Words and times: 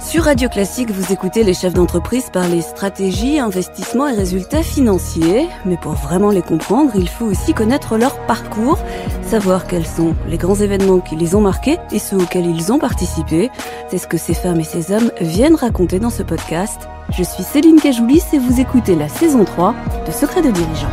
Sur 0.00 0.24
Radio 0.24 0.48
Classique, 0.48 0.90
vous 0.90 1.12
écoutez 1.12 1.42
les 1.42 1.54
chefs 1.54 1.74
d'entreprise 1.74 2.30
parler 2.30 2.62
stratégie, 2.62 3.40
investissement 3.40 4.06
et 4.06 4.14
résultats 4.14 4.62
financiers. 4.62 5.48
Mais 5.66 5.76
pour 5.76 5.92
vraiment 5.92 6.30
les 6.30 6.40
comprendre, 6.40 6.92
il 6.94 7.08
faut 7.08 7.26
aussi 7.26 7.52
connaître 7.52 7.98
leur 7.98 8.16
parcours, 8.26 8.78
savoir 9.22 9.66
quels 9.66 9.86
sont 9.86 10.14
les 10.28 10.38
grands 10.38 10.54
événements 10.54 11.00
qui 11.00 11.16
les 11.16 11.34
ont 11.34 11.40
marqués 11.40 11.78
et 11.90 11.98
ceux 11.98 12.16
auxquels 12.16 12.46
ils 12.46 12.72
ont 12.72 12.78
participé. 12.78 13.50
C'est 13.90 13.98
ce 13.98 14.06
que 14.06 14.18
ces 14.18 14.34
femmes 14.34 14.60
et 14.60 14.64
ces 14.64 14.92
hommes 14.92 15.10
viennent 15.20 15.56
raconter 15.56 15.98
dans 15.98 16.10
ce 16.10 16.22
podcast. 16.22 16.88
Je 17.10 17.24
suis 17.24 17.42
Céline 17.42 17.80
Cajoulis 17.80 18.22
et 18.32 18.38
vous 18.38 18.60
écoutez 18.60 18.94
la 18.94 19.08
saison 19.08 19.44
3 19.44 19.74
de 20.06 20.12
Secret 20.12 20.42
de 20.42 20.50
dirigeants. 20.50 20.88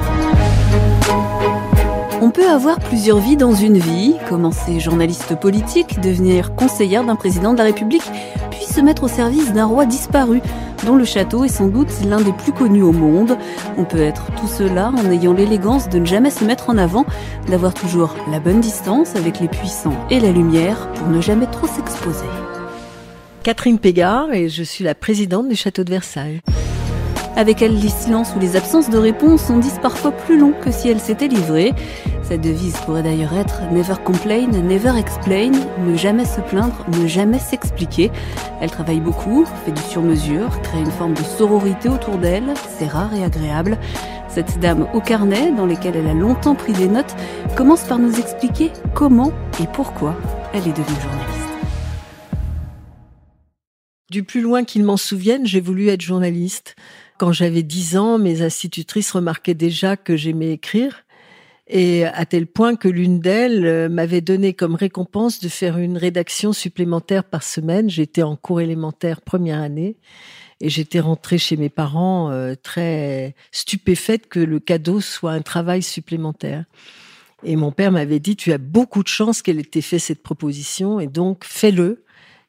On 2.21 2.31
peut 2.31 2.49
avoir 2.49 2.79
plusieurs 2.79 3.19
vies 3.19 3.37
dans 3.37 3.53
une 3.53 3.77
vie, 3.77 4.15
commencer 4.27 4.79
journaliste 4.79 5.39
politique, 5.39 5.99
devenir 5.99 6.55
conseillère 6.55 7.03
d'un 7.03 7.15
président 7.15 7.53
de 7.53 7.59
la 7.59 7.65
République, 7.65 8.09
puis 8.55 8.65
se 8.65 8.81
mettre 8.81 9.03
au 9.03 9.07
service 9.07 9.53
d'un 9.53 9.65
roi 9.65 9.85
disparu, 9.85 10.41
dont 10.85 10.95
le 10.95 11.05
château 11.05 11.43
est 11.43 11.49
sans 11.49 11.67
doute 11.67 11.89
l'un 12.07 12.21
des 12.21 12.33
plus 12.33 12.51
connus 12.51 12.83
au 12.83 12.91
monde. 12.91 13.37
On 13.77 13.83
peut 13.83 14.01
être 14.01 14.31
tout 14.39 14.47
cela 14.47 14.91
en 14.91 15.11
ayant 15.11 15.33
l'élégance 15.33 15.89
de 15.89 15.99
ne 15.99 16.05
jamais 16.05 16.29
se 16.29 16.43
mettre 16.43 16.69
en 16.69 16.77
avant, 16.77 17.05
d'avoir 17.47 17.73
toujours 17.73 18.15
la 18.31 18.39
bonne 18.39 18.61
distance 18.61 19.15
avec 19.15 19.39
les 19.39 19.47
puissants 19.47 19.95
et 20.09 20.19
la 20.19 20.31
lumière 20.31 20.89
pour 20.93 21.07
ne 21.07 21.21
jamais 21.21 21.47
trop 21.47 21.67
s'exposer. 21.67 22.25
Catherine 23.43 23.79
Pégard 23.79 24.33
et 24.33 24.49
je 24.49 24.63
suis 24.63 24.83
la 24.83 24.95
présidente 24.95 25.47
du 25.47 25.55
château 25.55 25.83
de 25.83 25.91
Versailles. 25.91 26.41
Avec 27.37 27.61
elle, 27.61 27.77
les 27.77 27.89
silences 27.89 28.33
ou 28.33 28.39
les 28.39 28.55
absences 28.55 28.89
de 28.89 28.97
réponse 28.97 29.43
sont 29.43 29.57
disent 29.57 29.79
parfois 29.81 30.11
plus 30.11 30.37
longs 30.39 30.53
que 30.53 30.71
si 30.71 30.87
elle 30.87 31.01
s'était 31.01 31.27
livrée. 31.27 31.73
Sa 32.23 32.37
devise 32.37 32.77
pourrait 32.85 33.03
d'ailleurs 33.03 33.33
être 33.33 33.61
Never 33.73 33.95
complain, 34.05 34.47
never 34.47 34.97
explain, 34.97 35.51
ne 35.85 35.97
jamais 35.97 36.23
se 36.23 36.39
plaindre, 36.39 36.85
ne 36.97 37.05
jamais 37.07 37.39
s'expliquer. 37.39 38.09
Elle 38.61 38.71
travaille 38.71 39.01
beaucoup, 39.01 39.45
fait 39.65 39.73
du 39.73 39.81
sur-mesure, 39.81 40.61
crée 40.61 40.79
une 40.79 40.91
forme 40.91 41.13
de 41.13 41.23
sororité 41.23 41.89
autour 41.89 42.17
d'elle, 42.17 42.53
c'est 42.79 42.87
rare 42.87 43.13
et 43.13 43.23
agréable. 43.23 43.77
Cette 44.29 44.59
dame 44.59 44.87
au 44.93 45.01
carnet, 45.01 45.51
dans 45.51 45.65
lesquelles 45.65 45.97
elle 45.97 46.07
a 46.07 46.13
longtemps 46.13 46.55
pris 46.55 46.73
des 46.73 46.87
notes, 46.87 47.15
commence 47.57 47.83
par 47.83 47.99
nous 47.99 48.17
expliquer 48.17 48.71
comment 48.93 49.33
et 49.61 49.67
pourquoi 49.67 50.15
elle 50.53 50.67
est 50.67 50.77
devenue 50.77 51.01
journaliste. 51.01 51.35
Du 54.09 54.23
plus 54.23 54.41
loin 54.41 54.63
qu'ils 54.63 54.83
m'en 54.83 54.97
souviennent, 54.97 55.45
j'ai 55.45 55.59
voulu 55.59 55.89
être 55.89 56.01
journaliste. 56.01 56.75
Quand 57.17 57.31
j'avais 57.31 57.63
10 57.63 57.97
ans, 57.97 58.17
mes 58.17 58.41
institutrices 58.41 59.11
remarquaient 59.11 59.53
déjà 59.53 59.95
que 59.95 60.17
j'aimais 60.17 60.51
écrire. 60.51 61.05
Et 61.67 62.05
à 62.05 62.25
tel 62.25 62.45
point 62.45 62.75
que 62.75 62.87
l'une 62.87 63.19
d'elles 63.19 63.65
euh, 63.65 63.89
m'avait 63.89 64.21
donné 64.21 64.53
comme 64.53 64.75
récompense 64.75 65.39
de 65.39 65.49
faire 65.49 65.79
une 65.79 65.97
rédaction 65.97 66.53
supplémentaire 66.53 67.23
par 67.23 67.41
semaine. 67.41 67.89
J'étais 67.89 68.21
en 68.21 68.35
cours 68.35 68.61
élémentaire 68.61 69.21
première 69.21 69.61
année 69.61 69.97
et 70.61 70.69
j'étais 70.69 70.99
rentrée 70.99 71.39
chez 71.39 71.57
mes 71.57 71.69
parents 71.69 72.29
euh, 72.29 72.53
très 72.61 73.33
stupéfaite 73.51 74.27
que 74.27 74.39
le 74.39 74.59
cadeau 74.59 75.01
soit 75.01 75.31
un 75.31 75.41
travail 75.41 75.81
supplémentaire. 75.81 76.65
Et 77.43 77.55
mon 77.55 77.71
père 77.71 77.91
m'avait 77.91 78.19
dit, 78.19 78.35
tu 78.35 78.53
as 78.53 78.57
beaucoup 78.59 79.01
de 79.01 79.07
chance 79.07 79.41
qu'elle 79.41 79.59
ait 79.59 79.81
fait 79.81 79.99
cette 79.99 80.21
proposition 80.21 80.99
et 80.99 81.07
donc 81.07 81.43
fais-le 81.45 82.04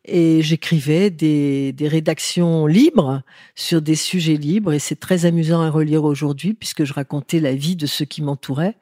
et 0.07 0.41
j'écrivais 0.43 1.11
des, 1.11 1.73
des, 1.73 1.89
rédactions 1.89 2.67
libres 2.67 3.23
sur 3.55 3.83
des 3.83 3.95
sujets 3.95 4.37
libres 4.37 4.73
et 4.73 4.79
c'est 4.79 5.01
très 5.01 5.27
amusant 5.27 5.61
à 5.61 5.71
relire 5.71 6.05
aujourd'hui 6.05 6.55
puisque 6.55 6.85
je 6.85 6.93
racontais 6.93 7.41
la 7.41 7.55
vie 7.55 7.77
de 7.77 7.87
ceux 7.87 8.05
qui 8.05 8.23
m'entouraient 8.23 8.77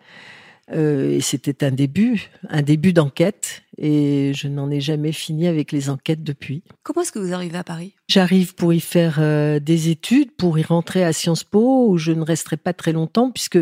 euh, 0.73 1.11
et 1.11 1.21
c'était 1.21 1.65
un 1.65 1.71
début, 1.71 2.31
un 2.49 2.63
début 2.63 2.93
d'enquête 2.93 3.63
et 3.77 4.33
je 4.35 4.49
n'en 4.49 4.71
ai 4.71 4.81
jamais 4.81 5.13
fini 5.13 5.47
avec 5.47 5.73
les 5.73 5.91
enquêtes 5.91 6.23
depuis. 6.23 6.63
Comment 6.83 7.03
est-ce 7.03 7.13
que 7.13 7.19
vous 7.19 7.35
arrivez 7.35 7.59
à 7.59 7.65
Paris? 7.65 7.95
J'arrive 8.09 8.55
pour 8.55 8.73
y 8.73 8.81
faire 8.81 9.17
euh, 9.19 9.59
des 9.61 9.91
études, 9.91 10.33
pour 10.33 10.59
y 10.59 10.63
rentrer 10.63 11.05
à 11.05 11.13
Sciences 11.13 11.45
Po 11.45 11.89
où 11.89 11.99
je 11.99 12.13
ne 12.13 12.23
resterai 12.23 12.57
pas 12.57 12.73
très 12.73 12.93
longtemps 12.93 13.31
puisque 13.31 13.59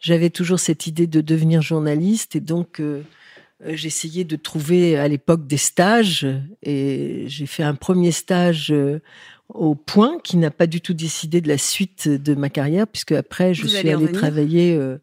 j'avais 0.00 0.30
toujours 0.30 0.60
cette 0.60 0.86
idée 0.86 1.06
de 1.06 1.20
devenir 1.20 1.60
journaliste 1.60 2.34
et 2.34 2.40
donc 2.40 2.80
euh, 2.80 3.02
j'essayais 3.64 4.24
de 4.24 4.36
trouver 4.36 4.96
à 4.96 5.08
l'époque 5.08 5.46
des 5.46 5.56
stages 5.56 6.26
et 6.62 7.24
j'ai 7.26 7.46
fait 7.46 7.62
un 7.62 7.74
premier 7.74 8.12
stage 8.12 8.70
euh, 8.70 9.00
au 9.48 9.74
Point 9.74 10.18
qui 10.22 10.36
n'a 10.36 10.50
pas 10.50 10.66
du 10.66 10.80
tout 10.80 10.94
décidé 10.94 11.40
de 11.40 11.48
la 11.48 11.58
suite 11.58 12.08
de 12.08 12.34
ma 12.34 12.50
carrière 12.50 12.86
puisque 12.86 13.12
après 13.12 13.54
je 13.54 13.66
suis 13.66 13.88
allée 13.88 14.12
travailler 14.12 14.76
euh, 14.76 14.98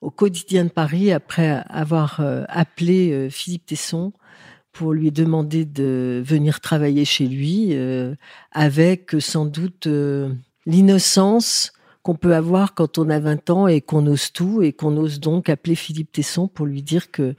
au 0.00 0.10
quotidien 0.10 0.64
de 0.64 0.70
Paris 0.70 1.12
après 1.12 1.62
avoir 1.68 2.22
appelé 2.48 3.28
Philippe 3.30 3.66
Tesson 3.66 4.14
pour 4.72 4.94
lui 4.94 5.12
demander 5.12 5.66
de 5.66 6.22
venir 6.24 6.60
travailler 6.60 7.04
chez 7.04 7.26
lui 7.26 7.76
avec 8.50 9.10
sans 9.18 9.44
doute 9.44 9.86
l'innocence 10.64 11.74
qu'on 12.02 12.14
peut 12.14 12.34
avoir 12.34 12.74
quand 12.74 12.98
on 12.98 13.10
a 13.10 13.20
20 13.20 13.50
ans 13.50 13.66
et 13.66 13.80
qu'on 13.80 14.06
ose 14.06 14.32
tout 14.32 14.62
et 14.62 14.72
qu'on 14.72 14.96
ose 14.96 15.20
donc 15.20 15.48
appeler 15.48 15.74
Philippe 15.74 16.12
Tesson 16.12 16.48
pour 16.48 16.66
lui 16.66 16.82
dire 16.82 17.10
que 17.10 17.34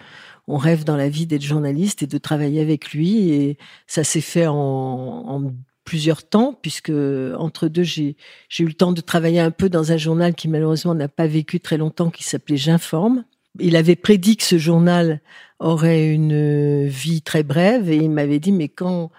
on 0.48 0.58
rêve 0.58 0.84
dans 0.84 0.98
la 0.98 1.10
vie 1.10 1.26
d'être 1.26 1.42
journaliste 1.42 2.04
et 2.04 2.08
de 2.08 2.18
travailler 2.18 2.62
avec 2.62 2.92
lui. 2.92 3.30
Et 3.32 3.58
ça 3.88 4.04
s'est 4.04 4.22
fait 4.22 4.48
en, 4.48 5.54
plusieurs 5.86 6.28
temps, 6.28 6.58
puisque 6.62 6.92
entre 6.92 7.68
deux, 7.68 7.84
j'ai 7.84 8.16
eu 8.60 8.66
le 8.66 8.74
temps 8.74 8.92
de 8.92 9.02
travailler 9.02 9.40
un 9.40 9.52
peu 9.52 9.70
dans 9.70 9.92
un 9.92 9.98
journal 9.98 10.36
qui 10.36 10.48
malheureusement 10.48 10.94
n'a 10.94 11.08
pas 11.08 11.28
vécu 11.28 11.60
très 11.60 11.78
longtemps, 11.78 12.10
qui 12.10 12.24
s'appelait 12.24 12.58
J'informe. 12.58 13.26
Il 13.60 13.76
avait 13.76 13.96
prédit 13.96 14.38
que 14.38 14.44
ce 14.44 14.58
journal 14.58 15.22
aurait 15.60 16.10
une 16.10 16.88
vie 16.88 17.22
très 17.22 17.44
brève 17.44 17.90
et 17.90 17.98
il 17.98 18.10
m'avait 18.10 18.40
dit, 18.40 18.52
mais 18.52 18.70
quand 18.70 19.12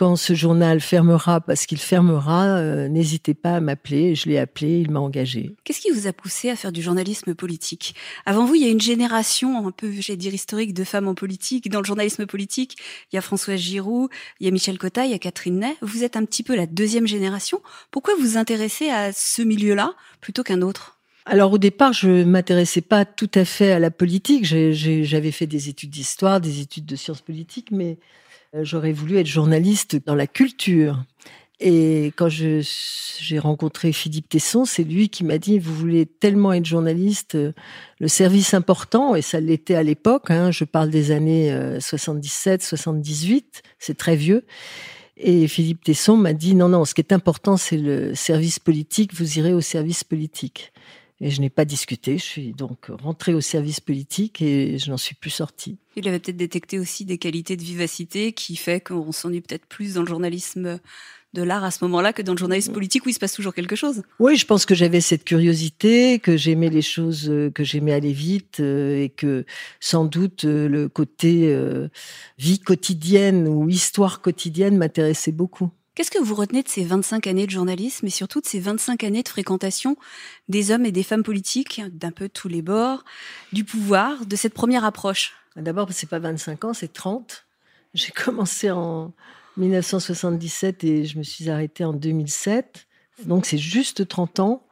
quand 0.00 0.16
ce 0.16 0.32
journal 0.32 0.80
fermera, 0.80 1.42
parce 1.42 1.66
qu'il 1.66 1.76
fermera, 1.76 2.46
euh, 2.56 2.88
n'hésitez 2.88 3.34
pas 3.34 3.56
à 3.56 3.60
m'appeler. 3.60 4.14
Je 4.14 4.30
l'ai 4.30 4.38
appelé, 4.38 4.80
il 4.80 4.90
m'a 4.90 4.98
engagé. 4.98 5.54
Qu'est-ce 5.62 5.82
qui 5.82 5.90
vous 5.90 6.06
a 6.06 6.14
poussé 6.14 6.48
à 6.48 6.56
faire 6.56 6.72
du 6.72 6.80
journalisme 6.80 7.34
politique? 7.34 7.94
Avant 8.24 8.46
vous, 8.46 8.54
il 8.54 8.62
y 8.62 8.64
a 8.64 8.70
une 8.70 8.80
génération 8.80 9.68
un 9.68 9.70
peu, 9.70 9.92
j'ai 9.92 10.16
dire, 10.16 10.32
historique 10.32 10.72
de 10.72 10.84
femmes 10.84 11.06
en 11.06 11.14
politique. 11.14 11.68
Dans 11.68 11.80
le 11.80 11.84
journalisme 11.84 12.24
politique, 12.24 12.78
il 13.12 13.16
y 13.16 13.18
a 13.18 13.20
Françoise 13.20 13.60
Giroud, 13.60 14.08
il 14.40 14.46
y 14.46 14.48
a 14.48 14.52
Michel 14.52 14.78
Cotta, 14.78 15.04
il 15.04 15.10
y 15.10 15.14
a 15.14 15.18
Catherine 15.18 15.58
Ney. 15.58 15.76
Vous 15.82 16.02
êtes 16.02 16.16
un 16.16 16.24
petit 16.24 16.44
peu 16.44 16.56
la 16.56 16.64
deuxième 16.64 17.06
génération. 17.06 17.60
Pourquoi 17.90 18.14
vous 18.14 18.22
vous 18.22 18.36
intéressez 18.38 18.88
à 18.88 19.12
ce 19.12 19.42
milieu-là 19.42 19.92
plutôt 20.22 20.42
qu'un 20.42 20.62
autre? 20.62 20.96
Alors 21.26 21.52
au 21.52 21.58
départ, 21.58 21.92
je 21.92 22.24
m'intéressais 22.24 22.80
pas 22.80 23.04
tout 23.04 23.30
à 23.34 23.44
fait 23.44 23.72
à 23.72 23.78
la 23.78 23.90
politique. 23.90 24.46
J'avais 24.46 25.30
fait 25.30 25.46
des 25.46 25.68
études 25.68 25.90
d'histoire, 25.90 26.40
des 26.40 26.60
études 26.60 26.86
de 26.86 26.96
sciences 26.96 27.20
politiques, 27.20 27.70
mais 27.70 27.98
j'aurais 28.62 28.92
voulu 28.92 29.18
être 29.18 29.26
journaliste 29.26 30.04
dans 30.04 30.14
la 30.14 30.26
culture. 30.26 30.98
Et 31.62 32.12
quand 32.16 32.28
j'ai 32.30 33.38
rencontré 33.38 33.92
Philippe 33.92 34.30
Tesson, 34.30 34.64
c'est 34.64 34.82
lui 34.82 35.10
qui 35.10 35.24
m'a 35.24 35.36
dit 35.36 35.58
vous 35.58 35.74
voulez 35.74 36.06
tellement 36.06 36.54
être 36.54 36.64
journaliste, 36.64 37.34
euh, 37.34 37.52
le 37.98 38.08
service 38.08 38.54
important 38.54 39.14
et 39.14 39.20
ça 39.20 39.40
l'était 39.40 39.74
à 39.74 39.82
l'époque. 39.82 40.30
Hein, 40.30 40.50
je 40.50 40.64
parle 40.64 40.88
des 40.88 41.10
années 41.10 41.54
77, 41.78 42.62
euh, 42.62 42.64
78, 42.64 43.62
c'est 43.78 43.98
très 43.98 44.16
vieux. 44.16 44.46
Et 45.18 45.46
Philippe 45.48 45.84
Tesson 45.84 46.16
m'a 46.16 46.32
dit 46.32 46.54
non 46.54 46.70
non, 46.70 46.86
ce 46.86 46.94
qui 46.94 47.02
est 47.02 47.12
important 47.12 47.58
c'est 47.58 47.76
le 47.76 48.14
service 48.14 48.58
politique. 48.58 49.12
Vous 49.14 49.38
irez 49.38 49.52
au 49.52 49.60
service 49.60 50.02
politique. 50.02 50.72
Et 51.20 51.30
je 51.30 51.40
n'ai 51.40 51.50
pas 51.50 51.64
discuté. 51.64 52.18
Je 52.18 52.24
suis 52.24 52.52
donc 52.52 52.86
rentrée 53.02 53.34
au 53.34 53.40
service 53.40 53.80
politique 53.80 54.40
et 54.40 54.78
je 54.78 54.90
n'en 54.90 54.96
suis 54.96 55.14
plus 55.14 55.30
sortie. 55.30 55.76
Il 55.96 56.08
avait 56.08 56.18
peut-être 56.18 56.36
détecté 56.36 56.78
aussi 56.78 57.04
des 57.04 57.18
qualités 57.18 57.56
de 57.56 57.62
vivacité 57.62 58.32
qui 58.32 58.56
fait 58.56 58.80
qu'on 58.80 59.12
s'ennuie 59.12 59.42
peut-être 59.42 59.66
plus 59.66 59.94
dans 59.94 60.00
le 60.02 60.08
journalisme 60.08 60.80
de 61.32 61.42
l'art 61.42 61.62
à 61.62 61.70
ce 61.70 61.84
moment-là 61.84 62.12
que 62.12 62.22
dans 62.22 62.32
le 62.32 62.38
journalisme 62.38 62.72
politique 62.72 63.06
où 63.06 63.08
il 63.08 63.12
se 63.12 63.18
passe 63.18 63.32
toujours 63.32 63.54
quelque 63.54 63.76
chose. 63.76 64.02
Oui, 64.18 64.36
je 64.36 64.46
pense 64.46 64.66
que 64.66 64.74
j'avais 64.74 65.00
cette 65.00 65.24
curiosité, 65.24 66.18
que 66.18 66.36
j'aimais 66.36 66.70
les 66.70 66.82
choses, 66.82 67.28
euh, 67.30 67.50
que 67.50 67.62
j'aimais 67.62 67.92
aller 67.92 68.12
vite 68.12 68.58
euh, 68.60 69.02
et 69.02 69.10
que 69.10 69.44
sans 69.78 70.04
doute 70.04 70.44
euh, 70.44 70.68
le 70.68 70.88
côté 70.88 71.56
vie 72.38 72.58
quotidienne 72.58 73.46
ou 73.46 73.68
histoire 73.68 74.20
quotidienne 74.20 74.76
m'intéressait 74.76 75.32
beaucoup. 75.32 75.70
Qu'est-ce 75.94 76.10
que 76.10 76.22
vous 76.22 76.34
retenez 76.34 76.62
de 76.62 76.68
ces 76.68 76.84
25 76.84 77.26
années 77.26 77.46
de 77.46 77.50
journalisme 77.50 78.06
et 78.06 78.10
surtout 78.10 78.40
de 78.40 78.46
ces 78.46 78.60
25 78.60 79.02
années 79.04 79.22
de 79.22 79.28
fréquentation 79.28 79.96
des 80.48 80.70
hommes 80.70 80.86
et 80.86 80.92
des 80.92 81.02
femmes 81.02 81.24
politiques 81.24 81.82
d'un 81.92 82.12
peu 82.12 82.28
tous 82.28 82.48
les 82.48 82.62
bords, 82.62 83.04
du 83.52 83.64
pouvoir, 83.64 84.24
de 84.24 84.36
cette 84.36 84.54
première 84.54 84.84
approche? 84.84 85.34
D'abord, 85.56 85.88
c'est 85.92 86.08
pas 86.08 86.20
25 86.20 86.64
ans, 86.64 86.74
c'est 86.74 86.92
30. 86.92 87.44
J'ai 87.94 88.12
commencé 88.24 88.70
en 88.70 89.12
1977 89.56 90.84
et 90.84 91.04
je 91.04 91.18
me 91.18 91.24
suis 91.24 91.50
arrêtée 91.50 91.84
en 91.84 91.92
2007. 91.92 92.86
Donc 93.24 93.44
c'est 93.44 93.58
juste 93.58 94.06
30 94.06 94.40
ans. 94.40 94.66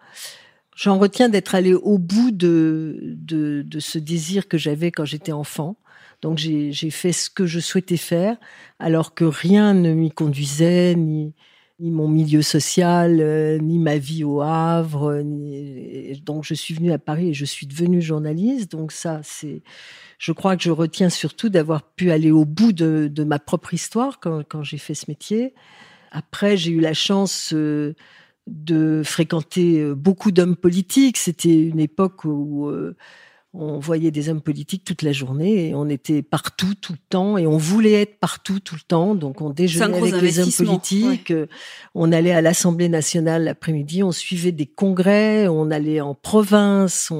J'en 0.76 0.98
retiens 0.98 1.28
d'être 1.28 1.56
allée 1.56 1.74
au 1.74 1.98
bout 1.98 2.30
de, 2.30 2.96
de, 3.02 3.62
de 3.66 3.80
ce 3.80 3.98
désir 3.98 4.46
que 4.46 4.56
j'avais 4.56 4.92
quand 4.92 5.04
j'étais 5.04 5.32
enfant, 5.32 5.76
Donc 6.20 6.38
j'ai 6.38 6.90
fait 6.90 7.12
ce 7.12 7.30
que 7.30 7.46
je 7.46 7.60
souhaitais 7.60 7.96
faire, 7.96 8.36
alors 8.78 9.14
que 9.14 9.24
rien 9.24 9.72
ne 9.74 9.92
m'y 9.92 10.10
conduisait, 10.10 10.94
ni, 10.96 11.32
mon 11.78 12.08
milieu 12.08 12.42
social, 12.42 13.20
euh, 13.20 13.58
ni 13.58 13.78
ma 13.78 13.98
vie 13.98 14.24
au 14.24 14.40
Havre. 14.40 15.22
Donc 16.24 16.42
je 16.42 16.54
suis 16.54 16.74
venue 16.74 16.90
à 16.90 16.98
Paris 16.98 17.28
et 17.28 17.34
je 17.34 17.44
suis 17.44 17.68
devenue 17.68 18.02
journaliste. 18.02 18.72
Donc 18.72 18.90
ça, 18.90 19.20
c'est, 19.22 19.62
je 20.18 20.32
crois 20.32 20.56
que 20.56 20.62
je 20.64 20.72
retiens 20.72 21.08
surtout 21.08 21.50
d'avoir 21.50 21.84
pu 21.84 22.10
aller 22.10 22.32
au 22.32 22.44
bout 22.44 22.72
de, 22.72 23.24
ma 23.24 23.38
propre 23.38 23.74
histoire 23.74 24.18
quand, 24.18 24.62
j'ai 24.64 24.78
fait 24.78 24.94
ce 24.94 25.04
métier. 25.06 25.54
Après, 26.10 26.56
j'ai 26.56 26.72
eu 26.72 26.80
la 26.80 26.94
chance 26.94 27.52
euh, 27.52 27.94
de 28.48 29.02
fréquenter 29.04 29.78
euh, 29.78 29.94
beaucoup 29.94 30.32
d'hommes 30.32 30.56
politiques. 30.56 31.16
C'était 31.16 31.62
une 31.62 31.78
époque 31.78 32.24
où 32.24 32.72
on 33.60 33.80
voyait 33.80 34.12
des 34.12 34.28
hommes 34.28 34.40
politiques 34.40 34.84
toute 34.84 35.02
la 35.02 35.10
journée 35.10 35.68
et 35.68 35.74
on 35.74 35.88
était 35.88 36.22
partout 36.22 36.74
tout 36.80 36.92
le 36.92 36.98
temps 37.08 37.36
et 37.36 37.46
on 37.46 37.56
voulait 37.56 38.02
être 38.02 38.20
partout 38.20 38.60
tout 38.60 38.76
le 38.76 38.80
temps. 38.86 39.16
Donc 39.16 39.40
on 39.40 39.50
déjeunait 39.50 39.98
avec 39.98 40.20
les 40.22 40.38
hommes 40.38 40.52
politiques, 40.52 41.32
euh, 41.32 41.46
on 41.94 42.12
allait 42.12 42.32
à 42.32 42.40
l'Assemblée 42.40 42.88
nationale 42.88 43.44
l'après-midi, 43.44 44.04
on 44.04 44.12
suivait 44.12 44.52
des 44.52 44.66
congrès, 44.66 45.48
on 45.48 45.72
allait 45.72 46.00
en 46.00 46.14
province, 46.14 47.12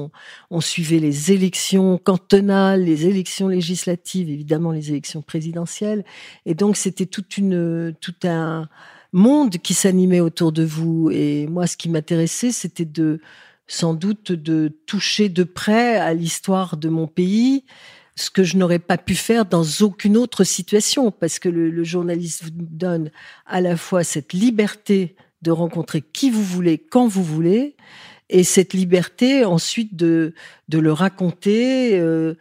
on, 0.49 0.61
suivait 0.61 0.99
les 0.99 1.31
élections 1.31 1.97
cantonales, 1.97 2.83
les 2.83 3.05
élections 3.05 3.49
législatives, 3.49 4.29
évidemment 4.29 4.71
les 4.71 4.89
élections 4.89 5.21
présidentielles. 5.21 6.05
Et 6.45 6.53
donc 6.53 6.77
c'était 6.77 7.05
toute 7.05 7.37
une, 7.37 7.93
tout 7.99 8.15
un 8.23 8.69
monde 9.11 9.57
qui 9.57 9.73
s'animait 9.73 10.19
autour 10.21 10.51
de 10.51 10.63
vous. 10.63 11.09
Et 11.11 11.47
moi, 11.47 11.67
ce 11.67 11.75
qui 11.75 11.89
m'intéressait, 11.89 12.51
c'était 12.51 12.85
de 12.85 13.19
sans 13.69 13.93
doute 13.93 14.31
de 14.31 14.73
toucher 14.87 15.29
de 15.29 15.43
près 15.43 15.95
à 15.95 16.13
l'histoire 16.13 16.75
de 16.75 16.89
mon 16.89 17.07
pays, 17.07 17.63
ce 18.15 18.31
que 18.31 18.43
je 18.43 18.57
n'aurais 18.57 18.79
pas 18.79 18.97
pu 18.97 19.15
faire 19.15 19.45
dans 19.45 19.63
aucune 19.81 20.17
autre 20.17 20.43
situation, 20.43 21.11
parce 21.11 21.39
que 21.39 21.47
le, 21.47 21.83
journaliste 21.83 22.43
vous 22.43 22.49
donne 22.51 23.11
à 23.45 23.61
la 23.61 23.77
fois 23.77 24.03
cette 24.03 24.33
liberté 24.33 25.15
de 25.43 25.51
rencontrer 25.51 26.01
qui 26.01 26.31
vous 26.31 26.43
voulez, 26.43 26.79
quand 26.79 27.07
vous 27.07 27.23
voulez, 27.23 27.77
et 28.29 28.43
cette 28.43 28.73
liberté 28.73 29.45
ensuite 29.45 29.95
de, 29.95 30.33
le 30.71 30.91
raconter 30.91 31.97
euh, 31.99 32.33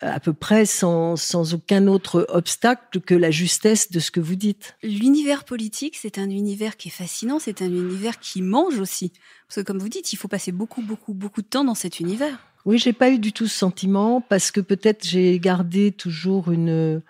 à 0.00 0.20
peu 0.20 0.32
près 0.32 0.66
sans 0.66 1.16
aucun 1.52 1.88
autre 1.88 2.26
obstacle 2.28 3.00
que 3.00 3.14
la 3.14 3.32
justesse 3.32 3.90
de 3.90 3.98
ce 3.98 4.12
que 4.12 4.20
vous 4.20 4.36
dites. 4.36 4.76
L'univers 4.84 5.44
politique, 5.44 5.96
c'est 5.96 6.18
un 6.18 6.30
univers 6.30 6.76
qui 6.76 6.88
est 6.88 6.92
fascinant, 6.92 7.40
c'est 7.40 7.60
un 7.60 7.70
univers 7.70 8.20
qui 8.20 8.40
mange 8.40 8.78
aussi. 8.78 9.12
Parce 9.48 9.56
que 9.56 9.60
comme 9.60 9.78
vous 9.78 9.88
dites, 9.88 10.12
il 10.12 10.16
faut 10.16 10.28
passer 10.28 10.52
beaucoup, 10.52 10.82
beaucoup, 10.82 11.14
beaucoup 11.14 11.42
de 11.42 11.46
temps 11.46 11.64
dans 11.64 11.74
cet 11.74 12.00
univers. 12.00 12.38
Oui, 12.64 12.78
j'ai 12.78 12.92
pas 12.92 13.10
eu 13.10 13.18
du 13.20 13.32
tout 13.32 13.46
ce 13.46 13.56
sentiment 13.56 14.20
parce 14.20 14.50
que 14.50 14.60
peut-être 14.60 15.06
j'ai 15.06 15.38
gardé 15.38 15.92
toujours 15.92 16.50
une, 16.50 17.00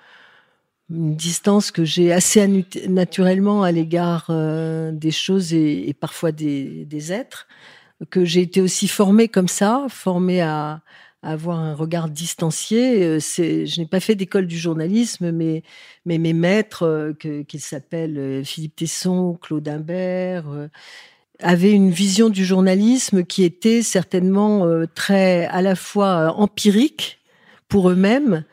distance 0.88 1.72
que 1.72 1.84
j'ai 1.84 2.12
assez 2.12 2.64
naturellement 2.88 3.64
à 3.64 3.72
l'égard 3.72 4.26
euh, 4.30 4.92
des 4.92 5.10
choses 5.10 5.52
et, 5.52 5.96
parfois 5.98 6.30
des, 6.30 7.12
êtres, 7.12 7.48
que 8.10 8.24
j'ai 8.24 8.42
été 8.42 8.60
aussi 8.60 8.86
formée 8.86 9.28
comme 9.28 9.48
ça, 9.48 9.86
formée 9.88 10.42
à, 10.42 10.82
avoir 11.22 11.58
un 11.58 11.74
regard 11.74 12.08
distancié. 12.08 13.02
Euh, 13.02 13.18
je 13.18 13.80
n'ai 13.80 13.86
pas 13.86 13.98
fait 13.98 14.14
d'école 14.14 14.46
du 14.46 14.58
journalisme, 14.58 15.32
mais, 15.32 15.62
mes 16.04 16.32
maîtres, 16.32 16.84
euh, 16.84 17.12
qu'ils 17.14 17.60
s'appellent 17.60 18.44
Philippe 18.44 18.76
Tesson, 18.76 19.38
Claude 19.40 19.66
Imbert, 19.66 20.68
avaient 21.40 21.72
une 21.72 21.90
vision 21.90 22.28
du 22.28 22.44
journalisme 22.44 23.24
qui 23.24 23.44
était 23.44 23.82
certainement 23.82 24.66
très 24.94 25.46
à 25.46 25.62
la 25.62 25.76
fois 25.76 26.34
empirique 26.36 27.20
pour 27.68 27.90
eux-mêmes, 27.90 28.44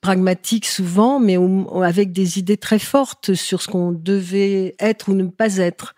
pragmatique 0.00 0.66
souvent, 0.66 1.20
mais 1.20 1.36
avec 1.82 2.12
des 2.12 2.38
idées 2.38 2.56
très 2.56 2.78
fortes 2.78 3.34
sur 3.34 3.60
ce 3.62 3.68
qu'on 3.68 3.92
devait 3.92 4.74
être 4.78 5.10
ou 5.10 5.14
ne 5.14 5.24
pas 5.24 5.56
être. 5.58 5.94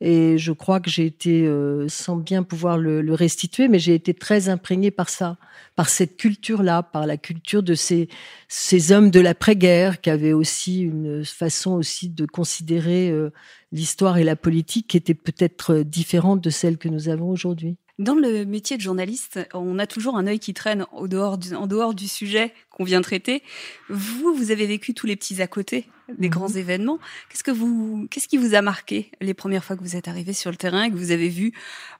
Et 0.00 0.38
je 0.38 0.52
crois 0.52 0.80
que 0.80 0.88
j'ai 0.88 1.04
été, 1.04 1.46
euh, 1.46 1.86
sans 1.88 2.16
bien 2.16 2.42
pouvoir 2.42 2.78
le, 2.78 3.12
restituer, 3.12 3.68
mais 3.68 3.78
j'ai 3.78 3.94
été 3.94 4.14
très 4.14 4.48
imprégnée 4.48 4.90
par 4.90 5.10
ça, 5.10 5.36
par 5.76 5.90
cette 5.90 6.16
culture-là, 6.16 6.82
par 6.82 7.06
la 7.06 7.18
culture 7.18 7.62
de 7.62 7.74
ces, 7.74 8.08
ces 8.48 8.92
hommes 8.92 9.10
de 9.10 9.20
l'après-guerre 9.20 10.00
qui 10.00 10.08
avaient 10.08 10.32
aussi 10.32 10.80
une 10.80 11.24
façon 11.24 11.72
aussi 11.72 12.08
de 12.08 12.24
considérer 12.24 13.10
euh, 13.10 13.30
l'histoire 13.72 14.16
et 14.16 14.24
la 14.24 14.36
politique 14.36 14.88
qui 14.88 14.96
était 14.96 15.14
peut-être 15.14 15.82
différente 15.82 16.40
de 16.40 16.50
celle 16.50 16.78
que 16.78 16.88
nous 16.88 17.08
avons 17.10 17.28
aujourd'hui. 17.28 17.76
Dans 17.98 18.14
le 18.14 18.46
métier 18.46 18.78
de 18.78 18.82
journaliste, 18.82 19.38
on 19.52 19.78
a 19.78 19.86
toujours 19.86 20.16
un 20.16 20.26
œil 20.26 20.38
qui 20.38 20.54
traîne 20.54 20.86
en 20.92 21.06
dehors 21.06 21.94
du 21.94 22.08
sujet 22.08 22.54
qu'on 22.70 22.84
vient 22.84 23.02
traiter. 23.02 23.42
Vous, 23.90 24.32
vous 24.34 24.50
avez 24.50 24.66
vécu 24.66 24.94
tous 24.94 25.06
les 25.06 25.16
petits 25.16 25.42
à 25.42 25.46
côté 25.46 25.86
des 26.18 26.28
mhm. 26.28 26.34
grands 26.34 26.48
événements. 26.48 26.98
Qu'est-ce 27.28 27.44
que 27.44 27.50
vous, 27.50 28.06
qu'est-ce 28.10 28.28
qui 28.28 28.36
vous 28.36 28.54
a 28.54 28.62
marqué 28.62 29.10
les 29.20 29.34
premières 29.34 29.64
fois 29.64 29.76
que 29.76 29.82
vous 29.82 29.96
êtes 29.96 30.08
arrivé 30.08 30.32
sur 30.32 30.50
le 30.50 30.56
terrain 30.56 30.84
et 30.84 30.90
que 30.90 30.96
vous 30.96 31.10
avez 31.10 31.28
vu, 31.28 31.52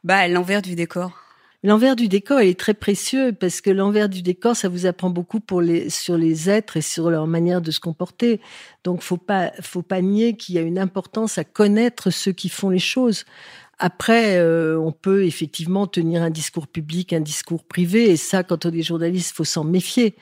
bah, 0.05 0.29
l'envers 0.29 0.63
du 0.63 0.75
décor? 0.75 1.13
L'envers 1.63 1.95
du 1.95 2.09
décor 2.09 2.41
est 2.41 2.59
très 2.59 2.73
précieux 2.73 3.35
parce 3.39 3.61
que 3.61 3.69
l'envers 3.69 4.09
du 4.09 4.23
décor, 4.23 4.57
ça 4.57 4.71
vous 4.71 4.87
apprend 4.87 5.11
beaucoup 5.11 5.41
pour 5.41 5.61
les, 5.61 5.91
sur 5.91 6.17
les 6.17 6.49
êtres 6.49 6.79
et 6.79 6.81
sur 6.81 7.11
leur 7.11 7.27
manière 7.27 7.61
de 7.61 7.71
se 7.71 7.81
comporter. 7.81 8.41
Donc, 8.83 9.03
faut 9.03 9.19
pas, 9.19 9.53
faut 9.61 9.83
pas 9.83 10.01
nier 10.01 10.37
qu'il 10.37 10.55
y 10.55 10.59
a 10.59 10.63
une 10.63 10.79
importance 10.79 11.37
à 11.37 11.45
connaître 11.45 12.09
ceux 12.09 12.33
qui 12.33 12.49
font 12.49 12.71
les 12.71 12.79
choses. 12.79 13.27
Après, 13.79 14.39
euh, 14.39 14.79
on 14.79 14.93
peut 14.93 15.25
effectivement 15.25 15.87
tenir 15.87 16.23
un 16.23 16.31
discours 16.31 16.67
public, 16.67 17.13
un 17.13 17.21
discours 17.21 17.65
privé, 17.65 18.11
et 18.11 18.17
ça, 18.17 18.43
quand 18.43 18.65
on 18.65 18.73
est 18.73 18.83
journaliste, 18.83 19.35
faut 19.37 19.45
s'en 19.45 19.65
méfier 19.65 20.15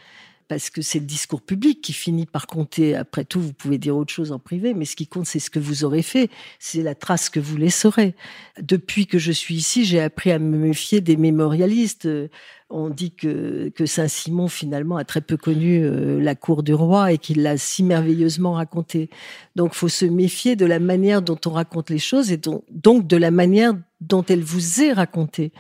parce 0.48 0.70
que 0.70 0.80
c'est 0.80 0.98
le 0.98 1.04
discours 1.04 1.42
public 1.42 1.80
qui 1.82 1.92
finit 1.92 2.26
par 2.26 2.46
compter. 2.46 2.96
Après 2.96 3.24
tout, 3.24 3.40
vous 3.40 3.52
pouvez 3.52 3.78
dire 3.78 3.96
autre 3.96 4.12
chose 4.12 4.32
en 4.32 4.38
privé, 4.38 4.72
mais 4.72 4.86
ce 4.86 4.96
qui 4.96 5.06
compte, 5.06 5.26
c'est 5.26 5.38
ce 5.38 5.50
que 5.50 5.58
vous 5.58 5.84
aurez 5.84 6.02
fait, 6.02 6.30
c'est 6.58 6.82
la 6.82 6.94
trace 6.94 7.28
que 7.28 7.38
vous 7.38 7.56
laisserez. 7.56 8.14
Depuis 8.60 9.06
que 9.06 9.18
je 9.18 9.30
suis 9.30 9.54
ici, 9.54 9.84
j'ai 9.84 10.00
appris 10.00 10.32
à 10.32 10.38
me 10.38 10.56
méfier 10.56 11.00
des 11.02 11.16
mémorialistes. 11.18 12.08
On 12.70 12.88
dit 12.88 13.12
que, 13.12 13.70
que 13.74 13.86
Saint-Simon, 13.86 14.48
finalement, 14.48 14.96
a 14.96 15.04
très 15.04 15.20
peu 15.20 15.36
connu 15.36 15.82
euh, 15.82 16.20
la 16.20 16.34
cour 16.34 16.62
du 16.62 16.74
roi 16.74 17.12
et 17.12 17.18
qu'il 17.18 17.42
l'a 17.42 17.56
si 17.56 17.82
merveilleusement 17.82 18.54
raconté. 18.54 19.08
Donc, 19.56 19.74
faut 19.74 19.88
se 19.88 20.04
méfier 20.04 20.56
de 20.56 20.66
la 20.66 20.78
manière 20.78 21.22
dont 21.22 21.38
on 21.46 21.50
raconte 21.50 21.90
les 21.90 21.98
choses 21.98 22.32
et 22.32 22.38
donc 22.38 23.06
de 23.06 23.16
la 23.16 23.30
manière 23.30 23.74
dont 24.00 24.24
elle 24.28 24.42
vous 24.42 24.82
est 24.82 24.92
racontée. 24.92 25.52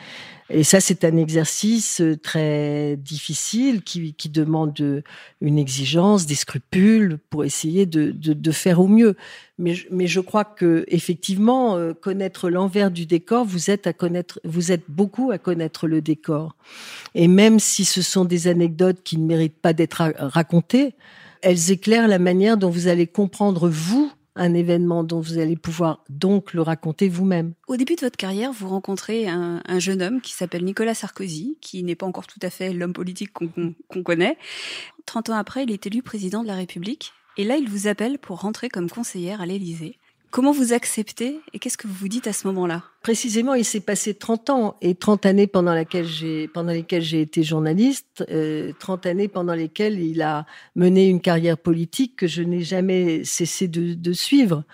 Et 0.50 0.64
ça, 0.64 0.80
c'est 0.80 1.04
un 1.04 1.16
exercice 1.16 2.00
euh, 2.00 2.16
très 2.16 2.96
difficile 2.96 3.82
qui, 3.82 4.14
qui, 4.14 4.30
demande 4.30 4.80
euh, 4.80 5.02
une 5.42 5.58
exigence, 5.58 6.24
des 6.24 6.34
scrupules 6.34 7.18
pour 7.28 7.44
essayer 7.44 7.84
de, 7.84 8.10
de, 8.12 8.32
de 8.32 8.50
faire 8.50 8.80
au 8.80 8.88
mieux. 8.88 9.14
Mais, 9.58 9.74
mais, 9.90 10.06
je 10.06 10.20
crois 10.20 10.44
que 10.44 10.84
effectivement, 10.88 11.76
euh, 11.76 11.92
connaître 11.92 12.48
l'envers 12.48 12.90
du 12.90 13.04
décor, 13.04 13.44
vous 13.44 13.70
êtes 13.70 13.86
à 13.86 13.92
connaître, 13.92 14.40
vous 14.44 14.72
êtes 14.72 14.84
beaucoup 14.88 15.30
à 15.30 15.38
connaître 15.38 15.86
le 15.86 16.00
décor. 16.00 16.56
Et 17.14 17.28
même 17.28 17.58
si 17.58 17.84
ce 17.84 18.00
sont 18.00 18.24
des 18.24 18.48
anecdotes 18.48 19.02
qui 19.04 19.18
ne 19.18 19.26
méritent 19.26 19.60
pas 19.60 19.74
d'être 19.74 20.14
racontées, 20.18 20.94
elles 21.42 21.70
éclairent 21.70 22.08
la 22.08 22.18
manière 22.18 22.56
dont 22.56 22.70
vous 22.70 22.88
allez 22.88 23.06
comprendre 23.06 23.68
vous 23.68 24.10
un 24.38 24.54
événement 24.54 25.04
dont 25.04 25.20
vous 25.20 25.38
allez 25.38 25.56
pouvoir 25.56 26.04
donc 26.08 26.54
le 26.54 26.62
raconter 26.62 27.08
vous-même. 27.08 27.52
Au 27.66 27.76
début 27.76 27.96
de 27.96 28.00
votre 28.00 28.16
carrière, 28.16 28.52
vous 28.52 28.68
rencontrez 28.68 29.28
un, 29.28 29.60
jeune 29.78 30.00
homme 30.00 30.20
qui 30.20 30.32
s'appelle 30.32 30.64
Nicolas 30.64 30.94
Sarkozy, 30.94 31.58
qui 31.60 31.82
n'est 31.82 31.94
pas 31.94 32.06
encore 32.06 32.26
tout 32.26 32.40
à 32.42 32.50
fait 32.50 32.72
l'homme 32.72 32.92
politique 32.92 33.32
qu'on 33.32 34.02
connaît. 34.02 34.38
30 35.06 35.30
ans 35.30 35.34
après, 35.34 35.64
il 35.64 35.72
est 35.72 35.86
élu 35.86 36.02
président 36.02 36.42
de 36.42 36.48
la 36.48 36.54
République. 36.54 37.12
Et 37.36 37.44
là, 37.44 37.56
il 37.56 37.68
vous 37.68 37.86
appelle 37.86 38.18
pour 38.18 38.40
rentrer 38.40 38.68
comme 38.68 38.90
conseillère 38.90 39.40
à 39.40 39.46
l'Élysée. 39.46 39.97
Comment 40.30 40.52
vous 40.52 40.74
acceptez 40.74 41.40
et 41.54 41.58
qu'est-ce 41.58 41.78
que 41.78 41.86
vous 41.86 41.94
vous 41.94 42.08
dites 42.08 42.26
à 42.26 42.34
ce 42.34 42.46
moment-là? 42.48 42.82
Précisément, 43.02 43.54
il 43.54 43.64
s'est 43.64 43.80
passé 43.80 44.12
30 44.12 44.50
ans 44.50 44.76
et 44.82 44.94
30 44.94 45.24
années 45.24 45.46
pendant, 45.46 45.74
pendant 46.52 46.72
lesquelles 46.72 47.02
j'ai 47.02 47.20
été 47.22 47.42
journaliste, 47.42 48.24
euh, 48.30 48.72
30 48.78 49.06
années 49.06 49.28
pendant 49.28 49.54
lesquelles 49.54 49.98
il 49.98 50.20
a 50.20 50.44
mené 50.76 51.08
une 51.08 51.22
carrière 51.22 51.56
politique 51.56 52.16
que 52.16 52.26
je 52.26 52.42
n'ai 52.42 52.60
jamais 52.60 53.24
cessé 53.24 53.68
de, 53.68 54.12
suivre. 54.12 54.64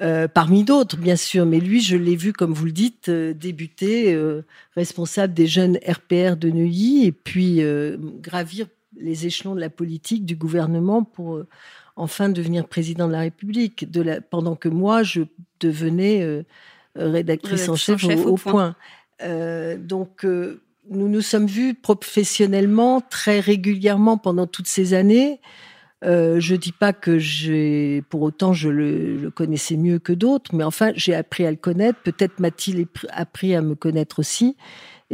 Euh, 0.00 0.26
parmi 0.26 0.64
d'autres, 0.64 0.96
bien 0.96 1.16
sûr, 1.16 1.44
mais 1.44 1.60
lui, 1.60 1.80
je 1.80 1.96
l'ai 1.96 2.16
vu, 2.16 2.32
comme 2.32 2.52
vous 2.52 2.64
le 2.64 2.72
dites, 2.72 3.08
euh, 3.10 3.34
débuter 3.34 4.12
euh, 4.14 4.42
responsable 4.74 5.34
des 5.34 5.46
jeunes 5.46 5.78
RPR 5.86 6.36
de 6.36 6.50
Neuilly 6.50 7.04
et 7.04 7.12
puis 7.12 7.60
gravir 8.20 8.66
les 8.96 9.26
échelons 9.26 9.54
de 9.54 9.60
la 9.60 9.70
politique, 9.70 10.24
du 10.24 10.36
gouvernement 10.36 11.02
pour 11.02 11.42
enfin 11.96 12.28
devenir 12.28 12.66
président 12.66 13.06
de 13.06 13.12
la 13.12 13.20
République, 13.20 13.90
de 13.90 14.02
la, 14.02 14.20
pendant 14.20 14.56
que 14.56 14.68
moi, 14.68 15.02
je 15.02 15.22
devenais 15.60 16.22
euh, 16.22 16.42
rédactrice 16.96 17.68
en 17.68 17.76
chef, 17.76 18.04
au, 18.24 18.36
point. 18.36 18.76
Euh, 19.22 19.76
donc, 19.76 20.24
euh, 20.24 20.60
nous 20.90 21.08
nous 21.08 21.20
sommes 21.20 21.46
vus 21.46 21.74
professionnellement 21.74 23.00
très 23.00 23.40
régulièrement 23.40 24.18
pendant 24.18 24.46
toutes 24.46 24.68
ces 24.68 24.94
années. 24.94 25.40
Euh, 26.04 26.38
je 26.38 26.54
dis 26.54 26.72
pas 26.72 26.92
que 26.92 27.18
j'ai, 27.18 28.02
pour 28.10 28.22
autant, 28.22 28.52
je 28.52 28.68
le, 28.68 29.16
le, 29.16 29.30
connaissais 29.30 29.76
mieux 29.76 29.98
que 29.98 30.12
d'autres, 30.12 30.54
mais 30.54 30.64
enfin, 30.64 30.92
j'ai 30.94 31.14
appris 31.14 31.46
à 31.46 31.50
le 31.50 31.56
connaître. 31.56 31.98
Peut-être 32.02 32.40
m'a-t-il 32.40 32.86
appris 33.10 33.54
à 33.54 33.62
me 33.62 33.74
connaître 33.74 34.18
aussi. 34.18 34.56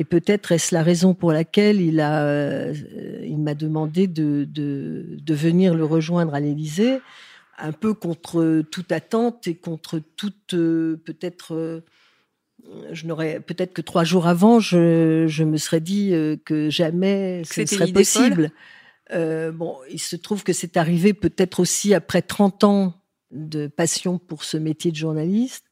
Et 0.00 0.04
peut-être 0.04 0.52
est-ce 0.52 0.75
la 0.75 0.83
raison 0.83 1.12
pour 1.12 1.30
laquelle 1.30 1.78
il 1.78 2.00
a, 2.00 2.25
euh, 2.25 2.73
il 3.23 3.37
m'a 3.37 3.52
demandé 3.52 4.07
de, 4.07 4.49
de, 4.49 5.19
de, 5.21 5.35
venir 5.35 5.75
le 5.75 5.85
rejoindre 5.85 6.35
à 6.35 6.40
l'Élysée, 6.40 7.00
un 7.59 7.73
peu 7.73 7.92
contre 7.92 8.62
toute 8.71 8.92
attente 8.92 9.47
et 9.47 9.57
contre 9.57 10.00
toute 10.16 10.54
euh, 10.54 10.99
peut-être. 11.04 11.54
Euh, 11.54 11.80
je 12.92 13.07
n'aurais 13.07 13.40
peut-être 13.40 13.75
que 13.75 13.83
trois 13.83 14.04
jours 14.04 14.26
avant, 14.26 14.59
je, 14.59 15.26
je 15.28 15.45
me 15.45 15.59
serais 15.59 15.80
dit 15.80 16.14
que 16.47 16.71
jamais 16.71 17.42
ce 17.45 17.66
serait 17.66 17.92
possible. 17.92 18.52
Euh, 19.12 19.52
bon, 19.52 19.76
il 19.90 20.00
se 20.00 20.16
trouve 20.16 20.45
que 20.45 20.54
c'est 20.54 20.78
arrivé 20.78 21.12
peut-être 21.12 21.61
aussi 21.61 21.92
après 21.92 22.23
30 22.23 22.64
ans 22.64 22.95
de 23.33 23.66
passion 23.66 24.19
pour 24.19 24.45
ce 24.45 24.57
métier 24.57 24.90
de 24.92 24.97
journaliste 24.97 25.66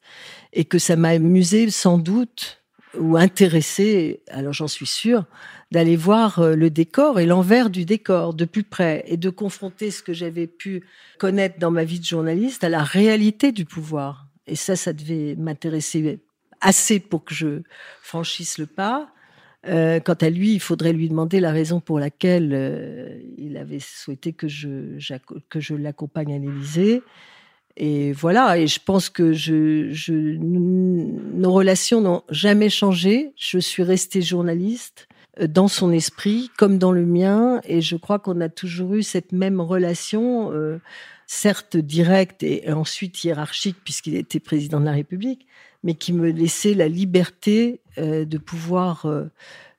et 0.52 0.66
que 0.66 0.78
ça 0.78 0.96
m'a 0.96 1.10
amusé 1.10 1.70
sans 1.70 1.96
doute 1.98 2.57
ou 2.96 3.16
intéressé, 3.16 4.22
alors 4.28 4.52
j'en 4.52 4.68
suis 4.68 4.86
sûre, 4.86 5.24
d'aller 5.70 5.96
voir 5.96 6.38
euh, 6.38 6.54
le 6.54 6.70
décor 6.70 7.20
et 7.20 7.26
l'envers 7.26 7.70
du 7.70 7.84
décor 7.84 8.34
de 8.34 8.44
plus 8.44 8.64
près 8.64 9.04
et 9.06 9.16
de 9.16 9.30
confronter 9.30 9.90
ce 9.90 10.02
que 10.02 10.12
j'avais 10.12 10.46
pu 10.46 10.84
connaître 11.18 11.58
dans 11.58 11.70
ma 11.70 11.84
vie 11.84 12.00
de 12.00 12.04
journaliste 12.04 12.64
à 12.64 12.68
la 12.68 12.82
réalité 12.82 13.52
du 13.52 13.64
pouvoir. 13.64 14.26
Et 14.46 14.56
ça, 14.56 14.76
ça 14.76 14.92
devait 14.92 15.34
m'intéresser 15.36 16.20
assez 16.60 17.00
pour 17.00 17.24
que 17.24 17.34
je 17.34 17.62
franchisse 18.00 18.58
le 18.58 18.66
pas. 18.66 19.10
Euh, 19.66 20.00
quant 20.00 20.14
à 20.14 20.30
lui, 20.30 20.54
il 20.54 20.60
faudrait 20.60 20.92
lui 20.92 21.08
demander 21.08 21.40
la 21.40 21.50
raison 21.50 21.80
pour 21.80 21.98
laquelle 21.98 22.52
euh, 22.54 23.20
il 23.36 23.56
avait 23.56 23.80
souhaité 23.80 24.32
que 24.32 24.48
je, 24.48 24.98
que 25.50 25.60
je 25.60 25.74
l'accompagne 25.74 26.34
à 26.34 26.38
l'Élysée. 26.38 27.02
Et 27.80 28.10
voilà, 28.10 28.58
et 28.58 28.66
je 28.66 28.80
pense 28.84 29.08
que 29.08 29.32
je, 29.32 29.88
je, 29.92 30.12
nos 30.12 31.52
relations 31.52 32.00
n'ont 32.00 32.24
jamais 32.28 32.70
changé. 32.70 33.32
Je 33.36 33.58
suis 33.58 33.84
restée 33.84 34.20
journaliste 34.20 35.06
euh, 35.40 35.46
dans 35.46 35.68
son 35.68 35.92
esprit 35.92 36.50
comme 36.58 36.78
dans 36.78 36.90
le 36.90 37.06
mien, 37.06 37.60
et 37.62 37.80
je 37.80 37.94
crois 37.94 38.18
qu'on 38.18 38.40
a 38.40 38.48
toujours 38.48 38.94
eu 38.94 39.04
cette 39.04 39.30
même 39.30 39.60
relation, 39.60 40.52
euh, 40.52 40.80
certes 41.28 41.76
directe 41.76 42.42
et 42.42 42.68
ensuite 42.72 43.22
hiérarchique 43.22 43.76
puisqu'il 43.84 44.16
était 44.16 44.40
président 44.40 44.80
de 44.80 44.84
la 44.84 44.92
République, 44.92 45.46
mais 45.84 45.94
qui 45.94 46.12
me 46.12 46.32
laissait 46.32 46.74
la 46.74 46.88
liberté 46.88 47.80
euh, 47.98 48.24
de 48.24 48.38
pouvoir 48.38 49.06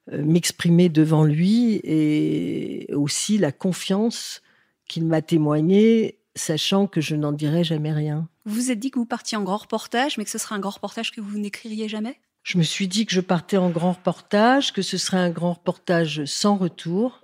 m'exprimer 0.10 0.88
devant 0.88 1.26
lui 1.26 1.82
et 1.84 2.88
aussi 2.94 3.38
la 3.38 3.52
confiance 3.52 4.42
qu'il 4.88 5.06
m'a 5.06 5.22
témoignée 5.22 6.19
sachant 6.36 6.88
que 6.88 7.02
je 7.02 7.16
n'en 7.16 7.32
dirai 7.32 7.64
jamais 7.64 7.92
rien. 7.92 8.28
Vous 8.46 8.56
vous 8.56 8.72
êtes 8.72 8.80
dit 8.80 8.92
que 8.92 9.00
vous 9.00 9.06
partiez 9.06 9.38
en 9.38 9.44
grand 9.44 9.58
reportage, 9.58 10.18
mais 10.18 10.26
que 10.26 10.32
ce 10.32 10.38
serait 10.38 10.56
un 10.56 10.60
grand 10.60 10.72
reportage 10.72 11.12
que 11.12 11.22
vous 11.22 11.38
n'écririez 11.38 11.88
jamais? 11.88 12.20
Je 12.44 12.58
me 12.58 12.64
suis 12.64 12.88
dit 12.88 13.06
que 13.06 13.14
je 13.14 13.22
partais 13.22 13.58
en 13.58 13.70
grand 13.70 13.94
reportage, 13.94 14.74
que 14.74 14.82
ce 14.82 14.98
serait 14.98 15.18
un 15.18 15.30
grand 15.30 15.54
reportage 15.54 16.26
sans 16.26 16.56
retour, 16.56 17.22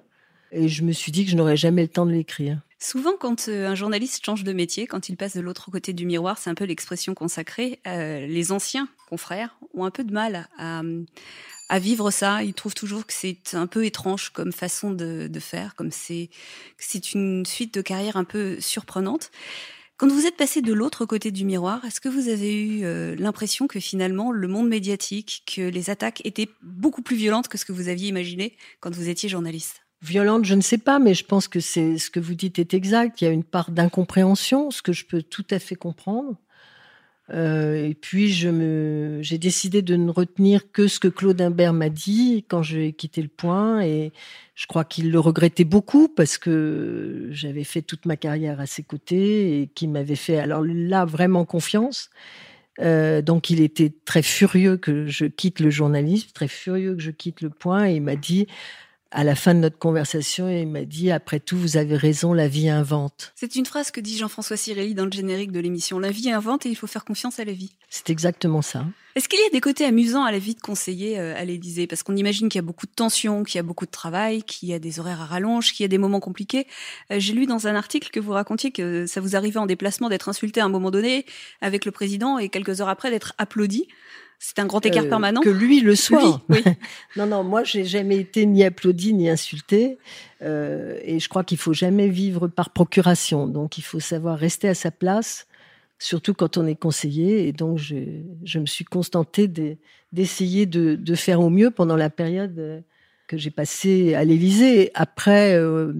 et 0.51 0.67
je 0.67 0.83
me 0.83 0.91
suis 0.91 1.11
dit 1.11 1.25
que 1.25 1.31
je 1.31 1.35
n'aurais 1.35 1.57
jamais 1.57 1.83
le 1.83 1.87
temps 1.87 2.05
de 2.05 2.11
l'écrire. 2.11 2.61
Souvent, 2.77 3.13
quand 3.17 3.47
euh, 3.47 3.69
un 3.69 3.75
journaliste 3.75 4.23
change 4.23 4.43
de 4.43 4.53
métier, 4.53 4.85
quand 4.85 5.09
il 5.09 5.15
passe 5.15 5.35
de 5.35 5.41
l'autre 5.41 5.71
côté 5.71 5.93
du 5.93 6.05
miroir, 6.05 6.37
c'est 6.37 6.49
un 6.49 6.55
peu 6.55 6.65
l'expression 6.65 7.13
consacrée, 7.13 7.79
euh, 7.87 8.27
les 8.27 8.51
anciens 8.51 8.87
confrères 9.09 9.57
ont 9.73 9.85
un 9.85 9.91
peu 9.91 10.03
de 10.03 10.13
mal 10.13 10.47
à, 10.57 10.81
à 11.69 11.79
vivre 11.79 12.11
ça. 12.11 12.43
Ils 12.43 12.53
trouvent 12.53 12.75
toujours 12.75 13.05
que 13.05 13.13
c'est 13.13 13.53
un 13.53 13.67
peu 13.67 13.85
étrange 13.85 14.29
comme 14.29 14.51
façon 14.51 14.91
de, 14.91 15.29
faire, 15.39 15.75
comme 15.75 15.91
c'est 15.91 16.29
c'est 16.77 17.13
une 17.13 17.45
suite 17.45 17.73
de 17.73 17.81
carrière 17.81 18.17
un 18.17 18.23
peu 18.23 18.59
surprenante. 18.59 19.31
Quand 19.97 20.11
vous 20.11 20.25
êtes 20.25 20.35
passé 20.35 20.61
de 20.61 20.73
l'autre 20.73 21.05
côté 21.05 21.31
du 21.31 21.45
miroir, 21.45 21.85
est-ce 21.85 22.01
que 22.01 22.09
vous 22.09 22.27
avez 22.27 22.53
eu 22.53 22.83
euh, 22.83 23.15
l'impression 23.17 23.65
que 23.65 23.79
finalement 23.79 24.33
le 24.33 24.47
monde 24.49 24.67
médiatique, 24.67 25.43
que 25.55 25.61
les 25.61 25.89
attaques 25.89 26.21
étaient 26.25 26.49
beaucoup 26.61 27.01
plus 27.01 27.15
violentes 27.15 27.47
que 27.47 27.57
ce 27.57 27.63
que 27.63 27.71
vous 27.71 27.87
aviez 27.87 28.09
imaginé 28.09 28.57
quand 28.81 28.93
vous 28.93 29.07
étiez 29.07 29.29
journaliste? 29.29 29.85
Violente, 30.01 30.43
je 30.43 30.53
ne 30.53 30.61
sais 30.61 30.77
pas, 30.77 30.99
mais 30.99 31.13
je 31.13 31.23
pense 31.23 31.47
que 31.47 31.61
c'est 31.61 31.97
ce 31.97 32.09
que 32.09 32.19
vous 32.19 32.35
dites 32.35 32.59
est 32.59 32.73
exact. 32.73 33.21
Il 33.21 33.25
y 33.25 33.27
a 33.27 33.31
une 33.31 33.45
part 33.45 33.71
d'incompréhension, 33.71 34.69
ce 34.69 34.81
que 34.81 34.91
je 34.91 35.05
peux 35.05 35.23
tout 35.23 35.45
à 35.49 35.59
fait 35.59 35.75
comprendre. 35.75 36.35
Euh, 37.33 37.87
et 37.87 37.95
puis, 37.95 38.29
j'ai 38.29 39.37
décidé 39.37 39.81
de 39.81 39.95
ne 39.95 40.11
retenir 40.11 40.71
que 40.71 40.87
ce 40.87 40.99
que 40.99 41.07
Claude 41.07 41.41
Imbert 41.41 41.73
m'a 41.73 41.89
dit 41.89 42.45
quand 42.47 42.61
j'ai 42.61 42.93
quitté 42.93 43.21
le 43.21 43.27
point. 43.27 43.81
Et 43.81 44.11
je 44.53 44.67
crois 44.67 44.85
qu'il 44.85 45.11
le 45.11 45.19
regrettait 45.19 45.63
beaucoup 45.63 46.07
parce 46.07 46.37
que 46.37 47.27
j'avais 47.31 47.63
fait 47.63 47.81
toute 47.81 48.05
ma 48.05 48.15
carrière 48.15 48.59
à 48.59 48.65
ses 48.65 48.83
côtés 48.83 49.61
et 49.61 49.67
qu'il 49.67 49.89
m'avait 49.89 50.15
fait, 50.15 50.37
alors 50.37 50.63
là, 50.63 51.05
vraiment 51.05 51.45
confiance. 51.45 52.09
Euh, 52.81 53.21
donc, 53.21 53.49
il 53.49 53.61
était 53.61 53.93
très 54.05 54.21
furieux 54.21 54.77
que 54.77 55.07
je 55.07 55.25
quitte 55.25 55.59
le 55.59 55.69
journalisme, 55.69 56.29
très 56.33 56.47
furieux 56.47 56.95
que 56.95 57.01
je 57.01 57.11
quitte 57.11 57.41
le 57.41 57.49
point. 57.49 57.87
Et 57.89 57.95
il 57.95 58.01
m'a 58.01 58.15
dit, 58.17 58.47
à 59.15 59.23
la 59.23 59.33
fin 59.33 59.55
de 59.55 59.59
notre 59.59 59.77
conversation, 59.77 60.49
il 60.49 60.67
m'a 60.67 60.83
dit 60.83 61.09
Après 61.09 61.39
tout, 61.39 61.57
vous 61.57 61.77
avez 61.77 61.95
raison, 61.95 62.33
la 62.33 62.49
vie 62.49 62.67
invente. 62.67 63.31
C'est 63.35 63.55
une 63.55 63.65
phrase 63.65 63.89
que 63.89 64.01
dit 64.01 64.17
Jean-François 64.17 64.57
Cirelli 64.57 64.93
dans 64.93 65.05
le 65.05 65.11
générique 65.11 65.53
de 65.53 65.61
l'émission 65.61 65.99
La 65.99 66.11
vie 66.11 66.29
invente 66.29 66.65
et 66.65 66.69
il 66.69 66.75
faut 66.75 66.85
faire 66.85 67.05
confiance 67.05 67.39
à 67.39 67.45
la 67.45 67.53
vie. 67.53 67.71
C'est 67.89 68.09
exactement 68.09 68.61
ça. 68.61 68.85
Est-ce 69.15 69.29
qu'il 69.29 69.39
y 69.39 69.45
a 69.45 69.49
des 69.49 69.61
côtés 69.61 69.85
amusants 69.85 70.25
à 70.25 70.33
la 70.33 70.39
vie 70.39 70.55
de 70.55 70.59
conseiller 70.59 71.17
euh, 71.17 71.33
à 71.37 71.45
l'Élysée? 71.45 71.87
Parce 71.87 72.03
qu'on 72.03 72.17
imagine 72.17 72.49
qu'il 72.49 72.59
y 72.59 72.63
a 72.63 72.67
beaucoup 72.67 72.85
de 72.85 72.91
tensions, 72.91 73.45
qu'il 73.45 73.55
y 73.55 73.59
a 73.59 73.63
beaucoup 73.63 73.85
de 73.85 73.91
travail, 73.91 74.43
qu'il 74.43 74.67
y 74.67 74.73
a 74.73 74.79
des 74.79 74.99
horaires 74.99 75.21
à 75.21 75.25
rallonge, 75.25 75.71
qu'il 75.71 75.85
y 75.85 75.85
a 75.85 75.87
des 75.87 75.97
moments 75.97 76.19
compliqués. 76.19 76.67
Euh, 77.13 77.15
j'ai 77.17 77.31
lu 77.31 77.45
dans 77.45 77.67
un 77.67 77.75
article 77.75 78.09
que 78.09 78.19
vous 78.19 78.33
racontiez 78.33 78.71
que 78.71 79.05
ça 79.05 79.21
vous 79.21 79.37
arrivait 79.37 79.59
en 79.59 79.65
déplacement 79.65 80.09
d'être 80.09 80.27
insulté 80.27 80.59
à 80.59 80.65
un 80.65 80.69
moment 80.69 80.91
donné 80.91 81.25
avec 81.61 81.85
le 81.85 81.91
président 81.91 82.37
et 82.37 82.49
quelques 82.49 82.81
heures 82.81 82.89
après 82.89 83.11
d'être 83.11 83.33
applaudi. 83.37 83.87
C'est 84.39 84.59
un 84.59 84.65
grand 84.65 84.85
écart 84.85 85.05
euh, 85.05 85.09
permanent. 85.09 85.41
Que 85.41 85.49
lui 85.49 85.81
le 85.81 85.95
soit. 85.95 86.41
Oui. 86.49 86.63
non, 87.15 87.25
non, 87.25 87.43
moi, 87.43 87.63
j'ai 87.63 87.85
jamais 87.85 88.17
été 88.17 88.45
ni 88.45 88.63
applaudi 88.63 89.13
ni 89.13 89.29
insulté. 89.29 89.97
Euh, 90.41 90.99
et 91.03 91.19
je 91.19 91.29
crois 91.29 91.43
qu'il 91.43 91.57
faut 91.57 91.73
jamais 91.73 92.07
vivre 92.07 92.47
par 92.47 92.71
procuration. 92.71 93.47
Donc, 93.47 93.77
il 93.77 93.83
faut 93.83 93.99
savoir 93.99 94.37
rester 94.37 94.67
à 94.67 94.75
sa 94.75 94.91
place, 94.91 95.47
surtout 95.99 96.33
quand 96.33 96.57
on 96.57 96.67
est 96.67 96.75
conseiller. 96.75 97.47
Et 97.47 97.53
donc, 97.53 97.77
je, 97.77 97.95
je 98.43 98.59
me 98.59 98.65
suis 98.65 98.85
constantée 98.85 99.47
d'essayer 100.11 100.65
de, 100.65 100.95
de, 100.95 101.15
faire 101.15 101.41
au 101.41 101.49
mieux 101.49 101.71
pendant 101.71 101.95
la 101.95 102.09
période 102.09 102.83
que 103.27 103.37
j'ai 103.37 103.51
passée 103.51 104.13
à 104.13 104.23
l'Élysée. 104.23 104.91
Après, 104.93 105.55
euh, 105.55 105.93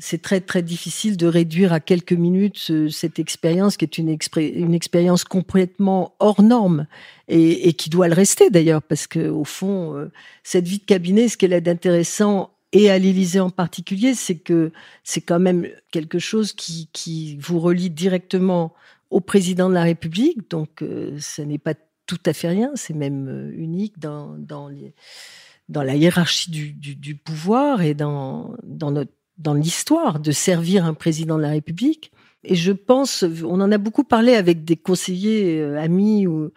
c'est 0.00 0.22
très 0.22 0.40
très 0.40 0.62
difficile 0.62 1.16
de 1.16 1.26
réduire 1.26 1.72
à 1.72 1.78
quelques 1.78 2.14
minutes 2.14 2.88
cette 2.90 3.18
expérience 3.18 3.76
qui 3.76 3.84
est 3.84 3.98
une, 3.98 4.08
expérience 4.08 5.24
complètement 5.24 6.14
hors 6.18 6.42
norme 6.42 6.86
et, 7.28 7.74
qui 7.74 7.90
doit 7.90 8.08
le 8.08 8.14
rester 8.14 8.50
d'ailleurs 8.50 8.82
parce 8.82 9.06
que 9.06 9.28
au 9.28 9.44
fond 9.44 9.96
euh, 9.96 10.10
cette 10.42 10.66
vie 10.66 10.78
de 10.78 10.84
cabinet 10.84 11.28
ce 11.28 11.36
qu'elle 11.36 11.52
a 11.52 11.60
d'intéressant 11.60 12.50
et 12.72 12.90
à 12.90 12.98
l'Élysée 12.98 13.40
en 13.40 13.50
particulier 13.50 14.14
c'est 14.14 14.36
que 14.36 14.72
c'est 15.04 15.20
quand 15.20 15.38
même 15.38 15.68
quelque 15.90 16.18
chose 16.18 16.52
qui, 16.54 17.36
vous 17.38 17.60
relie 17.60 17.90
directement 17.90 18.72
au 19.10 19.20
président 19.20 19.68
de 19.68 19.74
la 19.74 19.82
République. 19.82 20.48
Donc 20.50 20.82
euh, 20.82 21.16
ce 21.20 21.42
n'est 21.42 21.58
pas 21.58 21.74
tout 22.06 22.20
à 22.26 22.32
fait 22.32 22.48
rien. 22.48 22.70
C'est 22.76 22.94
même 22.94 23.28
euh, 23.28 23.52
unique 23.56 23.98
dans 23.98 24.36
la 25.68 25.96
hiérarchie 25.96 26.50
du, 26.50 27.16
pouvoir 27.16 27.82
et 27.82 27.94
dans 27.94 28.54
notre 28.62 29.10
dans 29.40 29.54
l'histoire 29.54 30.20
de 30.20 30.32
servir 30.32 30.84
un 30.84 30.94
président 30.94 31.36
de 31.36 31.42
la 31.42 31.50
République. 31.50 32.12
Et 32.44 32.54
je 32.54 32.72
pense, 32.72 33.24
on 33.44 33.60
en 33.60 33.72
a 33.72 33.78
beaucoup 33.78 34.04
parlé 34.04 34.34
avec 34.34 34.64
des 34.64 34.76
conseillers 34.76 35.60
euh, 35.60 35.80
amis 35.80 36.26
ou 36.26 36.50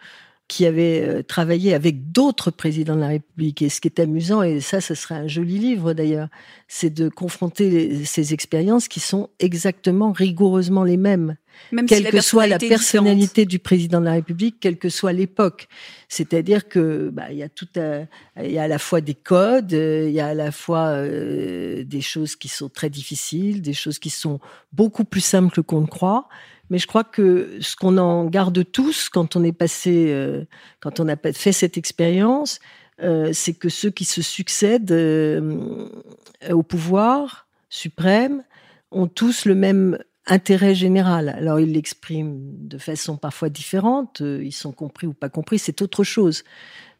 qui 0.48 0.66
avaient 0.66 1.02
euh, 1.02 1.22
travaillé 1.22 1.74
avec 1.74 2.12
d'autres 2.12 2.50
présidents 2.50 2.96
de 2.96 3.00
la 3.00 3.08
République. 3.08 3.62
Et 3.62 3.68
ce 3.68 3.80
qui 3.80 3.88
est 3.88 4.00
amusant, 4.00 4.42
et 4.42 4.60
ça, 4.60 4.80
ce 4.80 4.94
serait 4.94 5.14
un 5.14 5.28
joli 5.28 5.58
livre 5.58 5.94
d'ailleurs, 5.94 6.28
c'est 6.68 6.90
de 6.90 7.08
confronter 7.08 8.04
ces 8.04 8.34
expériences 8.34 8.88
qui 8.88 9.00
sont 9.00 9.30
exactement 9.38 10.12
rigoureusement 10.12 10.84
les 10.84 10.96
mêmes 10.96 11.36
même 11.72 11.86
quelle 11.86 12.04
si 12.04 12.10
que 12.10 12.20
soit 12.20 12.46
la 12.46 12.58
personnalité 12.58 13.44
différente. 13.44 13.48
du 13.48 13.58
président 13.58 14.00
de 14.00 14.06
la 14.06 14.12
République, 14.12 14.56
quelle 14.60 14.78
que 14.78 14.88
soit 14.88 15.12
l'époque. 15.12 15.68
C'est-à-dire 16.08 16.68
que 16.68 17.10
bah, 17.10 17.26
il 17.30 17.36
y 17.36 17.42
a 17.42 17.48
tout, 17.48 17.68
il 17.76 18.50
y 18.50 18.58
a 18.58 18.62
à 18.62 18.68
la 18.68 18.78
fois 18.78 19.00
des 19.00 19.14
codes, 19.14 19.72
euh, 19.72 20.06
il 20.08 20.14
y 20.14 20.20
a 20.20 20.28
à 20.28 20.34
la 20.34 20.52
fois 20.52 20.88
euh, 20.88 21.84
des 21.84 22.00
choses 22.00 22.36
qui 22.36 22.48
sont 22.48 22.68
très 22.68 22.90
difficiles, 22.90 23.62
des 23.62 23.72
choses 23.72 23.98
qui 23.98 24.10
sont 24.10 24.40
beaucoup 24.72 25.04
plus 25.04 25.22
simples 25.22 25.62
qu'on 25.62 25.82
ne 25.82 25.86
croit. 25.86 26.28
Mais 26.74 26.80
je 26.80 26.88
crois 26.88 27.04
que 27.04 27.58
ce 27.60 27.76
qu'on 27.76 27.98
en 27.98 28.24
garde 28.24 28.64
tous 28.72 29.08
quand 29.08 29.36
on 29.36 29.44
est 29.44 29.52
passé, 29.52 30.06
euh, 30.08 30.44
quand 30.80 30.98
on 30.98 31.06
a 31.06 31.14
fait 31.32 31.52
cette 31.52 31.78
expérience, 31.78 32.58
euh, 33.00 33.30
c'est 33.32 33.54
que 33.54 33.68
ceux 33.68 33.92
qui 33.92 34.04
se 34.04 34.22
succèdent 34.22 34.90
euh, 34.90 35.86
au 36.50 36.64
pouvoir 36.64 37.46
suprême 37.68 38.42
ont 38.90 39.06
tous 39.06 39.44
le 39.44 39.54
même 39.54 40.00
intérêt 40.26 40.74
général. 40.74 41.28
Alors 41.28 41.60
ils 41.60 41.70
l'expriment 41.70 42.40
de 42.66 42.78
façon 42.78 43.18
parfois 43.18 43.50
différente, 43.50 44.20
ils 44.20 44.50
sont 44.50 44.72
compris 44.72 45.06
ou 45.06 45.12
pas 45.12 45.28
compris, 45.28 45.60
c'est 45.60 45.80
autre 45.80 46.02
chose. 46.02 46.42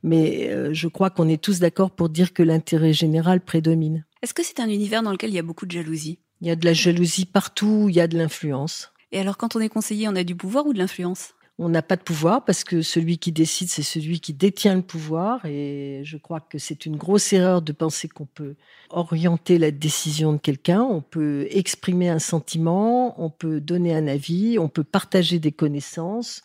Mais 0.04 0.72
je 0.72 0.86
crois 0.86 1.10
qu'on 1.10 1.28
est 1.28 1.42
tous 1.42 1.58
d'accord 1.58 1.90
pour 1.90 2.10
dire 2.10 2.32
que 2.32 2.44
l'intérêt 2.44 2.92
général 2.92 3.40
prédomine. 3.40 4.04
Est-ce 4.22 4.34
que 4.34 4.44
c'est 4.44 4.60
un 4.60 4.68
univers 4.68 5.02
dans 5.02 5.10
lequel 5.10 5.30
il 5.30 5.34
y 5.34 5.40
a 5.40 5.42
beaucoup 5.42 5.66
de 5.66 5.72
jalousie? 5.72 6.20
Il 6.42 6.46
y 6.46 6.52
a 6.52 6.56
de 6.56 6.64
la 6.64 6.74
jalousie 6.74 7.26
partout, 7.26 7.86
il 7.88 7.96
y 7.96 8.00
a 8.00 8.06
de 8.06 8.16
l'influence. 8.16 8.93
Et 9.14 9.20
alors 9.20 9.36
quand 9.36 9.54
on 9.54 9.60
est 9.60 9.68
conseiller, 9.68 10.08
on 10.08 10.16
a 10.16 10.24
du 10.24 10.34
pouvoir 10.34 10.66
ou 10.66 10.72
de 10.72 10.78
l'influence? 10.78 11.34
On 11.60 11.68
n'a 11.68 11.82
pas 11.82 11.94
de 11.94 12.02
pouvoir 12.02 12.44
parce 12.44 12.64
que 12.64 12.82
celui 12.82 13.18
qui 13.18 13.30
décide, 13.30 13.68
c'est 13.68 13.84
celui 13.84 14.18
qui 14.18 14.34
détient 14.34 14.74
le 14.74 14.82
pouvoir. 14.82 15.46
Et 15.46 16.00
je 16.02 16.16
crois 16.16 16.40
que 16.40 16.58
c'est 16.58 16.84
une 16.84 16.96
grosse 16.96 17.32
erreur 17.32 17.62
de 17.62 17.70
penser 17.70 18.08
qu'on 18.08 18.26
peut 18.26 18.56
orienter 18.90 19.58
la 19.58 19.70
décision 19.70 20.32
de 20.32 20.38
quelqu'un. 20.38 20.82
On 20.82 21.00
peut 21.00 21.46
exprimer 21.50 22.08
un 22.08 22.18
sentiment, 22.18 23.14
on 23.22 23.30
peut 23.30 23.60
donner 23.60 23.94
un 23.94 24.08
avis, 24.08 24.58
on 24.58 24.68
peut 24.68 24.82
partager 24.82 25.38
des 25.38 25.52
connaissances, 25.52 26.42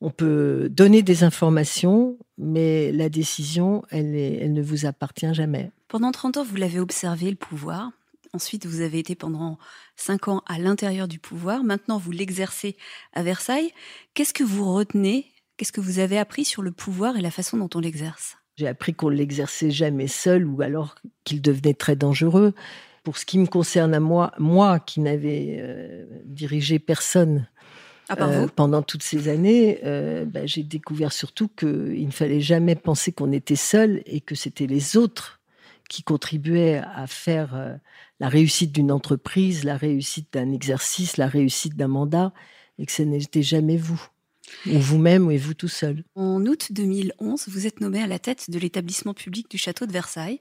on 0.00 0.10
peut 0.10 0.68
donner 0.70 1.02
des 1.02 1.24
informations, 1.24 2.16
mais 2.38 2.92
la 2.92 3.08
décision, 3.08 3.82
elle, 3.90 4.14
elle 4.14 4.52
ne 4.52 4.62
vous 4.62 4.86
appartient 4.86 5.34
jamais. 5.34 5.72
Pendant 5.88 6.12
30 6.12 6.36
ans, 6.36 6.44
vous 6.44 6.54
l'avez 6.54 6.78
observé, 6.78 7.28
le 7.28 7.36
pouvoir? 7.36 7.90
Ensuite, 8.34 8.66
vous 8.66 8.80
avez 8.80 8.98
été 8.98 9.14
pendant 9.14 9.58
cinq 9.94 10.26
ans 10.26 10.42
à 10.46 10.58
l'intérieur 10.58 11.06
du 11.06 11.20
pouvoir. 11.20 11.62
Maintenant, 11.62 11.98
vous 11.98 12.10
l'exercez 12.10 12.76
à 13.12 13.22
Versailles. 13.22 13.70
Qu'est-ce 14.14 14.34
que 14.34 14.42
vous 14.42 14.74
retenez? 14.74 15.26
Qu'est-ce 15.56 15.70
que 15.70 15.80
vous 15.80 16.00
avez 16.00 16.18
appris 16.18 16.44
sur 16.44 16.60
le 16.60 16.72
pouvoir 16.72 17.16
et 17.16 17.20
la 17.20 17.30
façon 17.30 17.56
dont 17.56 17.70
on 17.76 17.78
l'exerce? 17.78 18.36
J'ai 18.56 18.66
appris 18.66 18.92
qu'on 18.92 19.10
ne 19.10 19.14
l'exerçait 19.14 19.70
jamais 19.70 20.08
seul 20.08 20.46
ou 20.46 20.62
alors 20.62 20.96
qu'il 21.22 21.42
devenait 21.42 21.74
très 21.74 21.94
dangereux. 21.94 22.54
Pour 23.04 23.18
ce 23.18 23.24
qui 23.24 23.38
me 23.38 23.46
concerne 23.46 23.94
à 23.94 24.00
moi, 24.00 24.32
moi 24.38 24.80
qui 24.80 24.98
n'avais 24.98 25.58
euh, 25.60 26.04
dirigé 26.24 26.80
personne 26.80 27.46
euh, 28.18 28.48
pendant 28.48 28.82
toutes 28.82 29.04
ces 29.04 29.28
années, 29.28 29.78
euh, 29.84 30.24
bah, 30.24 30.44
j'ai 30.44 30.64
découvert 30.64 31.12
surtout 31.12 31.46
qu'il 31.48 32.06
ne 32.06 32.12
fallait 32.12 32.40
jamais 32.40 32.74
penser 32.74 33.12
qu'on 33.12 33.30
était 33.30 33.54
seul 33.54 34.02
et 34.06 34.20
que 34.20 34.34
c'était 34.34 34.66
les 34.66 34.96
autres 34.96 35.40
qui 35.88 36.02
contribuaient 36.02 36.82
à 36.94 37.06
faire 37.06 37.78
la 38.20 38.28
réussite 38.28 38.72
d'une 38.72 38.92
entreprise, 38.92 39.64
la 39.64 39.76
réussite 39.76 40.32
d'un 40.32 40.52
exercice, 40.52 41.16
la 41.16 41.26
réussite 41.26 41.76
d'un 41.76 41.88
mandat, 41.88 42.32
et 42.78 42.86
que 42.86 42.92
ce 42.92 43.02
n'était 43.02 43.42
jamais 43.42 43.76
vous, 43.76 44.02
ou 44.66 44.78
vous-même, 44.78 45.26
ou 45.28 45.36
vous 45.36 45.54
tout 45.54 45.68
seul. 45.68 46.04
En 46.14 46.44
août 46.46 46.68
2011, 46.70 47.48
vous 47.48 47.66
êtes 47.66 47.80
nommé 47.80 48.02
à 48.02 48.06
la 48.06 48.18
tête 48.18 48.50
de 48.50 48.58
l'établissement 48.58 49.14
public 49.14 49.50
du 49.50 49.58
château 49.58 49.86
de 49.86 49.92
Versailles. 49.92 50.40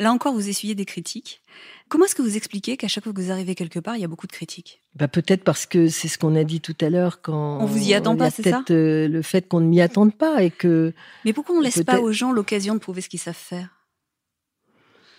Là 0.00 0.12
encore, 0.12 0.34
vous 0.34 0.48
essuyez 0.48 0.74
des 0.74 0.86
critiques. 0.86 1.40
Comment 1.88 2.06
est-ce 2.06 2.16
que 2.16 2.22
vous 2.22 2.36
expliquez 2.36 2.76
qu'à 2.76 2.88
chaque 2.88 3.04
fois 3.04 3.12
que 3.12 3.20
vous 3.20 3.30
arrivez 3.30 3.54
quelque 3.54 3.78
part, 3.78 3.96
il 3.96 4.00
y 4.00 4.04
a 4.04 4.08
beaucoup 4.08 4.26
de 4.26 4.32
critiques? 4.32 4.80
Bah 4.96 5.06
Peut-être 5.06 5.44
parce 5.44 5.66
que 5.66 5.86
c'est 5.86 6.08
ce 6.08 6.18
qu'on 6.18 6.34
a 6.34 6.42
dit 6.42 6.60
tout 6.60 6.76
à 6.80 6.90
l'heure 6.90 7.22
quand... 7.22 7.60
On 7.60 7.66
vous 7.66 7.88
y 7.88 7.94
attend 7.94 8.16
pas, 8.16 8.30
c'est 8.30 8.42
ça? 8.42 8.62
Peut-être 8.66 8.72
euh, 8.72 9.06
le 9.06 9.22
fait 9.22 9.46
qu'on 9.46 9.60
ne 9.60 9.66
m'y 9.66 9.80
attende 9.80 10.12
pas 10.16 10.42
et 10.42 10.50
que... 10.50 10.92
Mais 11.24 11.32
pourquoi 11.32 11.54
on 11.54 11.58
ne 11.60 11.64
laisse 11.64 11.84
pas 11.84 12.00
aux 12.00 12.10
gens 12.10 12.32
l'occasion 12.32 12.74
de 12.74 12.80
prouver 12.80 13.02
ce 13.02 13.08
qu'ils 13.08 13.20
savent 13.20 13.36
faire? 13.36 13.68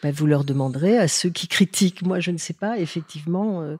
Bah, 0.05 0.11
vous 0.13 0.27
leur 0.27 0.43
demanderez 0.43 0.99
à 0.99 1.07
ceux 1.07 1.31
qui 1.31 1.47
critiquent. 1.47 2.03
Moi, 2.03 2.19
je 2.19 2.29
ne 2.29 2.37
sais 2.37 2.53
pas, 2.53 2.77
effectivement, 2.77 3.63
euh, 3.63 3.75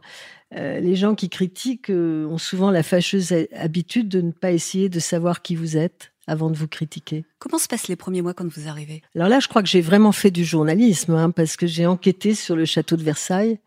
euh, 0.56 0.80
les 0.80 0.96
gens 0.96 1.14
qui 1.14 1.30
critiquent 1.30 1.92
euh, 1.92 2.26
ont 2.26 2.40
souvent 2.40 2.72
la 2.72 2.82
fâcheuse 2.82 3.32
habitude 3.56 4.10
de 4.10 4.22
ne 4.22 4.32
pas 4.32 4.52
essayer 4.52 4.90
de 4.90 5.00
savoir 5.00 5.44
qui 5.44 5.56
vous 5.56 5.78
êtes 5.78 6.14
avant 6.26 6.50
de 6.50 6.58
vous 6.58 6.68
critiquer. 6.68 7.26
Comment 7.38 7.60
se 7.60 7.68
passent 7.68 7.90
les 7.90 7.96
premiers 7.96 8.24
mois 8.24 8.34
quand 8.34 8.52
vous 8.52 8.68
arrivez? 8.68 9.04
Alors 9.14 9.30
là, 9.30 9.40
je 9.40 9.48
crois 9.48 9.62
que 9.62 9.70
j'ai 9.70 9.82
vraiment 9.82 10.12
fait 10.12 10.32
du 10.32 10.44
journalisme, 10.44 11.14
hein, 11.14 11.30
parce 11.30 11.58
que 11.58 11.68
j'ai 11.68 11.86
enquêté 11.86 12.34
sur 12.34 12.56
le 12.56 12.66
château 12.66 12.98
de 12.98 13.04
Versailles. 13.04 13.60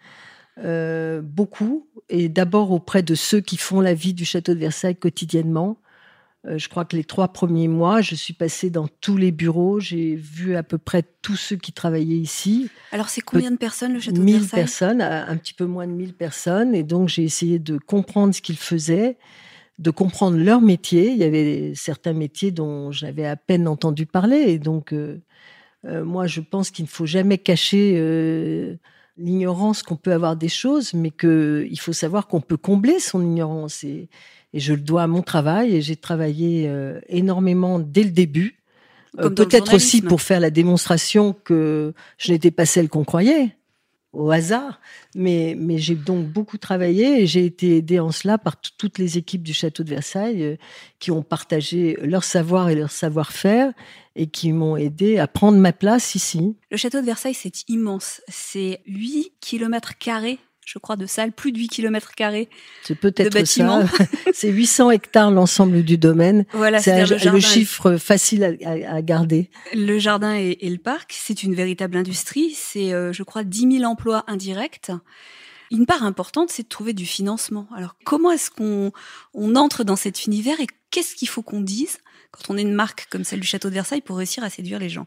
beaucoup, 1.23 1.87
et 2.09 2.29
d'abord 2.29 2.73
auprès 2.73 3.05
de 3.05 3.15
ceux 3.15 3.41
qui 3.41 3.57
font 3.57 3.81
la 3.81 3.95
vie 3.95 4.15
du 4.15 4.25
château 4.25 4.53
de 4.53 4.59
Versailles 4.59 4.97
quotidiennement, 4.97 5.77
je 6.57 6.69
crois 6.69 6.85
que 6.85 6.97
les 6.97 7.05
trois 7.05 7.28
premiers 7.28 7.69
mois, 7.69 8.00
je 8.00 8.14
suis 8.14 8.33
passée 8.33 8.71
dans 8.71 8.88
tous 9.00 9.17
les 9.17 9.33
bureaux. 9.33 9.81
J'ai 9.81 10.14
vu 10.14 10.57
à 10.57 10.62
peu 10.62 10.78
près 10.78 11.02
tous 11.23 11.37
ceux 11.37 11.57
qui 11.57 11.73
travaillaient 11.73 12.17
ici. 12.17 12.71
Alors, 12.93 13.09
c'est 13.09 13.21
combien 13.21 13.50
de 13.50 13.57
personnes 13.57 13.93
le 13.93 14.00
château 14.00 14.23
de 14.23 14.31
Versailles? 14.31 14.40
1000 14.40 14.49
personnes, 14.49 15.02
un 15.02 15.37
petit 15.37 15.55
peu 15.55 15.67
moins 15.67 15.87
de 15.87 15.93
1000 15.93 16.14
personnes. 16.14 16.75
Et 16.75 16.83
donc, 16.83 17.09
j'ai 17.09 17.25
essayé 17.25 17.59
de 17.59 17.76
comprendre 17.76 18.35
ce 18.35 18.40
qu'ils 18.40 18.57
faisaient, 18.57 19.19
de 19.78 19.90
comprendre 19.90 20.38
leur 20.38 20.61
métier. 20.61 21.11
Il 21.11 21.19
y 21.19 21.25
avait 21.25 21.73
certains 21.75 22.14
métiers 22.14 22.50
dont 22.50 22.93
j'avais 22.93 23.26
à 23.26 23.37
peine 23.37 23.69
entendu 23.69 24.07
parler. 24.07 24.45
Et 24.47 24.59
donc, 24.59 24.93
euh, 24.93 25.21
euh, 25.85 26.05
moi, 26.05 26.26
je 26.26 26.40
pense 26.40 26.71
qu'il 26.71 26.85
ne 26.85 26.90
faut 26.90 27.07
jamais 27.07 27.38
cacher 27.38 28.78
l'ignorance 29.19 29.83
qu'on 29.83 29.97
peut 29.97 30.12
avoir 30.12 30.37
des 30.37 30.49
choses, 30.49 30.95
mais 30.95 31.11
qu'il 31.11 31.78
faut 31.81 31.93
savoir 31.93 32.28
qu'on 32.28 32.40
peut 32.40 32.57
combler 32.57 33.00
son 33.00 33.21
ignorance. 33.21 33.85
Et, 33.85 34.09
et 34.52 34.61
je 34.61 34.73
le 34.73 34.81
dois 34.81 35.02
à 35.02 35.07
mon 35.07 35.23
travail 35.23 35.75
et 35.75 35.81
j'ai 35.81 35.97
travaillé 35.97 36.68
euh, 36.68 37.01
énormément 37.09 37.79
dès 37.79 38.05
le 38.05 38.11
début. 38.11 38.62
Euh, 39.18 39.31
peut-être 39.31 39.75
aussi 39.75 40.03
pour 40.03 40.20
faire 40.20 40.40
la 40.40 40.51
démonstration 40.51 41.33
que 41.33 41.94
je 42.18 42.33
n'étais 42.33 42.51
pas 42.51 42.66
celle 42.66 42.88
qu'on 42.88 43.05
croyait 43.05 43.57
au 44.12 44.31
hasard, 44.31 44.81
mais, 45.14 45.55
mais 45.59 45.79
j'ai 45.79 45.94
donc 45.94 46.27
beaucoup 46.27 46.57
travaillé 46.57 47.23
et 47.23 47.27
j'ai 47.27 47.44
été 47.44 47.77
aidée 47.77 48.01
en 48.01 48.11
cela 48.11 48.38
par 48.38 48.57
toutes 48.59 48.99
les 48.99 49.18
équipes 49.18 49.42
du 49.42 49.53
château 49.53 49.83
de 49.83 49.90
Versailles 49.90 50.42
euh, 50.42 50.57
qui 50.99 51.11
ont 51.11 51.23
partagé 51.23 51.96
leur 52.03 52.25
savoir 52.25 52.70
et 52.70 52.75
leur 52.75 52.90
savoir-faire 52.90 53.73
et 54.16 54.27
qui 54.27 54.53
m'ont 54.53 54.77
aidé 54.77 55.18
à 55.18 55.29
prendre 55.29 55.59
ma 55.59 55.73
place 55.73 56.14
ici. 56.14 56.57
Le 56.70 56.77
château 56.77 57.01
de 57.01 57.07
Versailles, 57.07 57.35
c'est 57.35 57.68
immense. 57.68 58.23
C'est 58.29 58.81
8 58.87 59.33
kilomètres 59.40 59.99
carrés 59.99 60.38
je 60.68 60.78
crois, 60.78 60.96
de 60.96 61.07
salles, 61.07 61.33
plus 61.33 61.50
de 61.50 61.59
8 61.59 61.68
km 61.68 62.14
carrés. 62.14 62.50
C'est 62.83 62.94
peut-être 62.94 63.38
c'est 64.35 64.50
800 64.50 64.90
hectares 64.90 65.31
l'ensemble 65.31 65.83
du 65.83 65.96
domaine. 65.96 66.44
Voilà, 66.52 66.78
c'est 66.78 67.07
le, 67.07 67.40
chiffre 67.40 67.96
facile 67.96 68.44
à, 68.44 69.00
garder. 69.00 69.48
Le 69.72 69.98
jardin 69.98 70.35
et, 70.35 70.59
le 70.61 70.76
parc, 70.76 71.14
c'est 71.18 71.42
une 71.42 71.54
véritable 71.54 71.96
industrie. 71.96 72.52
C'est, 72.54 72.92
euh, 72.92 73.14
je 73.14 73.22
crois, 73.22 73.44
10 73.44 73.78
000 73.78 73.85
emplois 73.85 74.24
indirects. 74.26 74.90
Une 75.70 75.87
part 75.87 76.02
importante, 76.02 76.50
c'est 76.50 76.64
de 76.64 76.68
trouver 76.68 76.92
du 76.92 77.07
financement. 77.07 77.66
Alors, 77.74 77.96
comment 78.04 78.31
est-ce 78.31 78.50
qu'on 78.50 78.92
on 79.33 79.57
entre 79.57 79.85
dans 79.85 79.96
cet 79.96 80.26
univers 80.26 80.61
et 80.61 80.66
qu'est-ce 80.90 81.14
qu'il 81.14 81.28
faut 81.28 81.42
qu'on 81.42 81.62
dise 81.62 81.98
quand 82.31 82.52
on 82.52 82.59
est 82.59 82.62
une 82.62 82.74
marque 82.74 83.07
comme 83.11 83.24
celle 83.24 83.40
du 83.40 83.46
Château 83.46 83.70
de 83.70 83.74
Versailles 83.74 84.02
pour 84.02 84.18
réussir 84.18 84.44
à 84.44 84.50
séduire 84.50 84.78
les 84.78 84.90
gens? 84.90 85.07